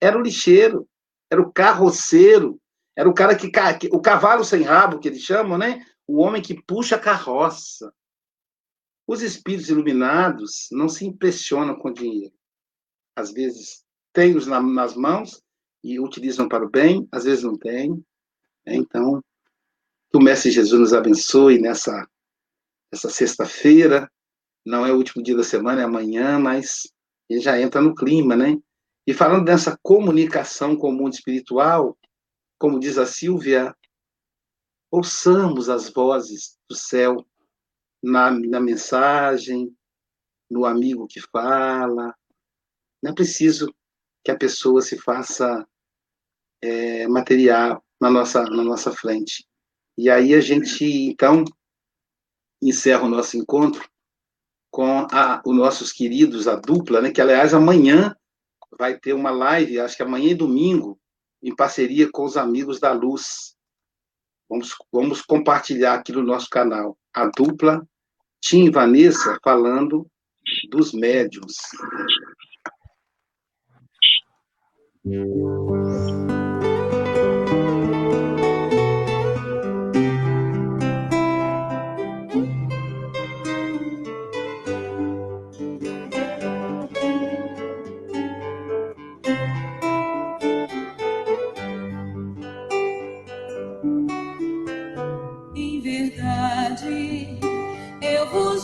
Era 0.00 0.18
o 0.18 0.22
lixeiro, 0.22 0.88
era 1.30 1.40
o 1.40 1.52
carroceiro, 1.52 2.60
era 2.94 3.08
o 3.08 3.14
cara 3.14 3.36
que. 3.36 3.50
O 3.92 4.00
cavalo 4.00 4.44
sem 4.44 4.62
rabo, 4.62 4.98
que 4.98 5.08
eles 5.08 5.22
chamam, 5.22 5.58
né? 5.58 5.84
O 6.06 6.18
homem 6.18 6.40
que 6.40 6.62
puxa 6.62 6.96
a 6.96 7.00
carroça. 7.00 7.92
Os 9.06 9.22
espíritos 9.22 9.70
iluminados 9.70 10.68
não 10.72 10.88
se 10.88 11.06
impressionam 11.06 11.76
com 11.76 11.92
dinheiro. 11.92 12.34
Às 13.14 13.32
vezes 13.32 13.84
têm-os 14.12 14.46
nas 14.46 14.94
mãos 14.94 15.42
e 15.82 16.00
utilizam 16.00 16.48
para 16.48 16.64
o 16.64 16.70
bem, 16.70 17.06
às 17.12 17.24
vezes 17.24 17.44
não 17.44 17.56
têm. 17.56 18.04
Então, 18.66 19.22
que 20.10 20.16
o 20.16 20.20
Mestre 20.20 20.50
Jesus 20.50 20.80
nos 20.80 20.92
abençoe 20.92 21.60
nessa, 21.60 22.08
nessa 22.92 23.08
sexta-feira. 23.08 24.10
Não 24.66 24.84
é 24.84 24.92
o 24.92 24.96
último 24.96 25.22
dia 25.22 25.36
da 25.36 25.44
semana, 25.44 25.80
é 25.80 25.84
amanhã, 25.84 26.40
mas 26.40 26.92
ele 27.30 27.40
já 27.40 27.60
entra 27.60 27.80
no 27.80 27.94
clima, 27.94 28.34
né? 28.34 28.58
E 29.06 29.14
falando 29.14 29.44
dessa 29.44 29.78
comunicação 29.80 30.76
com 30.76 30.88
o 30.88 30.92
mundo 30.92 31.12
espiritual, 31.12 31.96
como 32.58 32.80
diz 32.80 32.98
a 32.98 33.06
Silvia, 33.06 33.72
ouçamos 34.90 35.68
as 35.68 35.88
vozes 35.88 36.58
do 36.68 36.74
céu 36.74 37.24
na, 38.02 38.32
na 38.32 38.58
mensagem, 38.58 39.72
no 40.50 40.64
amigo 40.64 41.06
que 41.06 41.20
fala. 41.20 42.12
Não 43.00 43.12
é 43.12 43.14
preciso 43.14 43.72
que 44.24 44.32
a 44.32 44.36
pessoa 44.36 44.82
se 44.82 44.98
faça 44.98 45.64
é, 46.60 47.06
material 47.06 47.84
na 48.00 48.10
nossa, 48.10 48.42
na 48.42 48.64
nossa 48.64 48.90
frente. 48.90 49.46
E 49.96 50.10
aí 50.10 50.34
a 50.34 50.40
gente, 50.40 50.84
então, 50.84 51.44
encerra 52.60 53.04
o 53.04 53.08
nosso 53.08 53.36
encontro 53.36 53.88
com 54.76 55.06
a, 55.10 55.40
os 55.42 55.56
nossos 55.56 55.90
queridos, 55.90 56.46
a 56.46 56.54
dupla, 56.54 57.00
né, 57.00 57.10
que, 57.10 57.22
aliás, 57.22 57.54
amanhã 57.54 58.14
vai 58.78 58.94
ter 58.94 59.14
uma 59.14 59.30
live, 59.30 59.80
acho 59.80 59.96
que 59.96 60.02
amanhã 60.02 60.32
e 60.32 60.34
domingo, 60.34 61.00
em 61.42 61.56
parceria 61.56 62.12
com 62.12 62.26
os 62.26 62.36
amigos 62.36 62.78
da 62.78 62.92
Luz. 62.92 63.56
Vamos, 64.46 64.76
vamos 64.92 65.22
compartilhar 65.22 65.94
aqui 65.94 66.12
no 66.12 66.22
nosso 66.22 66.50
canal. 66.50 66.94
A 67.10 67.24
dupla 67.24 67.88
Tim 68.38 68.66
e 68.66 68.70
Vanessa 68.70 69.38
falando 69.42 70.06
dos 70.70 70.92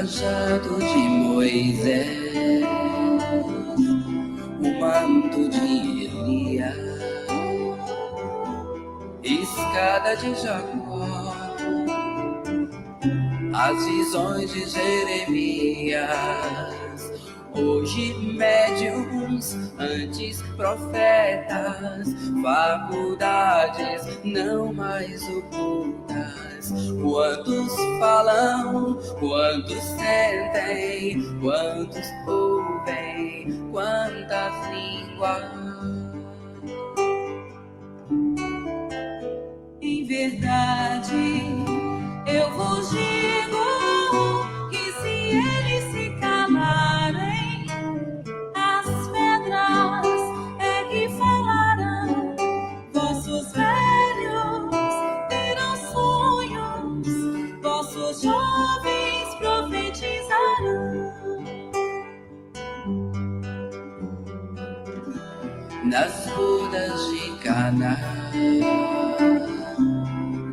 cajado 0.00 0.78
de 0.78 0.96
Moisés, 0.96 2.64
o 4.58 4.80
manto 4.80 5.48
de 5.50 6.06
Elias, 6.06 6.74
escada 9.22 10.16
de 10.16 10.34
Jacó, 10.36 11.34
as 13.52 13.84
visões 13.84 14.50
de 14.50 14.66
Jeremias. 14.70 16.59
Hoje 17.60 18.14
médiums, 18.14 19.54
antes 19.78 20.40
profetas, 20.56 22.08
faculdades 22.42 24.18
não 24.24 24.72
mais 24.72 25.22
ocultas. 25.28 26.72
Quantos 27.02 27.74
falam, 27.98 28.98
quantos 29.18 29.82
sentem, 29.82 31.22
quantos 31.40 32.06
ouvem, 32.26 33.68
quantas 33.70 34.54
línguas. 34.70 35.44
Em 39.82 40.06
verdade, 40.06 41.44
eu 42.26 42.50
vos 42.52 42.90
digo 42.90 43.89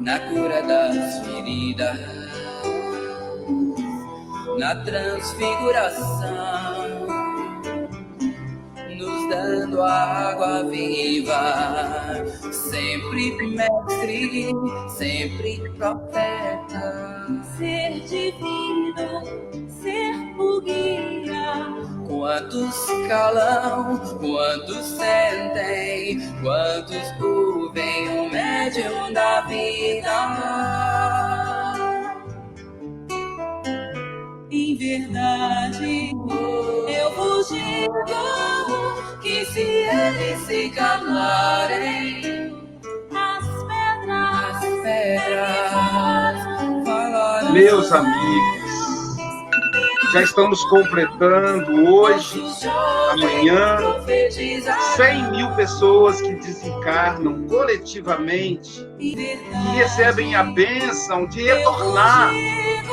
na 0.02 0.20
cura 0.30 0.62
das 0.62 1.20
feridas. 1.26 2.00
Na 4.60 4.76
transfiguração, 4.84 7.08
nos 8.98 9.30
dando 9.30 9.82
a 9.82 10.32
água 10.32 10.64
viva, 10.64 12.26
sempre 12.52 13.32
mestre, 13.50 14.50
sempre 14.98 15.70
profeta, 15.78 17.28
ser 17.58 18.00
divino. 18.08 19.67
Quantos 22.28 22.76
calam, 23.08 24.00
quantos 24.20 24.86
sentem, 24.86 26.20
quantos 26.42 27.22
ouvem 27.22 28.20
o 28.20 28.30
médium 28.30 29.14
da 29.14 29.40
vida. 29.48 30.12
Em 34.52 34.76
verdade, 34.76 36.12
eu 36.90 37.16
vos 37.16 37.48
digo 37.48 39.22
que 39.22 39.46
se 39.46 39.62
eles 39.62 40.42
se 40.42 40.70
calarem, 40.72 42.52
as 43.16 43.46
pedras, 43.70 44.54
as 44.54 44.66
pedras 44.84 46.44
falarão. 46.86 47.54
Meus 47.54 47.90
amigos, 47.90 48.57
já 50.18 50.24
estamos 50.24 50.66
completando 50.66 51.94
hoje, 51.94 52.44
amanhã, 53.12 53.78
100 54.96 55.32
mil 55.32 55.52
pessoas 55.52 56.20
que 56.20 56.34
desencarnam 56.34 57.48
coletivamente 57.48 58.88
e 59.00 59.16
recebem 59.76 60.36
a 60.36 60.44
bênção 60.44 61.28
de 61.28 61.44
retornar 61.44 62.34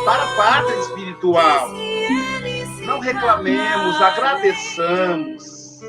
para 0.05 0.23
a 0.23 0.37
pátria 0.37 0.79
espiritual. 0.81 1.71
Não 2.85 3.01
reclamemos, 3.01 4.03
agradeçamos. 4.03 5.81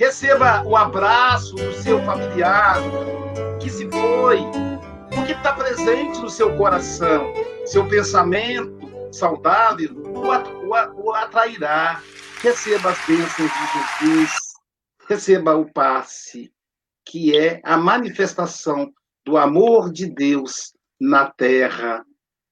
Receba 0.00 0.62
o 0.64 0.74
abraço 0.74 1.54
do 1.54 1.74
seu 1.74 2.00
familiar 2.04 2.78
que 3.60 3.68
se 3.68 3.86
foi, 3.90 4.40
porque 5.14 5.32
está 5.32 5.52
presente 5.52 6.18
no 6.20 6.30
seu 6.30 6.56
coração. 6.56 7.30
Seu 7.66 7.84
pensamento 7.84 8.77
saudável 9.12 9.94
o, 10.14 11.12
atrairá. 11.12 12.02
Receba 12.40 12.90
as 12.90 13.06
bênçãos 13.06 13.50
de 13.50 14.06
Jesus, 14.06 14.30
receba 15.08 15.56
o 15.56 15.70
passe, 15.72 16.52
que 17.04 17.36
é 17.36 17.60
a 17.64 17.76
manifestação 17.76 18.92
do 19.24 19.36
amor 19.36 19.90
de 19.90 20.06
Deus 20.06 20.72
na 21.00 21.30
terra. 21.30 22.04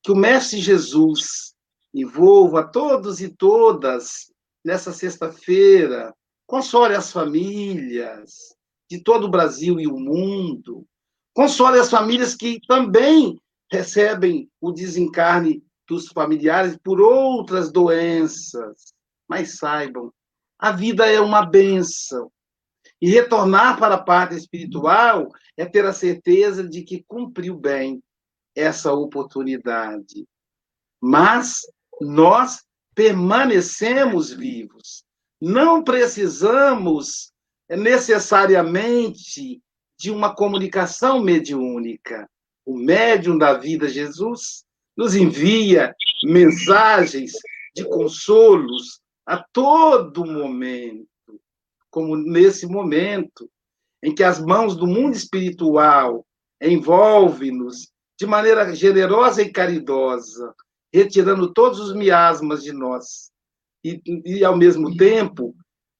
Que 0.02 0.10
o 0.10 0.16
Mestre 0.16 0.60
Jesus 0.60 1.54
envolva 1.94 2.64
todos 2.64 3.20
e 3.20 3.28
todas 3.28 4.32
nessa 4.64 4.92
sexta-feira, 4.92 6.12
console 6.46 6.94
as 6.94 7.12
famílias, 7.12 8.56
de 8.90 9.02
todo 9.02 9.24
o 9.24 9.30
Brasil 9.30 9.78
e 9.80 9.86
o 9.86 9.98
mundo. 9.98 10.84
Console 11.32 11.78
as 11.78 11.90
famílias 11.90 12.34
que 12.34 12.60
também 12.66 13.40
recebem 13.70 14.48
o 14.60 14.72
desencarne 14.72 15.62
dos 15.86 16.08
familiares 16.08 16.76
por 16.82 17.00
outras 17.00 17.70
doenças. 17.70 18.94
Mas 19.28 19.58
saibam, 19.58 20.12
a 20.58 20.72
vida 20.72 21.06
é 21.06 21.20
uma 21.20 21.44
benção. 21.44 22.30
E 23.00 23.10
retornar 23.10 23.78
para 23.78 23.96
a 23.96 24.02
parte 24.02 24.34
espiritual 24.34 25.28
é 25.56 25.64
ter 25.66 25.84
a 25.84 25.92
certeza 25.92 26.66
de 26.66 26.82
que 26.82 27.04
cumpriu 27.06 27.56
bem 27.56 28.02
essa 28.54 28.92
oportunidade. 28.92 30.26
Mas 31.00 31.60
nós 32.00 32.64
permanecemos 32.94 34.32
vivos. 34.32 35.04
Não 35.40 35.84
precisamos 35.84 37.30
necessariamente 37.68 39.60
de 39.98 40.10
uma 40.10 40.34
comunicação 40.34 41.20
mediúnica. 41.22 42.28
O 42.64 42.76
médium 42.76 43.36
da 43.36 43.54
vida, 43.54 43.88
Jesus, 43.88 44.64
nos 44.96 45.14
envia 45.14 45.94
mensagens 46.24 47.32
de 47.74 47.84
consolos 47.84 49.00
a 49.26 49.44
todo 49.52 50.24
momento, 50.24 51.06
como 51.90 52.16
nesse 52.16 52.66
momento 52.66 53.50
em 54.02 54.14
que 54.14 54.22
as 54.22 54.40
mãos 54.40 54.76
do 54.76 54.86
mundo 54.86 55.14
espiritual 55.14 56.24
envolvem-nos 56.60 57.90
de 58.18 58.26
maneira 58.26 58.74
generosa 58.74 59.42
e 59.42 59.52
caridosa, 59.52 60.54
retirando 60.92 61.52
todos 61.52 61.78
os 61.80 61.94
miasmas 61.94 62.62
de 62.62 62.72
nós 62.72 63.30
e, 63.84 64.00
e 64.24 64.44
ao 64.44 64.56
mesmo 64.56 64.96
tempo, 64.96 65.54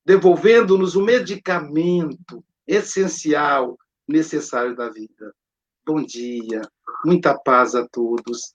devolvendo-nos 0.05 0.97
o 0.97 1.03
medicamento 1.03 2.43
essencial 2.67 3.77
necessário 4.09 4.75
da 4.75 4.89
vida. 4.89 5.35
Bom 5.85 6.03
dia, 6.03 6.63
muita 7.05 7.39
paz 7.39 7.75
a 7.75 7.87
todos, 7.87 8.55